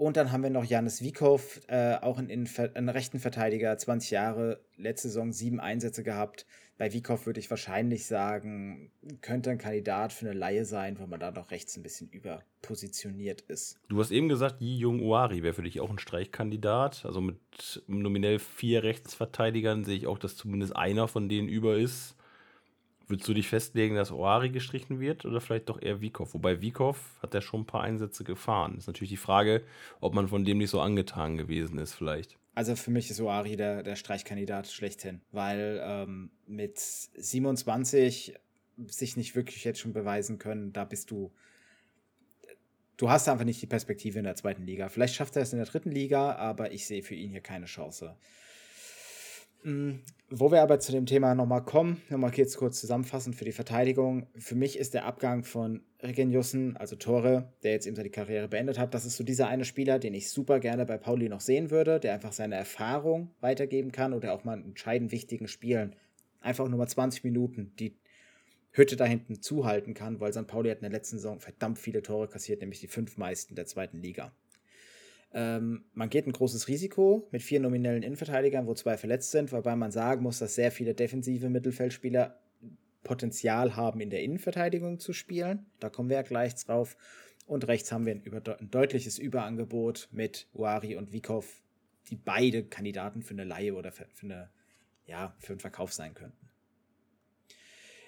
Und 0.00 0.16
dann 0.16 0.32
haben 0.32 0.42
wir 0.42 0.48
noch 0.48 0.64
Janis 0.64 1.02
Wiekow, 1.02 1.60
äh, 1.68 1.96
auch 1.96 2.18
ein, 2.18 2.30
ein 2.30 2.88
rechten 2.88 3.18
Verteidiger, 3.18 3.76
20 3.76 4.10
Jahre, 4.10 4.64
letzte 4.78 5.08
Saison 5.08 5.30
sieben 5.30 5.60
Einsätze 5.60 6.02
gehabt. 6.02 6.46
Bei 6.78 6.94
Wiekow 6.94 7.26
würde 7.26 7.38
ich 7.38 7.50
wahrscheinlich 7.50 8.06
sagen, 8.06 8.90
könnte 9.20 9.50
ein 9.50 9.58
Kandidat 9.58 10.14
für 10.14 10.30
eine 10.30 10.38
Laie 10.38 10.64
sein, 10.64 10.98
weil 10.98 11.06
man 11.06 11.20
da 11.20 11.30
noch 11.30 11.50
rechts 11.50 11.76
ein 11.76 11.82
bisschen 11.82 12.08
überpositioniert 12.08 13.42
ist. 13.42 13.78
Du 13.90 14.00
hast 14.00 14.10
eben 14.10 14.30
gesagt, 14.30 14.62
Yi 14.62 14.78
Jung 14.78 15.02
Uari 15.02 15.42
wäre 15.42 15.52
für 15.52 15.62
dich 15.62 15.78
auch 15.82 15.90
ein 15.90 15.98
Streichkandidat. 15.98 17.04
Also 17.04 17.20
mit 17.20 17.82
nominell 17.86 18.38
vier 18.38 18.82
Rechtsverteidigern 18.82 19.84
sehe 19.84 19.98
ich 19.98 20.06
auch, 20.06 20.18
dass 20.18 20.34
zumindest 20.34 20.74
einer 20.74 21.08
von 21.08 21.28
denen 21.28 21.48
über 21.48 21.76
ist. 21.76 22.16
Würdest 23.10 23.28
du 23.28 23.34
dich 23.34 23.48
festlegen, 23.48 23.96
dass 23.96 24.12
Oari 24.12 24.50
gestrichen 24.50 25.00
wird 25.00 25.24
oder 25.24 25.40
vielleicht 25.40 25.68
doch 25.68 25.82
eher 25.82 26.00
Wiekow? 26.00 26.32
Wobei 26.32 26.62
Wiekow 26.62 26.96
hat 27.20 27.34
ja 27.34 27.40
schon 27.40 27.62
ein 27.62 27.66
paar 27.66 27.82
Einsätze 27.82 28.22
gefahren. 28.22 28.78
Ist 28.78 28.86
natürlich 28.86 29.10
die 29.10 29.16
Frage, 29.16 29.64
ob 30.00 30.14
man 30.14 30.28
von 30.28 30.44
dem 30.44 30.58
nicht 30.58 30.70
so 30.70 30.80
angetan 30.80 31.36
gewesen 31.36 31.78
ist, 31.78 31.94
vielleicht. 31.94 32.38
Also 32.54 32.76
für 32.76 32.92
mich 32.92 33.10
ist 33.10 33.20
Oari 33.20 33.56
der, 33.56 33.82
der 33.82 33.96
Streichkandidat 33.96 34.68
schlechthin, 34.68 35.22
weil 35.32 35.80
ähm, 35.82 36.30
mit 36.46 36.78
27 36.78 38.34
sich 38.86 39.16
nicht 39.16 39.34
wirklich 39.34 39.64
jetzt 39.64 39.80
schon 39.80 39.92
beweisen 39.92 40.38
können, 40.38 40.72
da 40.72 40.84
bist 40.84 41.10
du. 41.10 41.32
Du 42.96 43.10
hast 43.10 43.28
einfach 43.28 43.44
nicht 43.44 43.60
die 43.60 43.66
Perspektive 43.66 44.18
in 44.18 44.24
der 44.24 44.36
zweiten 44.36 44.62
Liga. 44.62 44.88
Vielleicht 44.88 45.16
schafft 45.16 45.34
er 45.34 45.42
es 45.42 45.52
in 45.52 45.58
der 45.58 45.66
dritten 45.66 45.90
Liga, 45.90 46.36
aber 46.36 46.70
ich 46.70 46.86
sehe 46.86 47.02
für 47.02 47.16
ihn 47.16 47.30
hier 47.30 47.40
keine 47.40 47.66
Chance. 47.66 48.16
Mhm. 49.62 50.00
Wo 50.32 50.52
wir 50.52 50.62
aber 50.62 50.78
zu 50.78 50.92
dem 50.92 51.06
Thema 51.06 51.34
nochmal 51.34 51.64
kommen, 51.64 52.00
nochmal 52.08 52.32
jetzt 52.34 52.56
kurz 52.56 52.80
zusammenfassend 52.80 53.34
für 53.34 53.44
die 53.44 53.52
Verteidigung. 53.52 54.28
Für 54.38 54.54
mich 54.54 54.78
ist 54.78 54.94
der 54.94 55.04
Abgang 55.04 55.42
von 55.42 55.82
Regenjussen, 56.02 56.76
also 56.76 56.94
Tore, 56.94 57.52
der 57.64 57.72
jetzt 57.72 57.86
eben 57.86 57.96
seine 57.96 58.10
Karriere 58.10 58.46
beendet 58.46 58.78
hat, 58.78 58.94
das 58.94 59.04
ist 59.04 59.16
so 59.16 59.24
dieser 59.24 59.48
eine 59.48 59.64
Spieler, 59.64 59.98
den 59.98 60.14
ich 60.14 60.30
super 60.30 60.60
gerne 60.60 60.86
bei 60.86 60.98
Pauli 60.98 61.28
noch 61.28 61.40
sehen 61.40 61.72
würde, 61.72 61.98
der 61.98 62.14
einfach 62.14 62.32
seine 62.32 62.54
Erfahrung 62.54 63.30
weitergeben 63.40 63.90
kann 63.90 64.12
oder 64.12 64.32
auch 64.32 64.44
mal 64.44 64.58
in 64.58 64.66
entscheidend 64.66 65.10
wichtigen 65.10 65.48
Spielen 65.48 65.96
einfach 66.40 66.68
nur 66.68 66.78
mal 66.78 66.86
20 66.86 67.24
Minuten 67.24 67.72
die 67.78 67.96
Hütte 68.72 68.96
da 68.96 69.04
hinten 69.04 69.42
zuhalten 69.42 69.94
kann, 69.94 70.20
weil 70.20 70.32
St. 70.32 70.46
Pauli 70.46 70.70
hat 70.70 70.78
in 70.78 70.82
der 70.82 70.92
letzten 70.92 71.16
Saison 71.16 71.40
verdammt 71.40 71.78
viele 71.78 72.02
Tore 72.02 72.28
kassiert, 72.28 72.60
nämlich 72.60 72.80
die 72.80 72.86
fünf 72.86 73.16
meisten 73.16 73.56
der 73.56 73.66
zweiten 73.66 74.00
Liga. 74.00 74.32
Ähm, 75.32 75.84
man 75.94 76.10
geht 76.10 76.26
ein 76.26 76.32
großes 76.32 76.68
Risiko 76.68 77.28
mit 77.30 77.42
vier 77.42 77.60
nominellen 77.60 78.02
Innenverteidigern, 78.02 78.66
wo 78.66 78.74
zwei 78.74 78.96
verletzt 78.96 79.30
sind, 79.30 79.52
wobei 79.52 79.76
man 79.76 79.92
sagen 79.92 80.22
muss, 80.22 80.38
dass 80.38 80.54
sehr 80.54 80.72
viele 80.72 80.94
defensive 80.94 81.48
Mittelfeldspieler 81.48 82.38
Potenzial 83.04 83.76
haben, 83.76 84.00
in 84.00 84.10
der 84.10 84.22
Innenverteidigung 84.22 84.98
zu 84.98 85.12
spielen. 85.12 85.66
Da 85.78 85.88
kommen 85.88 86.08
wir 86.08 86.16
ja 86.16 86.22
gleich 86.22 86.54
drauf. 86.56 86.96
Und 87.46 87.66
rechts 87.66 87.90
haben 87.90 88.06
wir 88.06 88.14
ein, 88.14 88.22
ein 88.60 88.70
deutliches 88.70 89.18
Überangebot 89.18 90.08
mit 90.12 90.48
Wari 90.52 90.96
und 90.96 91.12
Wikow, 91.12 91.44
die 92.08 92.16
beide 92.16 92.64
Kandidaten 92.64 93.22
für 93.22 93.34
eine 93.34 93.44
Laie 93.44 93.74
oder 93.74 93.90
für, 93.92 94.06
für, 94.12 94.26
eine, 94.26 94.50
ja, 95.06 95.34
für 95.38 95.54
einen 95.54 95.60
Verkauf 95.60 95.92
sein 95.92 96.14
könnten. 96.14 96.48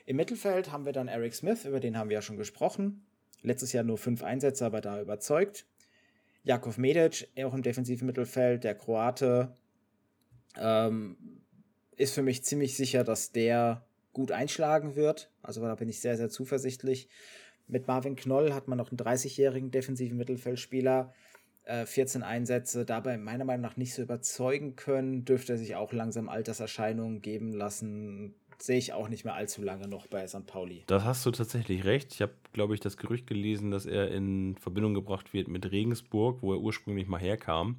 Im 0.06 0.16
Mittelfeld 0.16 0.70
haben 0.70 0.84
wir 0.84 0.92
dann 0.92 1.08
Eric 1.08 1.34
Smith, 1.34 1.64
über 1.64 1.80
den 1.80 1.96
haben 1.96 2.10
wir 2.10 2.14
ja 2.14 2.22
schon 2.22 2.36
gesprochen. 2.36 3.06
Letztes 3.42 3.72
Jahr 3.72 3.84
nur 3.84 3.98
fünf 3.98 4.22
Einsätze, 4.22 4.66
aber 4.66 4.80
da 4.80 5.00
überzeugt. 5.00 5.66
Jakov 6.44 6.78
Medic, 6.78 7.28
auch 7.44 7.54
im 7.54 7.62
defensiven 7.62 8.06
Mittelfeld, 8.06 8.64
der 8.64 8.74
Kroate, 8.74 9.54
ähm, 10.56 11.16
ist 11.96 12.14
für 12.14 12.22
mich 12.22 12.44
ziemlich 12.44 12.76
sicher, 12.76 13.04
dass 13.04 13.32
der 13.32 13.84
gut 14.12 14.32
einschlagen 14.32 14.96
wird. 14.96 15.30
Also 15.42 15.62
da 15.62 15.74
bin 15.74 15.88
ich 15.88 16.00
sehr, 16.00 16.16
sehr 16.16 16.28
zuversichtlich. 16.28 17.08
Mit 17.68 17.86
Marvin 17.86 18.16
Knoll 18.16 18.52
hat 18.52 18.68
man 18.68 18.78
noch 18.78 18.90
einen 18.90 18.98
30-jährigen 18.98 19.70
defensiven 19.70 20.18
Mittelfeldspieler. 20.18 21.14
14 21.84 22.22
äh, 22.22 22.24
Einsätze, 22.24 22.84
dabei 22.84 23.16
meiner 23.18 23.44
Meinung 23.44 23.62
nach 23.62 23.76
nicht 23.76 23.94
so 23.94 24.02
überzeugen 24.02 24.74
können, 24.74 25.24
dürfte 25.24 25.52
er 25.52 25.58
sich 25.58 25.76
auch 25.76 25.92
langsam 25.92 26.28
Alterserscheinungen 26.28 27.22
geben 27.22 27.52
lassen 27.52 28.34
sehe 28.58 28.78
ich 28.78 28.92
auch 28.92 29.08
nicht 29.08 29.24
mehr 29.24 29.34
allzu 29.34 29.62
lange 29.62 29.88
noch 29.88 30.06
bei 30.06 30.26
St. 30.26 30.46
Pauli. 30.46 30.84
Da 30.86 31.04
hast 31.04 31.24
du 31.24 31.30
tatsächlich 31.30 31.84
recht. 31.84 32.12
Ich 32.14 32.22
habe, 32.22 32.32
glaube 32.52 32.74
ich, 32.74 32.80
das 32.80 32.96
Gerücht 32.96 33.26
gelesen, 33.26 33.70
dass 33.70 33.86
er 33.86 34.10
in 34.10 34.56
Verbindung 34.56 34.94
gebracht 34.94 35.32
wird 35.32 35.48
mit 35.48 35.70
Regensburg, 35.70 36.42
wo 36.42 36.52
er 36.52 36.60
ursprünglich 36.60 37.08
mal 37.08 37.20
herkam. 37.20 37.76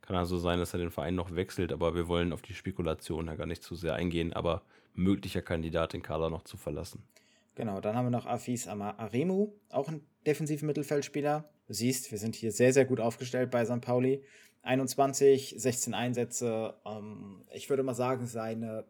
Kann 0.00 0.16
also 0.16 0.38
sein, 0.38 0.58
dass 0.58 0.74
er 0.74 0.80
den 0.80 0.90
Verein 0.90 1.14
noch 1.14 1.34
wechselt, 1.34 1.72
aber 1.72 1.94
wir 1.94 2.08
wollen 2.08 2.32
auf 2.32 2.42
die 2.42 2.54
Spekulation 2.54 3.26
ja 3.26 3.36
gar 3.36 3.46
nicht 3.46 3.62
zu 3.62 3.74
sehr 3.74 3.94
eingehen, 3.94 4.32
aber 4.32 4.62
möglicher 4.94 5.42
Kandidat, 5.42 5.92
den 5.92 6.02
Kader 6.02 6.30
noch 6.30 6.44
zu 6.44 6.56
verlassen. 6.56 7.02
Genau, 7.54 7.80
dann 7.80 7.96
haben 7.96 8.06
wir 8.06 8.10
noch 8.10 8.26
Afis 8.26 8.66
Aremu, 8.68 9.52
auch 9.70 9.88
ein 9.88 10.02
defensiver 10.26 10.66
Mittelfeldspieler. 10.66 11.48
Du 11.66 11.72
siehst, 11.72 12.10
wir 12.10 12.18
sind 12.18 12.34
hier 12.34 12.52
sehr, 12.52 12.72
sehr 12.72 12.84
gut 12.84 13.00
aufgestellt 13.00 13.50
bei 13.50 13.64
St. 13.64 13.80
Pauli. 13.80 14.22
21, 14.62 15.54
16 15.56 15.94
Einsätze. 15.94 16.74
Ähm, 16.84 17.44
ich 17.52 17.70
würde 17.70 17.82
mal 17.82 17.94
sagen, 17.94 18.26
seine 18.26 18.84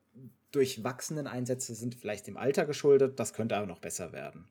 durchwachsenen 0.54 1.26
Einsätze 1.26 1.74
sind 1.74 1.94
vielleicht 1.94 2.26
dem 2.26 2.36
Alter 2.36 2.66
geschuldet, 2.66 3.18
das 3.18 3.32
könnte 3.32 3.56
aber 3.56 3.66
noch 3.66 3.80
besser 3.80 4.12
werden. 4.12 4.48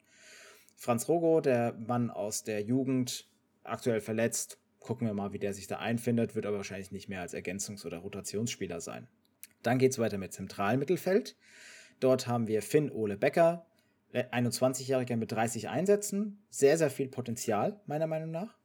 Franz 0.76 1.08
Rogo, 1.08 1.42
der 1.42 1.74
Mann 1.74 2.10
aus 2.10 2.44
der 2.44 2.62
Jugend, 2.62 3.28
aktuell 3.64 4.02
verletzt, 4.02 4.58
gucken 4.80 5.08
wir 5.08 5.14
mal, 5.14 5.34
wie 5.34 5.40
der 5.40 5.54
sich 5.54 5.68
da 5.68 5.78
einfindet, 5.78 6.36
wird 6.36 6.46
aber 6.46 6.58
wahrscheinlich 6.58 6.92
nicht 6.92 7.10
mehr 7.10 7.22
als 7.22 7.34
Ergänzungs- 7.34 7.86
oder 7.86 8.00
Rotationsspieler 8.00 8.82
sein. 8.82 9.08
Dann 9.62 9.78
geht 9.78 9.94
es 9.94 10.00
weiter 10.00 10.18
mit 10.18 10.34
Zentralmittelfeld. 10.34 11.38
Dort 12.00 12.28
haben 12.28 12.48
wir 12.48 12.62
Finn 12.62 12.92
Ole 12.92 13.16
Becker, 13.16 13.66
21-Jähriger 14.14 15.16
mit 15.16 15.32
30 15.32 15.70
Einsätzen, 15.70 16.44
sehr, 16.50 16.78
sehr 16.78 16.90
viel 16.90 17.08
Potenzial, 17.08 17.80
meiner 17.86 18.08
Meinung 18.08 18.32
nach. 18.32 18.58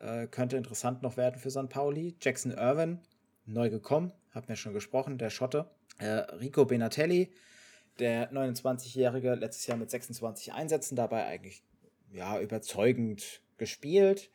Äh, 0.00 0.26
könnte 0.26 0.56
interessant 0.56 1.02
noch 1.02 1.16
werden 1.16 1.38
für 1.38 1.50
St. 1.50 1.68
Pauli. 1.68 2.16
Jackson 2.20 2.52
Irvin, 2.52 2.98
neu 3.46 3.70
gekommen, 3.70 4.12
haben 4.30 4.48
wir 4.48 4.56
schon 4.56 4.74
gesprochen, 4.74 5.18
der 5.18 5.30
Schotte. 5.30 5.70
Äh, 6.00 6.34
Rico 6.40 6.64
Benatelli, 6.64 7.30
der 7.98 8.32
29-Jährige, 8.32 9.34
letztes 9.34 9.66
Jahr 9.66 9.76
mit 9.76 9.90
26 9.90 10.52
Einsätzen 10.52 10.96
dabei 10.96 11.26
eigentlich 11.26 11.62
ja, 12.12 12.40
überzeugend 12.40 13.42
gespielt. 13.58 14.30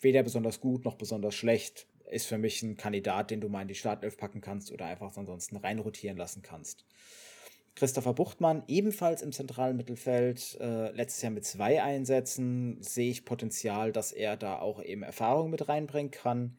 Weder 0.00 0.22
besonders 0.22 0.60
gut 0.60 0.84
noch 0.84 0.96
besonders 0.96 1.34
schlecht. 1.34 1.86
Ist 2.10 2.26
für 2.26 2.38
mich 2.38 2.62
ein 2.62 2.76
Kandidat, 2.76 3.30
den 3.30 3.40
du 3.40 3.48
mal 3.48 3.62
in 3.62 3.68
die 3.68 3.74
Startelf 3.74 4.16
packen 4.16 4.40
kannst 4.40 4.72
oder 4.72 4.86
einfach 4.86 5.16
ansonsten 5.16 5.56
reinrotieren 5.56 6.16
lassen 6.16 6.42
kannst. 6.42 6.84
Christopher 7.74 8.14
Buchtmann, 8.14 8.64
ebenfalls 8.66 9.22
im 9.22 9.30
zentralen 9.30 9.76
Mittelfeld, 9.76 10.58
äh, 10.60 10.90
letztes 10.90 11.22
Jahr 11.22 11.30
mit 11.30 11.44
zwei 11.44 11.80
Einsätzen, 11.80 12.82
sehe 12.82 13.10
ich 13.10 13.24
Potenzial, 13.24 13.92
dass 13.92 14.10
er 14.10 14.36
da 14.36 14.58
auch 14.58 14.82
eben 14.82 15.04
Erfahrung 15.04 15.50
mit 15.50 15.68
reinbringen 15.68 16.10
kann. 16.10 16.58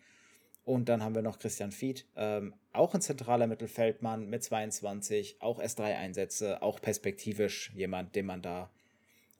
Und 0.70 0.88
dann 0.88 1.02
haben 1.02 1.16
wir 1.16 1.24
noch 1.24 1.40
Christian 1.40 1.72
Fied, 1.72 2.06
ähm, 2.16 2.54
auch 2.74 2.94
ein 2.94 3.02
zentraler 3.02 3.48
Mittelfeldmann 3.48 4.30
mit 4.30 4.44
22, 4.44 5.38
auch 5.40 5.60
erst 5.60 5.80
drei 5.80 5.98
Einsätze, 5.98 6.62
auch 6.62 6.80
perspektivisch 6.80 7.72
jemand, 7.74 8.16
den 8.16 8.28
man 8.28 8.44
da 8.44 8.70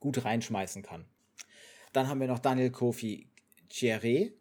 gut 0.00 0.24
reinschmeißen 0.24 0.82
kann. 0.82 1.04
Dann 1.92 2.08
haben 2.08 2.20
wir 2.20 2.26
noch 2.26 2.40
Daniel 2.40 2.72
Kofi 2.72 3.28
Thierry, 3.68 4.32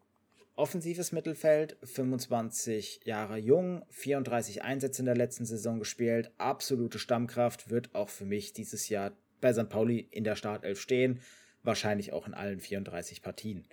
offensives 0.56 1.12
Mittelfeld, 1.12 1.78
25 1.84 3.02
Jahre 3.04 3.38
jung, 3.38 3.86
34 3.91 4.63
Einsätze 4.63 5.04
in 5.04 5.06
der 5.06 5.15
letzten 5.15 5.45
Saison 5.45 5.78
gespielt, 5.78 6.32
absolute 6.39 6.97
Stammkraft, 6.97 7.69
wird 7.69 7.93
auch 7.93 8.10
für 8.10 8.25
mich 8.25 8.54
dieses 8.54 8.89
Jahr 8.89 9.12
bei 9.41 9.54
St. 9.54 9.69
Pauli 9.69 10.08
in 10.10 10.23
der 10.23 10.36
Startelf 10.36 10.82
stehen, 10.82 11.19
wahrscheinlich 11.62 12.13
auch 12.13 12.25
in 12.25 12.34
allen 12.34 12.60
34 12.60 13.21
Partien. 13.21 13.67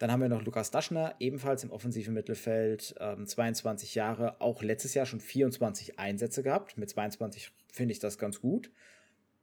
Dann 0.00 0.10
haben 0.10 0.22
wir 0.22 0.30
noch 0.30 0.42
Lukas 0.42 0.70
Daschner, 0.70 1.14
ebenfalls 1.18 1.62
im 1.62 1.70
offensiven 1.70 2.14
Mittelfeld, 2.14 2.94
ähm, 2.98 3.26
22 3.26 3.94
Jahre, 3.94 4.40
auch 4.40 4.62
letztes 4.62 4.94
Jahr 4.94 5.04
schon 5.04 5.20
24 5.20 5.98
Einsätze 5.98 6.42
gehabt. 6.42 6.78
Mit 6.78 6.88
22 6.88 7.52
finde 7.70 7.92
ich 7.92 7.98
das 7.98 8.16
ganz 8.16 8.40
gut. 8.40 8.70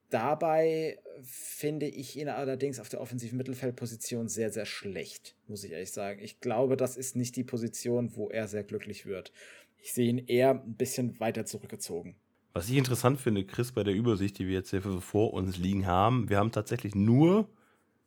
Dabei 0.10 0.98
finde 1.22 1.86
ich 1.86 2.18
ihn 2.18 2.28
allerdings 2.28 2.80
auf 2.80 2.90
der 2.90 3.02
offensiven 3.02 3.38
Mittelfeldposition 3.38 4.30
sehr, 4.30 4.50
sehr 4.50 4.66
schlecht, 4.66 5.36
muss 5.48 5.64
ich 5.64 5.74
ehrlich 5.74 5.92
sagen. 5.92 6.22
Ich 6.24 6.40
glaube, 6.40 6.76
das 6.76 6.98
ist 6.98 7.16
nicht 7.16 7.36
die 7.36 7.44
Position, 7.44 8.16
wo 8.16 8.30
er 8.30 8.48
sehr 8.48 8.64
glücklich 8.64 9.06
wird. 9.06 9.32
Ich 9.78 9.94
sehe 9.94 10.10
ihn 10.10 10.18
eher 10.18 10.64
ein 10.64 10.74
bisschen 10.74 11.20
weiter 11.20 11.46
zurückgezogen. 11.46 12.16
Was 12.54 12.68
ich 12.68 12.78
interessant 12.78 13.22
finde, 13.22 13.46
Chris, 13.46 13.74
bei 13.74 13.84
der 13.84 13.94
Übersicht, 13.94 14.40
die 14.40 14.48
wir 14.48 14.56
jetzt 14.56 14.72
hier 14.72 14.82
vor 14.82 15.34
uns 15.36 15.58
liegen 15.58 15.86
haben, 15.86 16.30
wir 16.30 16.40
haben 16.40 16.52
tatsächlich 16.52 16.96
nur 16.96 17.48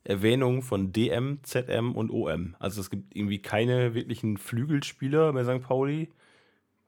Erwähnung 0.04 0.62
von 0.62 0.92
DM, 0.92 1.40
ZM 1.42 1.94
und 1.94 2.10
OM. 2.10 2.56
Also 2.58 2.80
es 2.80 2.90
gibt 2.90 3.14
irgendwie 3.14 3.40
keine 3.40 3.94
wirklichen 3.94 4.38
Flügelspieler 4.38 5.32
bei 5.32 5.44
St. 5.44 5.62
Pauli. 5.62 6.08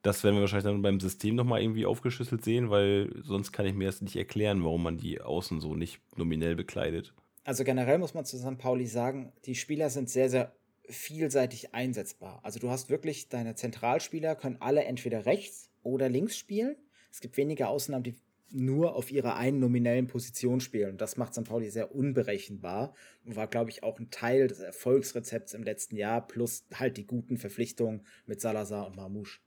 Das 0.02 0.24
werden 0.24 0.36
wir 0.36 0.40
wahrscheinlich 0.40 0.64
dann 0.64 0.82
beim 0.82 0.98
System 0.98 1.36
nochmal 1.36 1.62
irgendwie 1.62 1.86
aufgeschlüsselt 1.86 2.42
sehen, 2.42 2.70
weil 2.70 3.12
sonst 3.22 3.52
kann 3.52 3.66
ich 3.66 3.74
mir 3.74 3.86
das 3.86 4.00
nicht 4.00 4.16
erklären, 4.16 4.64
warum 4.64 4.82
man 4.82 4.96
die 4.96 5.20
außen 5.20 5.60
so 5.60 5.74
nicht 5.74 6.00
nominell 6.16 6.56
bekleidet. 6.56 7.14
Also 7.44 7.64
generell 7.64 7.98
muss 7.98 8.14
man 8.14 8.24
zu 8.24 8.38
St. 8.38 8.58
Pauli 8.58 8.86
sagen, 8.86 9.32
die 9.44 9.54
Spieler 9.54 9.90
sind 9.90 10.08
sehr, 10.08 10.28
sehr 10.28 10.52
vielseitig 10.88 11.74
einsetzbar. 11.74 12.40
Also 12.42 12.58
du 12.58 12.70
hast 12.70 12.90
wirklich 12.90 13.28
deine 13.28 13.54
Zentralspieler 13.54 14.34
können 14.34 14.56
alle 14.60 14.84
entweder 14.84 15.26
rechts 15.26 15.70
oder 15.82 16.08
links 16.08 16.36
spielen. 16.36 16.76
Es 17.10 17.20
gibt 17.20 17.36
wenige 17.36 17.68
Ausnahmen, 17.68 18.04
die 18.04 18.16
nur 18.52 18.94
auf 18.94 19.10
ihrer 19.10 19.36
einen 19.36 19.58
nominellen 19.58 20.06
Position 20.06 20.60
spielen. 20.60 20.96
Das 20.98 21.16
macht 21.16 21.34
St. 21.34 21.44
Pauli 21.44 21.70
sehr 21.70 21.94
unberechenbar 21.94 22.94
und 23.24 23.36
war, 23.36 23.46
glaube 23.46 23.70
ich, 23.70 23.82
auch 23.82 23.98
ein 23.98 24.10
Teil 24.10 24.48
des 24.48 24.60
Erfolgsrezepts 24.60 25.54
im 25.54 25.62
letzten 25.62 25.96
Jahr, 25.96 26.26
plus 26.26 26.66
halt 26.74 26.96
die 26.96 27.06
guten 27.06 27.38
Verpflichtungen 27.38 28.06
mit 28.26 28.40
Salazar 28.40 28.86
und 28.86 28.96
Marmouche. 28.96 29.40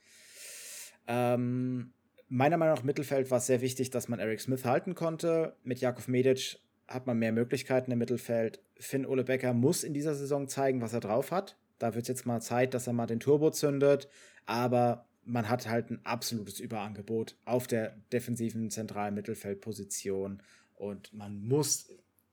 Ähm, 1.07 1.93
meiner 2.27 2.57
Meinung 2.57 2.75
nach 2.75 2.83
Mittelfeld 2.83 3.29
war 3.31 3.37
es 3.37 3.47
sehr 3.47 3.61
wichtig, 3.61 3.89
dass 3.91 4.07
man 4.07 4.19
Eric 4.19 4.41
Smith 4.41 4.65
halten 4.65 4.95
konnte. 4.95 5.55
Mit 5.63 5.79
Jakov 5.79 6.07
Medic 6.07 6.59
hat 6.87 7.07
man 7.07 7.17
mehr 7.17 7.31
Möglichkeiten 7.31 7.91
im 7.91 7.99
Mittelfeld. 7.99 8.61
Finn 8.79 9.05
Ole 9.05 9.23
Becker 9.23 9.53
muss 9.53 9.83
in 9.83 9.93
dieser 9.93 10.15
Saison 10.15 10.47
zeigen, 10.47 10.81
was 10.81 10.93
er 10.93 10.99
drauf 10.99 11.31
hat. 11.31 11.57
Da 11.79 11.93
wird 11.93 12.03
es 12.03 12.09
jetzt 12.09 12.25
mal 12.25 12.41
Zeit, 12.41 12.73
dass 12.73 12.87
er 12.87 12.93
mal 12.93 13.05
den 13.05 13.19
Turbo 13.19 13.51
zündet. 13.51 14.07
Aber 14.45 15.07
man 15.25 15.49
hat 15.49 15.67
halt 15.67 15.89
ein 15.89 16.05
absolutes 16.05 16.59
Überangebot 16.59 17.35
auf 17.45 17.67
der 17.67 17.97
defensiven 18.13 18.69
zentralen 18.69 19.15
Mittelfeldposition 19.15 20.41
und 20.75 21.13
man 21.13 21.39
muss 21.39 21.89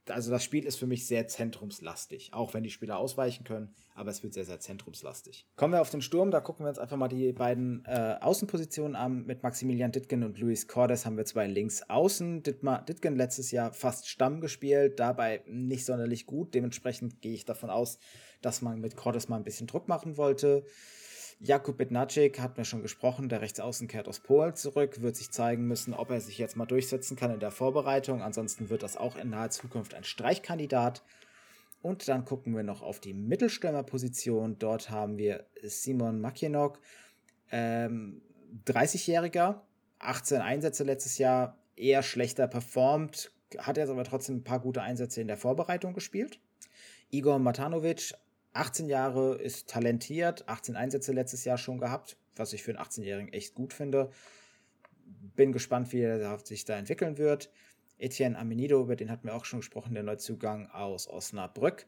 also 0.08 0.30
das 0.30 0.42
Spiel 0.42 0.64
ist 0.64 0.78
für 0.78 0.86
mich 0.86 1.06
sehr 1.06 1.28
zentrumslastig, 1.28 2.32
auch 2.32 2.54
wenn 2.54 2.62
die 2.62 2.70
Spieler 2.70 2.98
ausweichen 2.98 3.44
können, 3.44 3.74
aber 3.94 4.10
es 4.10 4.22
wird 4.22 4.34
sehr, 4.34 4.44
sehr 4.44 4.58
zentrumslastig. 4.58 5.46
Kommen 5.56 5.74
wir 5.74 5.80
auf 5.80 5.90
den 5.90 6.02
Sturm, 6.02 6.30
da 6.30 6.40
gucken 6.40 6.64
wir 6.64 6.70
uns 6.70 6.78
einfach 6.78 6.96
mal 6.96 7.08
die 7.08 7.32
beiden 7.32 7.84
äh, 7.84 8.16
Außenpositionen 8.20 8.96
an. 8.96 9.24
Mit 9.24 9.42
Maximilian 9.42 9.92
Dittgen 9.92 10.24
und 10.24 10.38
Luis 10.38 10.66
Cordes 10.66 11.06
haben 11.06 11.16
wir 11.16 11.24
zwei 11.24 11.46
links 11.46 11.82
außen. 11.88 12.42
Dittmar, 12.42 12.84
Dittgen 12.84 13.16
letztes 13.16 13.50
Jahr 13.50 13.72
fast 13.72 14.08
Stamm 14.08 14.40
gespielt, 14.40 14.98
dabei 14.98 15.42
nicht 15.46 15.84
sonderlich 15.84 16.26
gut. 16.26 16.54
Dementsprechend 16.54 17.20
gehe 17.20 17.34
ich 17.34 17.44
davon 17.44 17.70
aus, 17.70 17.98
dass 18.40 18.62
man 18.62 18.80
mit 18.80 18.96
Cordes 18.96 19.28
mal 19.28 19.36
ein 19.36 19.44
bisschen 19.44 19.66
Druck 19.66 19.88
machen 19.88 20.16
wollte. 20.16 20.64
Jakub 21.44 21.76
Bednacek 21.76 22.38
hat 22.38 22.56
mir 22.56 22.64
schon 22.64 22.82
gesprochen, 22.82 23.28
der 23.28 23.40
Rechtsaußen 23.40 23.88
kehrt 23.88 24.06
aus 24.06 24.20
Polen 24.20 24.54
zurück, 24.54 25.02
wird 25.02 25.16
sich 25.16 25.32
zeigen 25.32 25.66
müssen, 25.66 25.92
ob 25.92 26.10
er 26.10 26.20
sich 26.20 26.38
jetzt 26.38 26.56
mal 26.56 26.66
durchsetzen 26.66 27.16
kann 27.16 27.32
in 27.32 27.40
der 27.40 27.50
Vorbereitung. 27.50 28.22
Ansonsten 28.22 28.70
wird 28.70 28.84
das 28.84 28.96
auch 28.96 29.16
in 29.16 29.30
naher 29.30 29.50
Zukunft 29.50 29.94
ein 29.94 30.04
Streichkandidat. 30.04 31.02
Und 31.82 32.06
dann 32.06 32.24
gucken 32.24 32.54
wir 32.54 32.62
noch 32.62 32.80
auf 32.80 33.00
die 33.00 33.12
Mittelstürmerposition. 33.12 34.60
Dort 34.60 34.90
haben 34.90 35.18
wir 35.18 35.44
Simon 35.64 36.20
Makienok, 36.20 36.78
ähm, 37.50 38.22
30-Jähriger, 38.64 39.62
18 39.98 40.40
Einsätze 40.42 40.84
letztes 40.84 41.18
Jahr, 41.18 41.58
eher 41.74 42.04
schlechter 42.04 42.46
performt, 42.46 43.32
hat 43.58 43.78
jetzt 43.78 43.90
aber 43.90 44.04
trotzdem 44.04 44.36
ein 44.36 44.44
paar 44.44 44.60
gute 44.60 44.82
Einsätze 44.82 45.20
in 45.20 45.26
der 45.26 45.36
Vorbereitung 45.36 45.92
gespielt. 45.92 46.38
Igor 47.10 47.40
Matanovic, 47.40 48.14
18 48.54 48.88
Jahre, 48.88 49.36
ist 49.36 49.68
talentiert, 49.68 50.48
18 50.48 50.76
Einsätze 50.76 51.12
letztes 51.12 51.44
Jahr 51.44 51.58
schon 51.58 51.78
gehabt, 51.78 52.16
was 52.36 52.52
ich 52.52 52.62
für 52.62 52.72
einen 52.72 52.84
18-Jährigen 52.84 53.32
echt 53.32 53.54
gut 53.54 53.72
finde. 53.72 54.10
Bin 55.36 55.52
gespannt, 55.52 55.92
wie 55.92 56.00
er 56.00 56.38
sich 56.38 56.64
da 56.64 56.76
entwickeln 56.76 57.18
wird. 57.18 57.50
Etienne 57.98 58.38
Amenido, 58.38 58.80
über 58.82 58.96
den 58.96 59.10
hatten 59.10 59.28
wir 59.28 59.34
auch 59.34 59.44
schon 59.44 59.60
gesprochen, 59.60 59.94
der 59.94 60.02
Neuzugang 60.02 60.66
aus 60.70 61.08
Osnabrück, 61.08 61.86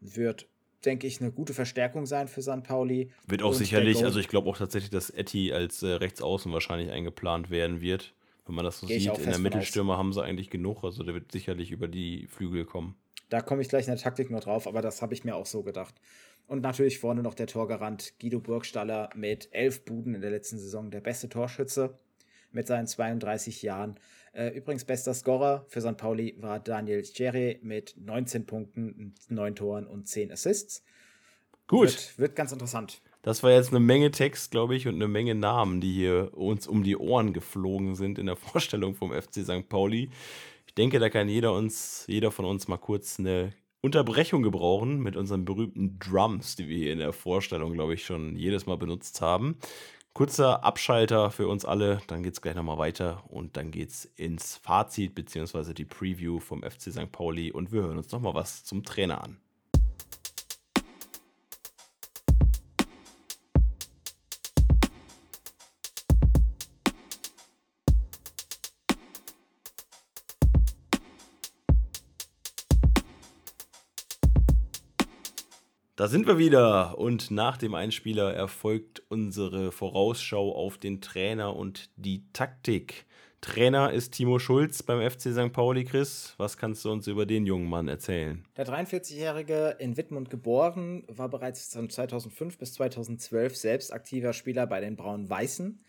wird, 0.00 0.46
denke 0.84 1.06
ich, 1.06 1.20
eine 1.20 1.32
gute 1.32 1.52
Verstärkung 1.52 2.06
sein 2.06 2.28
für 2.28 2.42
St. 2.42 2.62
Pauli. 2.62 3.10
Wird 3.26 3.42
auch 3.42 3.50
Und 3.50 3.56
sicherlich, 3.56 4.04
also 4.04 4.20
ich 4.20 4.28
glaube 4.28 4.48
auch 4.48 4.56
tatsächlich, 4.56 4.90
dass 4.90 5.10
Etty 5.10 5.52
als 5.52 5.82
äh, 5.82 5.88
Rechtsaußen 5.88 6.52
wahrscheinlich 6.52 6.90
eingeplant 6.90 7.50
werden 7.50 7.80
wird. 7.80 8.14
Wenn 8.46 8.54
man 8.54 8.64
das 8.64 8.80
so 8.80 8.86
Gehe 8.86 9.00
sieht, 9.00 9.18
in 9.18 9.30
der 9.30 9.38
Mittelstürmer 9.38 9.98
haben 9.98 10.12
sie 10.12 10.22
eigentlich 10.22 10.48
genug, 10.48 10.82
also 10.82 11.02
der 11.02 11.12
wird 11.12 11.30
sicherlich 11.32 11.70
über 11.70 11.86
die 11.86 12.26
Flügel 12.28 12.64
kommen. 12.64 12.94
Da 13.28 13.40
komme 13.40 13.62
ich 13.62 13.68
gleich 13.68 13.86
in 13.86 13.92
der 13.92 14.00
Taktik 14.02 14.30
noch 14.30 14.40
drauf, 14.40 14.66
aber 14.66 14.82
das 14.82 15.02
habe 15.02 15.14
ich 15.14 15.24
mir 15.24 15.36
auch 15.36 15.46
so 15.46 15.62
gedacht. 15.62 15.94
Und 16.46 16.62
natürlich 16.62 16.98
vorne 16.98 17.22
noch 17.22 17.34
der 17.34 17.46
Torgarant 17.46 18.14
Guido 18.20 18.40
Burgstaller 18.40 19.10
mit 19.14 19.48
elf 19.52 19.84
Buden 19.84 20.14
in 20.14 20.22
der 20.22 20.30
letzten 20.30 20.58
Saison, 20.58 20.90
der 20.90 21.00
beste 21.00 21.28
Torschütze 21.28 21.98
mit 22.52 22.66
seinen 22.66 22.86
32 22.86 23.62
Jahren. 23.62 24.00
Äh, 24.32 24.56
übrigens, 24.56 24.84
bester 24.84 25.12
Scorer 25.12 25.66
für 25.68 25.80
St. 25.82 25.96
Pauli 25.96 26.36
war 26.38 26.58
Daniel 26.58 27.02
Cherry 27.02 27.58
mit 27.62 27.94
19 27.98 28.46
Punkten, 28.46 29.14
9 29.28 29.56
Toren 29.56 29.86
und 29.86 30.08
10 30.08 30.32
Assists. 30.32 30.82
Gut. 31.66 31.88
Wird, 31.88 32.18
wird 32.18 32.36
ganz 32.36 32.52
interessant. 32.52 33.02
Das 33.22 33.42
war 33.42 33.50
jetzt 33.50 33.70
eine 33.70 33.80
Menge 33.80 34.10
Text, 34.10 34.50
glaube 34.50 34.74
ich, 34.74 34.88
und 34.88 34.94
eine 34.94 35.08
Menge 35.08 35.34
Namen, 35.34 35.82
die 35.82 35.92
hier 35.92 36.30
uns 36.32 36.66
um 36.66 36.82
die 36.82 36.96
Ohren 36.96 37.34
geflogen 37.34 37.94
sind 37.94 38.18
in 38.18 38.26
der 38.26 38.36
Vorstellung 38.36 38.94
vom 38.94 39.12
FC 39.12 39.44
St. 39.44 39.68
Pauli 39.68 40.08
denke, 40.78 40.98
da 41.00 41.10
kann 41.10 41.28
jeder 41.28 41.52
uns, 41.52 42.04
jeder 42.06 42.30
von 42.30 42.44
uns 42.44 42.68
mal 42.68 42.78
kurz 42.78 43.18
eine 43.18 43.52
Unterbrechung 43.80 44.42
gebrauchen 44.42 45.00
mit 45.00 45.16
unseren 45.16 45.44
berühmten 45.44 45.98
Drums, 45.98 46.56
die 46.56 46.68
wir 46.68 46.76
hier 46.76 46.92
in 46.92 47.00
der 47.00 47.12
Vorstellung, 47.12 47.72
glaube 47.72 47.94
ich, 47.94 48.04
schon 48.04 48.36
jedes 48.36 48.66
Mal 48.66 48.76
benutzt 48.76 49.20
haben. 49.20 49.56
Kurzer 50.14 50.64
Abschalter 50.64 51.30
für 51.30 51.48
uns 51.48 51.64
alle, 51.64 52.00
dann 52.08 52.22
geht 52.22 52.32
es 52.32 52.42
gleich 52.42 52.54
nochmal 52.54 52.78
weiter 52.78 53.24
und 53.28 53.56
dann 53.56 53.70
geht 53.70 53.90
es 53.90 54.04
ins 54.04 54.56
Fazit 54.56 55.14
bzw. 55.14 55.74
die 55.74 55.84
Preview 55.84 56.40
vom 56.40 56.62
FC 56.62 56.92
St. 56.92 57.12
Pauli 57.12 57.52
und 57.52 57.72
wir 57.72 57.82
hören 57.82 57.98
uns 57.98 58.10
nochmal 58.10 58.34
was 58.34 58.64
zum 58.64 58.82
Trainer 58.82 59.22
an. 59.22 59.38
Da 75.98 76.06
sind 76.06 76.28
wir 76.28 76.38
wieder 76.38 76.96
und 76.96 77.32
nach 77.32 77.56
dem 77.56 77.74
Einspieler 77.74 78.32
erfolgt 78.32 79.02
unsere 79.08 79.72
Vorausschau 79.72 80.54
auf 80.54 80.78
den 80.78 81.00
Trainer 81.00 81.56
und 81.56 81.90
die 81.96 82.22
Taktik. 82.32 83.04
Trainer 83.40 83.92
ist 83.92 84.12
Timo 84.12 84.38
Schulz 84.38 84.84
beim 84.84 85.00
FC 85.00 85.32
St. 85.32 85.52
Pauli. 85.52 85.84
Chris, 85.84 86.34
was 86.36 86.56
kannst 86.56 86.84
du 86.84 86.92
uns 86.92 87.08
über 87.08 87.26
den 87.26 87.46
jungen 87.46 87.68
Mann 87.68 87.88
erzählen? 87.88 88.44
Der 88.56 88.64
43-Jährige, 88.64 89.74
in 89.80 89.96
Wittmund 89.96 90.30
geboren, 90.30 91.02
war 91.08 91.28
bereits 91.28 91.72
von 91.74 91.90
2005 91.90 92.58
bis 92.58 92.74
2012 92.74 93.56
selbst 93.56 93.92
aktiver 93.92 94.32
Spieler 94.34 94.68
bei 94.68 94.78
den 94.78 94.94
Braun-Weißen. 94.94 95.80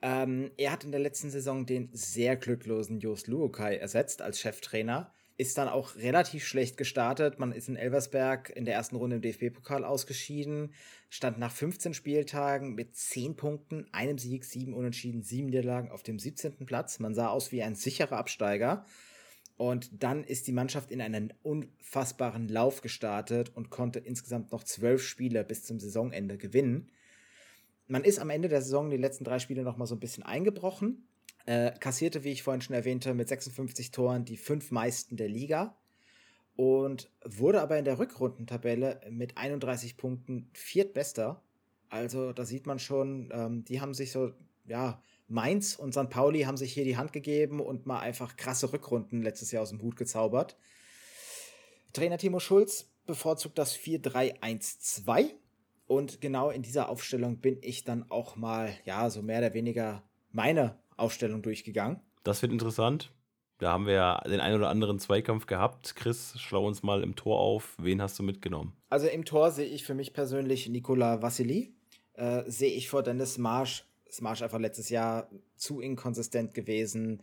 Ähm, 0.00 0.52
er 0.56 0.70
hat 0.70 0.84
in 0.84 0.92
der 0.92 1.00
letzten 1.00 1.30
Saison 1.30 1.66
den 1.66 1.88
sehr 1.92 2.36
glücklosen 2.36 3.00
Jos 3.00 3.26
Luokai 3.26 3.78
ersetzt 3.78 4.22
als 4.22 4.38
Cheftrainer 4.38 5.12
ist 5.36 5.58
dann 5.58 5.68
auch 5.68 5.96
relativ 5.96 6.44
schlecht 6.46 6.76
gestartet. 6.76 7.38
Man 7.38 7.52
ist 7.52 7.68
in 7.68 7.76
Elversberg 7.76 8.50
in 8.50 8.64
der 8.64 8.74
ersten 8.74 8.96
Runde 8.96 9.16
im 9.16 9.22
DFB-Pokal 9.22 9.84
ausgeschieden, 9.84 10.72
stand 11.10 11.38
nach 11.38 11.52
15 11.52 11.94
Spieltagen 11.94 12.74
mit 12.74 12.94
10 12.94 13.36
Punkten, 13.36 13.86
einem 13.92 14.18
Sieg, 14.18 14.44
7 14.44 14.74
Unentschieden, 14.74 15.22
7 15.22 15.46
Niederlagen 15.46 15.90
auf 15.90 16.02
dem 16.02 16.18
17. 16.18 16.66
Platz. 16.66 17.00
Man 17.00 17.14
sah 17.14 17.28
aus 17.28 17.50
wie 17.50 17.62
ein 17.62 17.74
sicherer 17.74 18.16
Absteiger. 18.16 18.84
Und 19.56 20.02
dann 20.02 20.24
ist 20.24 20.46
die 20.46 20.52
Mannschaft 20.52 20.90
in 20.90 21.00
einen 21.00 21.32
unfassbaren 21.42 22.48
Lauf 22.48 22.80
gestartet 22.80 23.52
und 23.54 23.70
konnte 23.70 24.00
insgesamt 24.00 24.50
noch 24.50 24.64
zwölf 24.64 25.02
Spiele 25.02 25.44
bis 25.44 25.64
zum 25.64 25.78
Saisonende 25.78 26.38
gewinnen. 26.38 26.90
Man 27.86 28.02
ist 28.02 28.18
am 28.18 28.30
Ende 28.30 28.48
der 28.48 28.62
Saison 28.62 28.90
die 28.90 28.96
letzten 28.96 29.24
drei 29.24 29.38
Spiele 29.38 29.62
noch 29.62 29.76
mal 29.76 29.86
so 29.86 29.94
ein 29.94 30.00
bisschen 30.00 30.24
eingebrochen, 30.24 31.06
äh, 31.46 31.72
kassierte, 31.78 32.24
wie 32.24 32.32
ich 32.32 32.42
vorhin 32.42 32.62
schon 32.62 32.74
erwähnte, 32.74 33.14
mit 33.14 33.28
56 33.28 33.90
Toren 33.90 34.24
die 34.24 34.36
fünf 34.36 34.70
meisten 34.70 35.16
der 35.16 35.28
Liga 35.28 35.76
und 36.56 37.10
wurde 37.24 37.60
aber 37.60 37.78
in 37.78 37.84
der 37.84 37.98
Rückrundentabelle 37.98 39.00
mit 39.10 39.36
31 39.36 39.96
Punkten 39.96 40.48
viertbester. 40.52 41.42
Also 41.88 42.32
da 42.32 42.44
sieht 42.44 42.66
man 42.66 42.78
schon, 42.78 43.30
ähm, 43.32 43.64
die 43.64 43.80
haben 43.80 43.94
sich 43.94 44.12
so, 44.12 44.32
ja, 44.66 45.02
Mainz 45.26 45.74
und 45.74 45.92
St. 45.92 46.10
Pauli 46.10 46.42
haben 46.42 46.56
sich 46.56 46.72
hier 46.72 46.84
die 46.84 46.96
Hand 46.96 47.12
gegeben 47.12 47.60
und 47.60 47.86
mal 47.86 48.00
einfach 48.00 48.36
krasse 48.36 48.72
Rückrunden 48.72 49.22
letztes 49.22 49.50
Jahr 49.52 49.62
aus 49.62 49.70
dem 49.70 49.80
Hut 49.80 49.96
gezaubert. 49.96 50.56
Trainer 51.92 52.18
Timo 52.18 52.40
Schulz 52.40 52.90
bevorzugt 53.06 53.58
das 53.58 53.76
4-3-1-2 53.76 55.30
und 55.86 56.20
genau 56.20 56.50
in 56.50 56.62
dieser 56.62 56.88
Aufstellung 56.88 57.38
bin 57.38 57.58
ich 57.62 57.84
dann 57.84 58.10
auch 58.10 58.36
mal, 58.36 58.74
ja, 58.84 59.10
so 59.10 59.22
mehr 59.22 59.38
oder 59.38 59.54
weniger 59.54 60.02
meine 60.30 60.78
Aufstellung 60.96 61.42
durchgegangen. 61.42 62.00
Das 62.22 62.42
wird 62.42 62.52
interessant. 62.52 63.10
Da 63.58 63.70
haben 63.70 63.86
wir 63.86 63.94
ja 63.94 64.20
den 64.26 64.40
einen 64.40 64.56
oder 64.56 64.68
anderen 64.68 64.98
Zweikampf 64.98 65.46
gehabt. 65.46 65.94
Chris, 65.94 66.34
schlau 66.38 66.66
uns 66.66 66.82
mal 66.82 67.02
im 67.02 67.14
Tor 67.14 67.38
auf. 67.38 67.76
Wen 67.78 68.02
hast 68.02 68.18
du 68.18 68.22
mitgenommen? 68.22 68.76
Also 68.90 69.06
im 69.06 69.24
Tor 69.24 69.52
sehe 69.52 69.66
ich 69.66 69.84
für 69.84 69.94
mich 69.94 70.12
persönlich 70.12 70.68
Nikola 70.68 71.22
Vassili. 71.22 71.74
Äh, 72.14 72.42
sehe 72.46 72.72
ich 72.72 72.88
vor 72.88 73.02
Dennis 73.02 73.38
Marsch. 73.38 73.84
Marsch 74.20 74.42
einfach 74.42 74.60
letztes 74.60 74.90
Jahr 74.90 75.28
zu 75.56 75.80
inkonsistent 75.80 76.54
gewesen. 76.54 77.22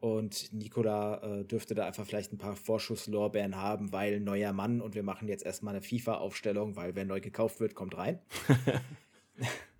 Und 0.00 0.52
Nikola 0.52 1.22
äh, 1.22 1.44
dürfte 1.44 1.74
da 1.74 1.86
einfach 1.86 2.04
vielleicht 2.04 2.32
ein 2.32 2.38
paar 2.38 2.56
Vorschusslorbeeren 2.56 3.56
haben, 3.56 3.92
weil 3.92 4.18
neuer 4.18 4.52
Mann 4.52 4.80
und 4.80 4.96
wir 4.96 5.04
machen 5.04 5.28
jetzt 5.28 5.44
erstmal 5.44 5.74
eine 5.74 5.82
FIFA-Aufstellung, 5.82 6.74
weil 6.74 6.96
wer 6.96 7.04
neu 7.04 7.20
gekauft 7.20 7.60
wird, 7.60 7.76
kommt 7.76 7.96
rein. 7.96 8.18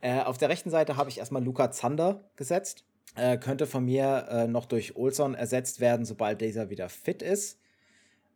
Äh, 0.00 0.20
auf 0.20 0.38
der 0.38 0.48
rechten 0.48 0.70
Seite 0.70 0.96
habe 0.96 1.10
ich 1.10 1.18
erstmal 1.18 1.44
Luca 1.44 1.70
Zander 1.70 2.24
gesetzt. 2.36 2.84
Äh, 3.14 3.38
könnte 3.38 3.66
von 3.66 3.84
mir 3.84 4.26
äh, 4.30 4.46
noch 4.46 4.66
durch 4.66 4.96
Olson 4.96 5.34
ersetzt 5.34 5.80
werden, 5.80 6.04
sobald 6.04 6.40
dieser 6.40 6.70
wieder 6.70 6.88
fit 6.88 7.22
ist. 7.22 7.58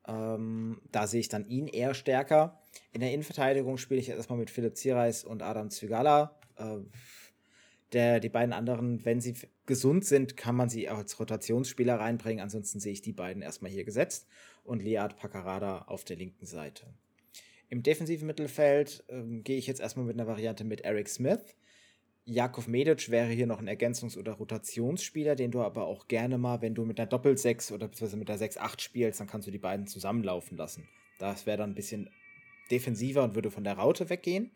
Ähm, 0.08 0.80
da 0.90 1.06
sehe 1.06 1.20
ich 1.20 1.28
dann 1.28 1.46
ihn 1.46 1.66
eher 1.66 1.94
stärker. 1.94 2.58
In 2.92 3.00
der 3.00 3.12
Innenverteidigung 3.12 3.76
spiele 3.76 4.00
ich 4.00 4.08
erstmal 4.08 4.38
mit 4.38 4.50
Philipp 4.50 4.76
Zierreis 4.76 5.24
und 5.24 5.42
Adam 5.42 5.70
Zygala. 5.70 6.34
Äh, 6.56 6.78
der, 7.92 8.20
die 8.20 8.28
beiden 8.28 8.52
anderen, 8.52 9.04
wenn 9.04 9.20
sie 9.20 9.34
gesund 9.66 10.04
sind, 10.04 10.36
kann 10.36 10.54
man 10.54 10.68
sie 10.68 10.88
als 10.88 11.18
Rotationsspieler 11.18 11.98
reinbringen. 11.98 12.42
Ansonsten 12.42 12.80
sehe 12.80 12.92
ich 12.92 13.02
die 13.02 13.12
beiden 13.12 13.42
erstmal 13.42 13.70
hier 13.70 13.84
gesetzt. 13.84 14.26
Und 14.64 14.82
Liad 14.82 15.16
Pacarada 15.16 15.82
auf 15.82 16.04
der 16.04 16.16
linken 16.16 16.46
Seite. 16.46 16.86
Im 17.70 17.84
defensiven 17.84 18.26
Mittelfeld 18.26 19.04
ähm, 19.08 19.44
gehe 19.44 19.56
ich 19.56 19.68
jetzt 19.68 19.80
erstmal 19.80 20.04
mit 20.04 20.16
einer 20.16 20.26
Variante 20.26 20.64
mit 20.64 20.80
Eric 20.80 21.08
Smith. 21.08 21.40
Jakov 22.24 22.66
Medic 22.66 23.10
wäre 23.10 23.28
hier 23.28 23.46
noch 23.46 23.60
ein 23.60 23.68
Ergänzungs- 23.68 24.18
oder 24.18 24.32
Rotationsspieler, 24.32 25.36
den 25.36 25.52
du 25.52 25.62
aber 25.62 25.86
auch 25.86 26.08
gerne 26.08 26.36
mal, 26.36 26.60
wenn 26.62 26.74
du 26.74 26.84
mit 26.84 26.98
einer 26.98 27.08
Doppel-6 27.08 27.72
oder 27.72 27.86
beziehungsweise 27.86 28.16
mit 28.16 28.28
der 28.28 28.38
6-8 28.38 28.80
spielst, 28.80 29.20
dann 29.20 29.28
kannst 29.28 29.46
du 29.46 29.52
die 29.52 29.58
beiden 29.58 29.86
zusammenlaufen 29.86 30.56
lassen. 30.56 30.88
Das 31.20 31.46
wäre 31.46 31.58
dann 31.58 31.70
ein 31.70 31.74
bisschen 31.76 32.10
defensiver 32.72 33.22
und 33.22 33.36
würde 33.36 33.52
von 33.52 33.64
der 33.64 33.74
Raute 33.74 34.10
weggehen. 34.10 34.50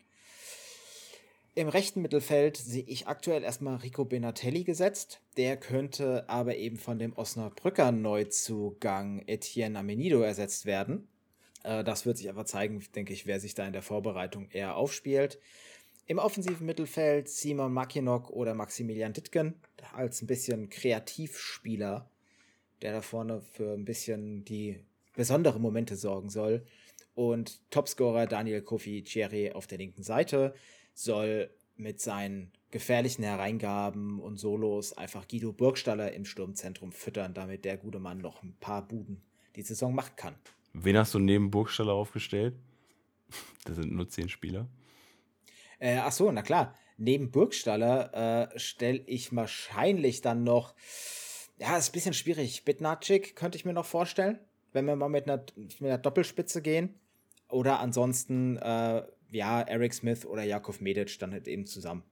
Im 1.53 1.69
rechten 1.69 2.01
Mittelfeld 2.01 2.57
sehe 2.57 2.83
ich 2.85 3.07
aktuell 3.07 3.43
erstmal 3.43 3.77
Rico 3.77 4.03
Benatelli 4.03 4.65
gesetzt. 4.65 5.21
Der 5.37 5.55
könnte 5.55 6.27
aber 6.27 6.57
eben 6.57 6.75
von 6.75 6.99
dem 6.99 7.13
Osnabrücker 7.13 7.93
Neuzugang 7.93 9.23
Etienne 9.25 9.79
Amenido 9.79 10.19
ersetzt 10.19 10.65
werden. 10.65 11.07
Äh, 11.65 11.83
das 11.83 12.05
wird 12.05 12.17
sich 12.17 12.29
aber 12.29 12.45
zeigen, 12.45 12.83
denke 12.95 13.13
ich, 13.13 13.25
wer 13.25 13.39
sich 13.39 13.55
da 13.55 13.65
in 13.65 13.73
der 13.73 13.81
Vorbereitung 13.81 14.49
eher 14.51 14.77
aufspielt. 14.77 15.39
Im 16.07 16.19
offensiven 16.19 16.65
Mittelfeld 16.65 17.27
Simon 17.27 17.73
Makinok 17.73 18.29
oder 18.29 18.53
Maximilian 18.53 19.13
Dittgen 19.13 19.55
als 19.93 20.21
ein 20.21 20.27
bisschen 20.27 20.69
Kreativspieler, 20.69 22.09
der 22.81 22.93
da 22.93 23.01
vorne 23.01 23.41
für 23.41 23.73
ein 23.73 23.85
bisschen 23.85 24.45
die 24.45 24.79
besondere 25.15 25.59
Momente 25.59 25.95
sorgen 25.95 26.29
soll. 26.29 26.65
Und 27.15 27.59
Topscorer 27.71 28.27
Daniel 28.27 28.61
Kofi 28.61 29.03
Thierry 29.03 29.51
auf 29.51 29.65
der 29.65 29.79
linken 29.79 30.03
Seite 30.03 30.53
soll 30.93 31.49
mit 31.75 31.99
seinen 31.99 32.51
gefährlichen 32.69 33.23
Hereingaben 33.23 34.19
und 34.19 34.37
Solos 34.37 34.95
einfach 34.97 35.27
Guido 35.27 35.53
Burgstaller 35.53 36.11
im 36.11 36.25
Sturmzentrum 36.25 36.91
füttern, 36.91 37.33
damit 37.33 37.65
der 37.65 37.77
gute 37.77 37.99
Mann 37.99 38.19
noch 38.19 38.43
ein 38.43 38.55
paar 38.59 38.87
Buden 38.87 39.23
die 39.55 39.61
Saison 39.61 39.95
machen 39.95 40.15
kann. 40.17 40.35
Wen 40.77 40.97
hast 40.97 41.13
du 41.13 41.19
neben 41.19 41.51
Burgstaller 41.51 41.93
aufgestellt? 41.93 42.55
Das 43.65 43.77
sind 43.77 43.91
nur 43.91 44.07
zehn 44.07 44.29
Spieler. 44.29 44.67
Äh, 45.79 45.97
ach 45.97 46.11
so, 46.11 46.31
na 46.31 46.43
klar. 46.43 46.75
Neben 46.97 47.31
Burgstaller 47.31 48.51
äh, 48.53 48.59
stelle 48.59 48.99
ich 49.07 49.35
wahrscheinlich 49.35 50.21
dann 50.21 50.43
noch, 50.43 50.75
ja, 51.57 51.75
ist 51.75 51.89
ein 51.89 51.93
bisschen 51.93 52.13
schwierig. 52.13 52.63
Bitnatschik 52.63 53.35
könnte 53.35 53.57
ich 53.57 53.65
mir 53.65 53.73
noch 53.73 53.85
vorstellen, 53.85 54.37
wenn 54.71 54.85
wir 54.85 54.95
mal 54.95 55.09
mit 55.09 55.27
einer, 55.27 55.43
mit 55.55 55.81
einer 55.81 55.97
Doppelspitze 55.97 56.61
gehen. 56.61 56.93
Oder 57.49 57.79
ansonsten 57.79 58.57
äh, 58.57 59.03
ja, 59.31 59.61
Eric 59.61 59.93
Smith 59.93 60.25
oder 60.25 60.43
Jakov 60.43 60.81
Medic 60.81 61.19
dann 61.19 61.31
halt 61.31 61.47
eben 61.47 61.65
zusammen. 61.65 62.03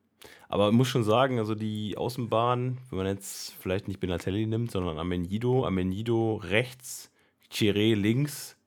Aber 0.48 0.68
man 0.68 0.76
muss 0.76 0.88
schon 0.88 1.04
sagen, 1.04 1.40
also 1.40 1.56
die 1.56 1.98
Außenbahn, 1.98 2.78
wenn 2.90 2.98
man 2.98 3.08
jetzt 3.08 3.54
vielleicht 3.54 3.88
nicht 3.88 4.00
Benatelli 4.00 4.46
nimmt, 4.46 4.72
sondern 4.72 4.98
Amenido, 4.98 5.66
Amenido 5.66 6.36
rechts, 6.36 7.12
Chiré 7.54 7.94
links, 7.94 8.58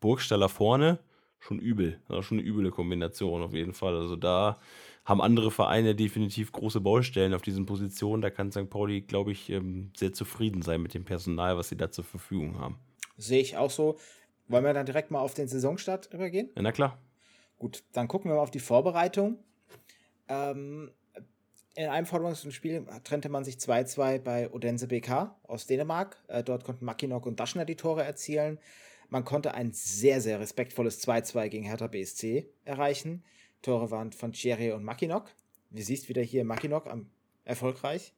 Burgstaller 0.00 0.48
vorne, 0.48 0.98
schon 1.40 1.58
übel. 1.58 2.00
Also 2.08 2.22
schon 2.22 2.38
eine 2.38 2.46
üble 2.46 2.70
Kombination 2.70 3.42
auf 3.42 3.52
jeden 3.52 3.72
Fall. 3.72 3.96
Also 3.96 4.16
da 4.16 4.58
haben 5.04 5.20
andere 5.20 5.50
Vereine 5.50 5.94
definitiv 5.94 6.52
große 6.52 6.80
Baustellen 6.80 7.34
auf 7.34 7.42
diesen 7.42 7.66
Positionen. 7.66 8.22
Da 8.22 8.30
kann 8.30 8.52
St. 8.52 8.68
Pauli, 8.68 9.02
glaube 9.02 9.32
ich, 9.32 9.50
ähm, 9.50 9.90
sehr 9.96 10.12
zufrieden 10.12 10.62
sein 10.62 10.82
mit 10.82 10.94
dem 10.94 11.04
Personal, 11.04 11.56
was 11.56 11.68
sie 11.68 11.76
da 11.76 11.90
zur 11.90 12.04
Verfügung 12.04 12.58
haben. 12.58 12.78
Sehe 13.16 13.40
ich 13.40 13.56
auch 13.56 13.70
so. 13.70 13.96
Wollen 14.48 14.64
wir 14.64 14.74
dann 14.74 14.86
direkt 14.86 15.10
mal 15.10 15.20
auf 15.20 15.34
den 15.34 15.48
Saisonstart 15.48 16.12
übergehen? 16.12 16.50
Ja, 16.56 16.62
na 16.62 16.72
klar. 16.72 16.98
Gut, 17.58 17.82
dann 17.92 18.06
gucken 18.08 18.30
wir 18.30 18.36
mal 18.36 18.42
auf 18.42 18.50
die 18.50 18.60
Vorbereitung. 18.60 19.38
Ähm, 20.28 20.90
in 21.76 21.86
einem 21.88 22.06
Spiel 22.50 22.84
trennte 23.04 23.28
man 23.28 23.44
sich 23.44 23.56
2-2 23.56 24.18
bei 24.18 24.50
Odense 24.50 24.88
BK 24.88 25.36
aus 25.44 25.66
Dänemark. 25.66 26.16
Äh, 26.28 26.42
dort 26.42 26.64
konnten 26.64 26.84
Makinok 26.84 27.26
und 27.26 27.38
Daschner 27.38 27.64
die 27.64 27.76
Tore 27.76 28.02
erzielen. 28.02 28.58
Man 29.08 29.24
konnte 29.24 29.54
ein 29.54 29.72
sehr, 29.72 30.20
sehr 30.20 30.40
respektvolles 30.40 31.06
2-2 31.06 31.48
gegen 31.48 31.64
Hertha 31.64 31.86
BSC 31.86 32.48
erreichen. 32.64 33.22
Tore 33.62 33.90
waren 33.90 34.12
von 34.12 34.32
Thierry 34.32 34.72
und 34.72 34.84
Makinok. 34.84 35.30
Wie 35.70 35.82
siehst 35.82 36.08
wieder 36.08 36.22
hier 36.22 36.44
Makinok 36.44 36.86
am 36.86 37.10
erfolgreich. 37.46 38.12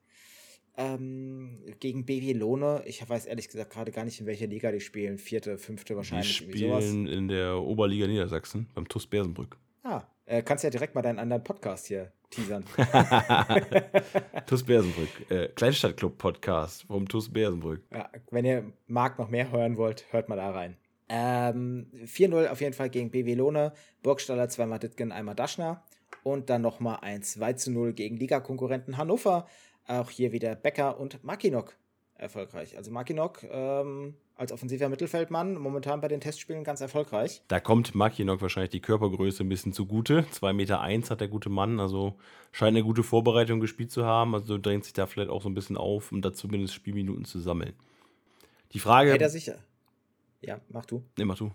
Ähm, 0.76 1.58
gegen 1.80 2.06
BW 2.06 2.32
Lohne, 2.34 2.82
ich 2.86 3.06
weiß 3.06 3.26
ehrlich 3.26 3.48
gesagt 3.48 3.72
gerade 3.72 3.90
gar 3.90 4.04
nicht, 4.04 4.20
in 4.20 4.26
welcher 4.26 4.46
Liga 4.46 4.70
die 4.70 4.80
spielen. 4.80 5.18
Vierte, 5.18 5.58
fünfte 5.58 5.96
wahrscheinlich. 5.96 6.38
Die 6.38 6.52
spielen 6.52 7.06
in 7.06 7.28
der 7.28 7.58
Oberliga 7.60 8.06
Niedersachsen 8.06 8.68
beim 8.74 8.88
TuS 8.88 9.06
Bersenbrück. 9.06 9.56
Ah, 9.82 10.04
äh, 10.28 10.42
kannst 10.42 10.62
ja 10.64 10.70
direkt 10.70 10.94
mal 10.94 11.02
deinen 11.02 11.18
anderen 11.18 11.42
Podcast 11.42 11.86
hier 11.86 12.12
teasern. 12.30 12.64
TuS 14.46 14.62
Bersenbrück, 14.64 15.30
äh, 15.30 15.48
Kleinstadtclub-Podcast 15.48 16.84
vom 16.84 17.08
TuS 17.08 17.32
Bersenbrück. 17.32 17.82
Ja, 17.90 18.10
wenn 18.30 18.44
ihr 18.44 18.72
Marc 18.86 19.18
noch 19.18 19.28
mehr 19.28 19.50
hören 19.50 19.76
wollt, 19.76 20.04
hört 20.10 20.28
mal 20.28 20.36
da 20.36 20.50
rein. 20.50 20.76
Ähm, 21.08 21.90
4-0 22.04 22.48
auf 22.48 22.60
jeden 22.60 22.74
Fall 22.74 22.90
gegen 22.90 23.10
BW 23.10 23.34
Lohne, 23.34 23.72
Burgstaller 24.02 24.48
zweimal 24.50 24.78
Dittgen, 24.78 25.10
einmal 25.10 25.34
Daschner 25.34 25.82
und 26.22 26.50
dann 26.50 26.60
nochmal 26.60 26.98
ein 27.00 27.22
2-0 27.22 27.92
gegen 27.92 28.16
Ligakonkurrenten 28.16 28.98
Hannover 28.98 29.46
auch 29.86 30.10
hier 30.10 30.32
wieder 30.32 30.54
Becker 30.54 31.00
und 31.00 31.24
Makinok 31.24 31.74
erfolgreich. 32.14 32.76
Also 32.76 32.90
Makinok 32.90 33.42
ähm, 33.50 34.14
als 34.38 34.52
offensiver 34.52 34.88
Mittelfeldmann 34.88 35.56
momentan 35.56 36.00
bei 36.00 36.08
den 36.08 36.20
Testspielen 36.20 36.64
ganz 36.64 36.80
erfolgreich. 36.80 37.42
Da 37.48 37.60
kommt 37.60 37.94
Makinok 37.94 38.40
wahrscheinlich 38.40 38.70
die 38.70 38.80
Körpergröße 38.80 39.42
ein 39.42 39.48
bisschen 39.48 39.72
zugute. 39.72 40.20
2,1 40.32 40.52
Meter 40.54 40.80
eins 40.80 41.10
hat 41.10 41.20
der 41.20 41.28
gute 41.28 41.50
Mann, 41.50 41.80
also 41.80 42.14
scheint 42.52 42.76
eine 42.76 42.84
gute 42.84 43.02
Vorbereitung 43.02 43.60
gespielt 43.60 43.90
zu 43.90 44.06
haben. 44.06 44.34
Also 44.34 44.56
drängt 44.56 44.84
sich 44.84 44.94
da 44.94 45.06
vielleicht 45.06 45.30
auch 45.30 45.42
so 45.42 45.48
ein 45.48 45.54
bisschen 45.54 45.76
auf, 45.76 46.12
um 46.12 46.22
da 46.22 46.32
zumindest 46.32 46.74
Spielminuten 46.74 47.24
zu 47.24 47.40
sammeln. 47.40 47.74
Die 48.72 48.78
Frage. 48.78 49.12
Hätte 49.12 49.24
er 49.24 49.30
sicher. 49.30 49.58
Ja, 50.40 50.60
mach 50.68 50.86
du. 50.86 51.02
Nee, 51.18 51.24
mach 51.24 51.36
du. 51.36 51.50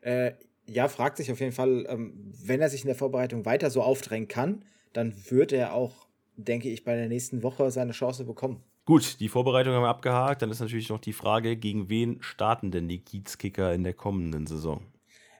Äh, 0.00 0.32
ja, 0.66 0.88
fragt 0.88 1.18
sich 1.18 1.30
auf 1.30 1.38
jeden 1.40 1.52
Fall, 1.52 1.86
ähm, 1.88 2.32
wenn 2.42 2.60
er 2.60 2.70
sich 2.70 2.80
in 2.80 2.88
der 2.88 2.96
Vorbereitung 2.96 3.44
weiter 3.44 3.70
so 3.70 3.82
aufdrängen 3.82 4.26
kann, 4.26 4.64
dann 4.92 5.14
wird 5.28 5.52
er 5.52 5.74
auch 5.74 6.06
denke 6.36 6.68
ich, 6.68 6.84
bei 6.84 6.94
der 6.94 7.08
nächsten 7.08 7.42
Woche 7.42 7.70
seine 7.70 7.92
Chance 7.92 8.24
bekommen. 8.24 8.62
Gut, 8.86 9.18
die 9.18 9.28
Vorbereitung 9.28 9.74
haben 9.74 9.82
wir 9.82 9.88
abgehakt. 9.88 10.42
Dann 10.42 10.50
ist 10.52 10.60
natürlich 10.60 10.90
noch 10.90 11.00
die 11.00 11.12
Frage, 11.12 11.56
gegen 11.56 11.90
wen 11.90 12.22
starten 12.22 12.70
denn 12.70 12.88
die 12.88 13.00
Kiezkicker 13.00 13.74
in 13.74 13.82
der 13.82 13.94
kommenden 13.94 14.46
Saison? 14.46 14.80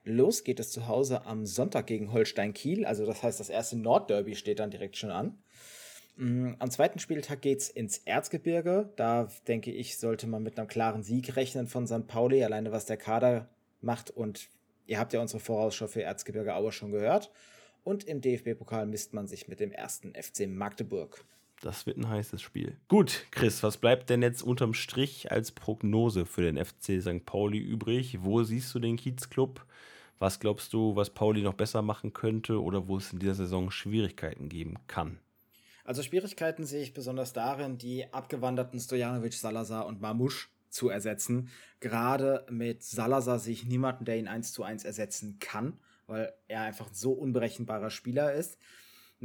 Los 0.03 0.43
geht 0.43 0.59
es 0.59 0.73
zu 0.73 0.89
Hause 0.89 1.27
am 1.27 1.47
Sonntag 1.47 1.87
gegen 1.87 2.13
Holstein 2.13 2.53
Kiel. 2.55 2.85
Also 2.85 3.07
das 3.07 3.23
heißt, 3.23 3.39
das 3.39 3.49
erste 3.49 3.77
Nordderby 3.77 4.35
steht 4.35 4.59
dann 4.59 4.73
direkt 4.73 4.97
schon 4.97 5.13
an. 5.13 5.39
Mm, 6.17 6.55
am 6.59 6.71
zweiten 6.73 6.99
Spieltag 6.99 7.41
geht 7.41 7.61
es 7.61 7.69
ins 7.69 7.99
Erzgebirge. 7.99 8.93
Da 8.97 9.29
denke 9.47 9.71
ich, 9.71 9.97
sollte 9.97 10.27
man 10.27 10.43
mit 10.43 10.59
einem 10.59 10.67
klaren 10.67 11.05
Sieg 11.05 11.37
rechnen 11.37 11.69
von 11.69 11.87
St. 11.87 12.09
Pauli, 12.09 12.43
alleine 12.43 12.73
was 12.73 12.87
der 12.87 12.97
Kader 12.97 13.49
macht. 13.81 14.11
Und 14.11 14.49
ihr 14.87 14.99
habt 14.99 15.13
ja 15.13 15.21
unsere 15.21 15.39
Vorausschau 15.39 15.87
für 15.87 16.03
Erzgebirge 16.03 16.57
Aue 16.57 16.73
schon 16.73 16.91
gehört 16.91 17.31
und 17.85 18.03
im 18.03 18.21
DFB-Pokal 18.21 18.87
misst 18.87 19.15
man 19.15 19.29
sich 19.29 19.47
mit 19.47 19.61
dem 19.61 19.71
ersten 19.71 20.15
FC 20.15 20.49
Magdeburg. 20.49 21.25
Das 21.61 21.87
wird 21.87 21.97
ein 21.97 22.09
heißes 22.09 22.43
Spiel. 22.43 22.77
Gut, 22.89 23.27
Chris, 23.31 23.63
was 23.63 23.79
bleibt 23.79 24.11
denn 24.11 24.23
jetzt 24.23 24.43
unterm 24.43 24.75
Strich 24.75 25.33
als 25.33 25.53
Prognose 25.53 26.27
für 26.27 26.43
den 26.43 26.63
FC 26.63 27.01
St. 27.01 27.25
Pauli 27.25 27.59
übrig? 27.59 28.19
Wo 28.23 28.43
siehst 28.43 28.75
du 28.75 28.79
den 28.79 28.97
Kiezclub? 28.97 29.65
Was 30.19 30.41
glaubst 30.41 30.73
du, 30.73 30.97
was 30.97 31.11
Pauli 31.11 31.43
noch 31.43 31.55
besser 31.55 31.83
machen 31.83 32.13
könnte 32.13 32.63
oder 32.63 32.89
wo 32.89 32.97
es 32.97 33.13
in 33.13 33.19
dieser 33.19 33.35
Saison 33.35 33.71
Schwierigkeiten 33.71 34.49
geben 34.49 34.77
kann? 34.87 35.19
Also 35.85 36.03
Schwierigkeiten 36.03 36.65
sehe 36.65 36.83
ich 36.83 36.95
besonders 36.95 37.33
darin, 37.33 37.79
die 37.79 38.13
abgewanderten 38.13 38.81
Stojanovic, 38.81 39.35
Salazar 39.35 39.87
und 39.87 40.01
Mamusch 40.01 40.51
zu 40.69 40.89
ersetzen. 40.89 41.49
Gerade 41.81 42.45
mit 42.51 42.83
Salazar 42.83 43.39
sehe 43.39 43.53
ich 43.53 43.67
niemanden, 43.67 44.05
der 44.05 44.19
ihn 44.19 44.29
eins 44.29 44.53
zu 44.53 44.63
eins 44.63 44.85
ersetzen 44.85 45.39
kann 45.39 45.79
weil 46.07 46.33
er 46.49 46.63
einfach 46.63 46.89
ein 46.89 46.95
so 46.95 47.13
unberechenbarer 47.13 47.91
Spieler 47.91 48.33
ist. 48.33 48.59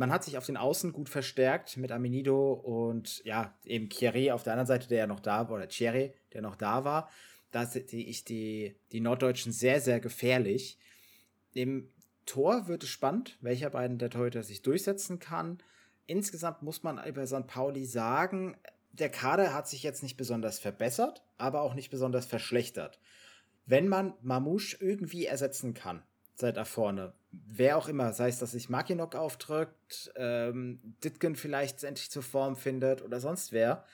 Man 0.01 0.11
hat 0.11 0.23
sich 0.23 0.35
auf 0.39 0.47
den 0.47 0.57
Außen 0.57 0.93
gut 0.93 1.09
verstärkt 1.09 1.77
mit 1.77 1.91
Amenido 1.91 2.53
und 2.53 3.23
ja, 3.23 3.53
eben 3.63 3.87
Thierry 3.87 4.31
auf 4.31 4.41
der 4.41 4.53
anderen 4.53 4.65
Seite, 4.65 4.87
der 4.87 4.97
ja 4.97 5.05
noch 5.05 5.19
da 5.19 5.47
war, 5.47 5.57
oder 5.57 5.67
Thierry, 5.67 6.11
der 6.33 6.41
noch 6.41 6.55
da 6.55 6.83
war. 6.83 7.07
Da 7.51 7.67
sehe 7.67 7.83
ich 8.03 8.25
die, 8.25 8.75
die 8.93 8.99
Norddeutschen 8.99 9.51
sehr, 9.51 9.79
sehr 9.79 9.99
gefährlich. 9.99 10.79
Im 11.53 11.87
Tor 12.25 12.67
wird 12.67 12.81
es 12.81 12.89
spannend, 12.89 13.37
welcher 13.41 13.69
beiden 13.69 13.99
der 13.99 14.09
Torhüter 14.09 14.41
sich 14.41 14.63
durchsetzen 14.63 15.19
kann. 15.19 15.59
Insgesamt 16.07 16.63
muss 16.63 16.81
man 16.81 16.99
über 17.05 17.27
St. 17.27 17.45
Pauli 17.45 17.85
sagen, 17.85 18.57
der 18.93 19.11
Kader 19.11 19.53
hat 19.53 19.67
sich 19.67 19.83
jetzt 19.83 20.01
nicht 20.01 20.17
besonders 20.17 20.57
verbessert, 20.57 21.21
aber 21.37 21.61
auch 21.61 21.75
nicht 21.75 21.91
besonders 21.91 22.25
verschlechtert. 22.25 22.99
Wenn 23.67 23.87
man 23.87 24.15
Mamouche 24.23 24.77
irgendwie 24.79 25.27
ersetzen 25.27 25.75
kann, 25.75 26.01
seid 26.33 26.57
da 26.57 26.65
vorne. 26.65 27.13
Wer 27.31 27.77
auch 27.77 27.87
immer, 27.87 28.13
sei 28.13 28.27
es, 28.27 28.39
dass 28.39 28.51
sich 28.51 28.69
Makinok 28.69 29.15
aufdrückt, 29.15 30.11
ähm, 30.15 30.79
Ditgen 31.03 31.35
vielleicht 31.35 31.83
endlich 31.83 32.11
zur 32.11 32.23
Form 32.23 32.55
findet 32.55 33.01
oder 33.01 33.19
sonst 33.19 33.51
wer, 33.51 33.85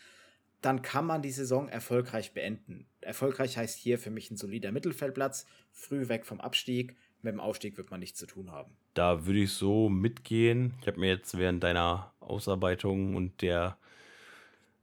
dann 0.61 0.81
kann 0.81 1.05
man 1.05 1.21
die 1.21 1.31
Saison 1.31 1.69
erfolgreich 1.69 2.33
beenden. 2.33 2.87
Erfolgreich 3.01 3.57
heißt 3.57 3.77
hier 3.77 3.99
für 3.99 4.09
mich 4.09 4.31
ein 4.31 4.37
solider 4.37 4.71
Mittelfeldplatz, 4.71 5.45
früh 5.71 6.07
weg 6.07 6.25
vom 6.25 6.41
Abstieg. 6.41 6.95
Mit 7.21 7.33
dem 7.33 7.39
Aufstieg 7.39 7.77
wird 7.77 7.91
man 7.91 7.99
nichts 7.99 8.19
zu 8.19 8.25
tun 8.25 8.51
haben. 8.51 8.75
Da 8.93 9.25
würde 9.25 9.39
ich 9.39 9.53
so 9.53 9.89
mitgehen. 9.89 10.73
Ich 10.81 10.87
habe 10.87 10.99
mir 10.99 11.09
jetzt 11.09 11.37
während 11.37 11.63
deiner 11.63 12.13
Ausarbeitung 12.19 13.15
und 13.15 13.41
der 13.41 13.77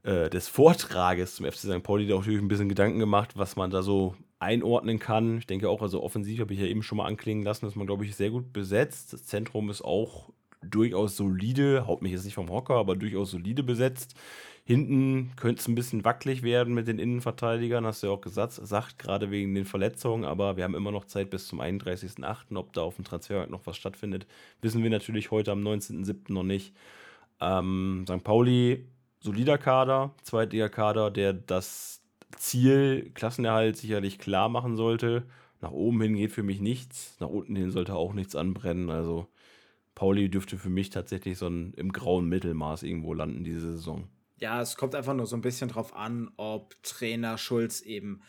äh, 0.04 0.28
des 0.30 0.48
Vortrages 0.48 1.36
zum 1.36 1.46
FC 1.46 1.58
St. 1.60 1.82
Pauli 1.82 2.06
da 2.06 2.16
natürlich 2.16 2.40
ein 2.40 2.48
bisschen 2.48 2.68
Gedanken 2.68 2.98
gemacht, 2.98 3.36
was 3.36 3.56
man 3.56 3.70
da 3.70 3.82
so 3.82 4.14
einordnen 4.44 4.98
kann. 4.98 5.38
Ich 5.38 5.46
denke 5.46 5.68
auch, 5.68 5.82
also 5.82 6.02
offensiv 6.02 6.40
habe 6.40 6.54
ich 6.54 6.60
ja 6.60 6.66
eben 6.66 6.82
schon 6.82 6.98
mal 6.98 7.06
anklingen 7.06 7.44
lassen, 7.44 7.64
dass 7.64 7.74
man, 7.74 7.86
glaube 7.86 8.04
ich, 8.04 8.14
sehr 8.14 8.30
gut 8.30 8.52
besetzt. 8.52 9.12
Das 9.12 9.26
Zentrum 9.26 9.70
ist 9.70 9.82
auch 9.82 10.30
durchaus 10.62 11.16
solide, 11.16 11.86
haut 11.86 12.02
mich 12.02 12.12
jetzt 12.12 12.24
nicht 12.24 12.34
vom 12.34 12.50
Hocker, 12.50 12.74
aber 12.74 12.96
durchaus 12.96 13.30
solide 13.30 13.62
besetzt. 13.62 14.14
Hinten 14.66 15.32
könnte 15.36 15.60
es 15.60 15.68
ein 15.68 15.74
bisschen 15.74 16.04
wackelig 16.04 16.42
werden 16.42 16.72
mit 16.72 16.88
den 16.88 16.98
Innenverteidigern, 16.98 17.84
hast 17.84 18.02
du 18.02 18.06
ja 18.06 18.12
auch 18.14 18.22
gesagt, 18.22 18.52
sagt, 18.52 18.98
gerade 18.98 19.30
wegen 19.30 19.54
den 19.54 19.66
Verletzungen, 19.66 20.24
aber 20.24 20.56
wir 20.56 20.64
haben 20.64 20.74
immer 20.74 20.90
noch 20.90 21.04
Zeit 21.04 21.28
bis 21.28 21.48
zum 21.48 21.60
31.08., 21.60 22.56
ob 22.56 22.72
da 22.72 22.80
auf 22.80 22.96
dem 22.96 23.04
Transfermarkt 23.04 23.50
noch 23.50 23.66
was 23.66 23.76
stattfindet, 23.76 24.26
wissen 24.62 24.82
wir 24.82 24.88
natürlich 24.88 25.30
heute 25.30 25.52
am 25.52 25.60
19.07. 25.60 26.32
noch 26.32 26.44
nicht. 26.44 26.74
Ähm, 27.40 28.06
St. 28.08 28.24
Pauli, 28.24 28.86
solider 29.20 29.58
Kader, 29.58 30.14
zweitiger 30.22 30.70
Kader, 30.70 31.10
der 31.10 31.34
das 31.34 32.03
Ziel 32.36 33.10
Klassenerhalt 33.14 33.76
sicherlich 33.76 34.18
klar 34.18 34.48
machen 34.48 34.76
sollte. 34.76 35.26
Nach 35.60 35.70
oben 35.70 36.00
hin 36.02 36.14
geht 36.14 36.32
für 36.32 36.42
mich 36.42 36.60
nichts, 36.60 37.16
nach 37.20 37.28
unten 37.28 37.56
hin 37.56 37.70
sollte 37.70 37.94
auch 37.94 38.12
nichts 38.12 38.36
anbrennen, 38.36 38.90
also 38.90 39.28
Pauli 39.94 40.28
dürfte 40.28 40.58
für 40.58 40.70
mich 40.70 40.90
tatsächlich 40.90 41.38
so 41.38 41.46
ein, 41.46 41.72
im 41.74 41.92
grauen 41.92 42.28
Mittelmaß 42.28 42.82
irgendwo 42.82 43.14
landen 43.14 43.44
diese 43.44 43.72
Saison. 43.72 44.08
Ja, 44.40 44.60
es 44.60 44.76
kommt 44.76 44.94
einfach 44.94 45.14
nur 45.14 45.26
so 45.26 45.36
ein 45.36 45.42
bisschen 45.42 45.68
drauf 45.68 45.94
an, 45.94 46.30
ob 46.36 46.74
Trainer 46.82 47.38
Schulz 47.38 47.80
eben 47.80 48.20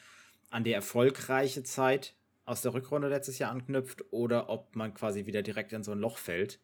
an 0.52 0.64
die 0.64 0.72
erfolgreiche 0.72 1.64
Zeit 1.64 2.16
aus 2.46 2.62
der 2.62 2.74
Rückrunde 2.76 3.10
letztes 3.10 3.40
Jahr 3.40 3.52
anknüpft 3.52 4.06
oder 4.12 4.50
ob 4.50 4.76
man 4.76 4.94
quasi 4.94 5.26
wieder 5.26 5.42
direkt 5.42 5.74
in 5.74 5.84
so 5.84 5.92
ein 5.92 6.00
Loch 6.00 6.18
fällt. 6.18 6.60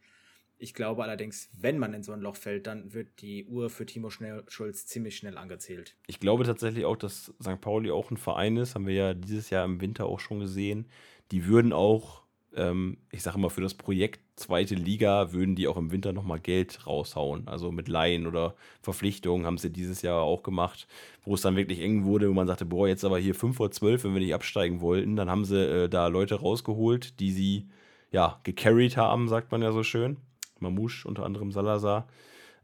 Ich 0.62 0.76
glaube 0.76 1.04
allerdings, 1.04 1.50
wenn 1.54 1.80
man 1.80 1.94
in 1.94 2.04
so 2.04 2.12
ein 2.12 2.22
Loch 2.22 2.36
fällt, 2.36 2.68
dann 2.68 2.94
wird 2.94 3.22
die 3.22 3.46
Uhr 3.46 3.72
für 3.72 3.86
Timo 3.86 4.12
schnell, 4.12 4.44
Schulz 4.48 4.86
ziemlich 4.86 5.18
schnell 5.18 5.38
angezählt. 5.38 5.96
Ich 6.06 6.20
glaube 6.20 6.44
tatsächlich 6.44 6.86
auch, 6.86 6.98
dass 6.98 7.34
St. 7.42 7.60
Pauli 7.60 7.90
auch 7.90 8.12
ein 8.12 8.18
Verein 8.18 8.58
ist, 8.58 8.76
haben 8.76 8.86
wir 8.86 8.94
ja 8.94 9.14
dieses 9.16 9.50
Jahr 9.50 9.66
im 9.66 9.82
Winter 9.82 10.06
auch 10.06 10.20
schon 10.20 10.40
gesehen. 10.40 10.88
Die 11.32 11.48
würden 11.48 11.74
auch 11.74 12.22
ähm, 12.56 12.98
ich 13.12 13.24
sage 13.24 13.38
immer, 13.38 13.50
für 13.50 13.62
das 13.62 13.74
Projekt 13.74 14.20
zweite 14.36 14.76
Liga 14.76 15.32
würden 15.32 15.56
die 15.56 15.68
auch 15.68 15.78
im 15.78 15.92
Winter 15.92 16.14
nochmal 16.14 16.40
Geld 16.40 16.86
raushauen. 16.86 17.48
Also 17.48 17.72
mit 17.72 17.88
Laien 17.88 18.28
oder 18.28 18.56
Verpflichtungen 18.82 19.46
haben 19.46 19.58
sie 19.58 19.72
dieses 19.72 20.02
Jahr 20.02 20.22
auch 20.22 20.44
gemacht, 20.44 20.88
wo 21.24 21.34
es 21.34 21.42
dann 21.42 21.56
wirklich 21.56 21.80
eng 21.80 22.04
wurde, 22.04 22.30
wo 22.30 22.34
man 22.34 22.48
sagte, 22.48 22.66
boah, 22.66 22.88
jetzt 22.88 23.06
aber 23.06 23.20
hier 23.20 23.36
5 23.36 23.56
vor 23.56 23.72
12, 23.72 24.04
wenn 24.04 24.14
wir 24.14 24.22
nicht 24.22 24.34
absteigen 24.34 24.82
wollten. 24.82 25.16
Dann 25.16 25.30
haben 25.30 25.46
sie 25.46 25.58
äh, 25.58 25.90
da 25.90 26.08
Leute 26.08 26.36
rausgeholt, 26.36 27.20
die 27.20 27.32
sie 27.32 27.70
ja 28.12 28.40
gecarried 28.44 28.98
haben, 28.98 29.30
sagt 29.30 29.52
man 29.52 29.62
ja 29.62 29.72
so 29.72 29.84
schön. 29.84 30.18
Mamouche, 30.62 31.08
unter 31.08 31.26
anderem 31.26 31.52
Salazar. 31.52 32.08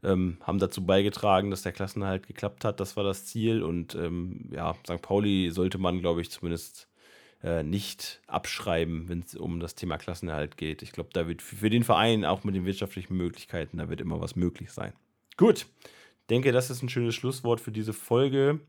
Ähm, 0.02 0.38
haben 0.42 0.58
dazu 0.58 0.86
beigetragen, 0.86 1.50
dass 1.50 1.62
der 1.62 1.72
Klassenhalt 1.72 2.26
geklappt 2.26 2.64
hat. 2.64 2.78
Das 2.78 2.96
war 2.96 3.04
das 3.04 3.26
Ziel. 3.26 3.62
Und 3.62 3.94
ähm, 3.96 4.48
ja, 4.52 4.74
St. 4.84 5.02
Pauli 5.02 5.50
sollte 5.50 5.78
man, 5.78 6.00
glaube 6.00 6.20
ich, 6.20 6.30
zumindest 6.30 6.88
äh, 7.42 7.62
nicht 7.62 8.20
abschreiben, 8.26 9.08
wenn 9.08 9.20
es 9.20 9.34
um 9.34 9.60
das 9.60 9.74
Thema 9.74 9.96
Klassenerhalt 9.96 10.56
geht. 10.56 10.82
Ich 10.82 10.92
glaube, 10.92 11.10
da 11.12 11.28
wird 11.28 11.42
für 11.42 11.70
den 11.70 11.84
Verein 11.84 12.24
auch 12.24 12.44
mit 12.44 12.54
den 12.54 12.64
wirtschaftlichen 12.64 13.16
Möglichkeiten, 13.16 13.78
da 13.78 13.88
wird 13.88 14.00
immer 14.00 14.20
was 14.20 14.36
möglich 14.36 14.72
sein. 14.72 14.92
Gut, 15.36 15.66
denke, 16.30 16.50
das 16.52 16.70
ist 16.70 16.82
ein 16.82 16.88
schönes 16.88 17.14
Schlusswort 17.14 17.60
für 17.60 17.70
diese 17.70 17.92
Folge. 17.92 18.60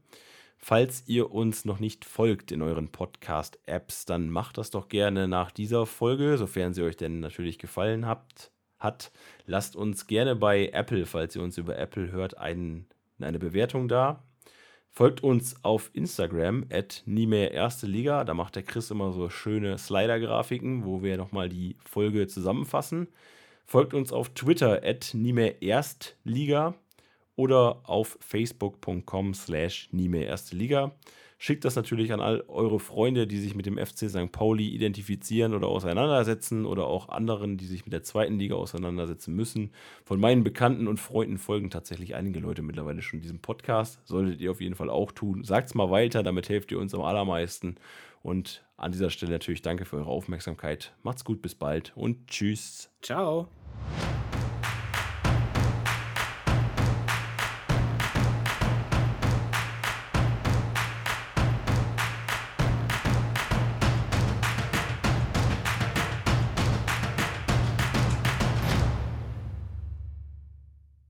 Falls 0.61 1.03
ihr 1.07 1.31
uns 1.31 1.63
noch 1.63 1.79
nicht 1.79 2.03
folgt 2.03 2.51
in 2.51 2.61
euren 2.61 2.89
Podcast-Apps, 2.89 4.05
dann 4.05 4.29
macht 4.29 4.57
das 4.57 4.69
doch 4.69 4.89
gerne 4.89 5.27
nach 5.27 5.51
dieser 5.51 5.85
Folge, 5.85 6.37
sofern 6.37 6.73
sie 6.73 6.83
euch 6.83 6.97
denn 6.97 7.21
natürlich 7.21 7.59
gefallen 7.59 8.05
habt, 8.05 8.51
hat. 8.79 9.11
Lasst 9.45 9.75
uns 9.75 10.07
gerne 10.07 10.35
bei 10.35 10.69
Apple, 10.69 11.05
falls 11.05 11.35
ihr 11.35 11.41
uns 11.41 11.57
über 11.57 11.77
Apple 11.77 12.11
hört, 12.11 12.37
einen, 12.37 12.87
eine 13.19 13.39
Bewertung 13.39 13.87
da. 13.87 14.23
Folgt 14.91 15.21
uns 15.21 15.63
auf 15.63 15.91
Instagram, 15.93 16.65
at 16.71 17.03
nie 17.05 17.27
mehr 17.27 17.51
erste 17.51 17.85
Liga. 17.85 18.23
Da 18.23 18.33
macht 18.33 18.55
der 18.55 18.63
Chris 18.63 18.91
immer 18.91 19.13
so 19.13 19.29
schöne 19.29 19.77
Slider-Grafiken, 19.77 20.83
wo 20.83 21.03
wir 21.03 21.15
nochmal 21.17 21.47
die 21.47 21.77
Folge 21.85 22.27
zusammenfassen. 22.27 23.07
Folgt 23.65 23.93
uns 23.93 24.11
auf 24.11 24.29
Twitter, 24.29 24.81
at 24.83 25.11
nie 25.13 25.31
mehr 25.31 25.61
Erstliga 25.61 26.73
oder 27.35 27.81
auf 27.83 28.17
facebook.com 28.19 29.33
slash 29.33 29.89
nie 29.91 30.09
mehr 30.09 30.25
erste 30.25 30.55
Liga. 30.55 30.91
Schickt 31.41 31.63
das 31.63 31.77
natürlich 31.77 32.11
an 32.11 32.19
all 32.19 32.43
eure 32.49 32.81
Freunde, 32.81 33.25
die 33.25 33.39
sich 33.39 33.55
mit 33.55 33.65
dem 33.65 33.77
FC 33.77 34.09
St. 34.09 34.29
Pauli 34.29 34.67
identifizieren 34.67 35.53
oder 35.53 35.69
auseinandersetzen 35.69 36.65
oder 36.65 36.85
auch 36.85 37.07
anderen, 37.07 37.55
die 37.55 37.65
sich 37.65 37.85
mit 37.85 37.93
der 37.93 38.03
zweiten 38.03 38.37
Liga 38.37 38.55
auseinandersetzen 38.55 39.33
müssen. 39.33 39.71
Von 40.03 40.19
meinen 40.19 40.43
Bekannten 40.43 40.85
und 40.85 40.99
Freunden 40.99 41.37
folgen 41.37 41.69
tatsächlich 41.69 42.13
einige 42.13 42.41
Leute 42.41 42.61
mittlerweile 42.61 43.01
schon 43.01 43.21
diesem 43.21 43.39
Podcast. 43.39 44.01
Solltet 44.03 44.41
ihr 44.41 44.51
auf 44.51 44.59
jeden 44.59 44.75
Fall 44.75 44.89
auch 44.89 45.13
tun. 45.13 45.45
Sagt 45.45 45.69
es 45.69 45.75
mal 45.75 45.89
weiter, 45.89 46.23
damit 46.23 46.49
helft 46.49 46.73
ihr 46.73 46.79
uns 46.79 46.93
am 46.93 47.03
allermeisten. 47.03 47.75
Und 48.21 48.65
an 48.75 48.91
dieser 48.91 49.09
Stelle 49.09 49.31
natürlich 49.31 49.61
danke 49.61 49.85
für 49.85 49.95
eure 49.95 50.09
Aufmerksamkeit. 50.09 50.93
Macht's 51.03 51.23
gut, 51.23 51.41
bis 51.41 51.55
bald 51.55 51.93
und 51.95 52.27
tschüss. 52.27 52.91
Ciao. 53.01 53.47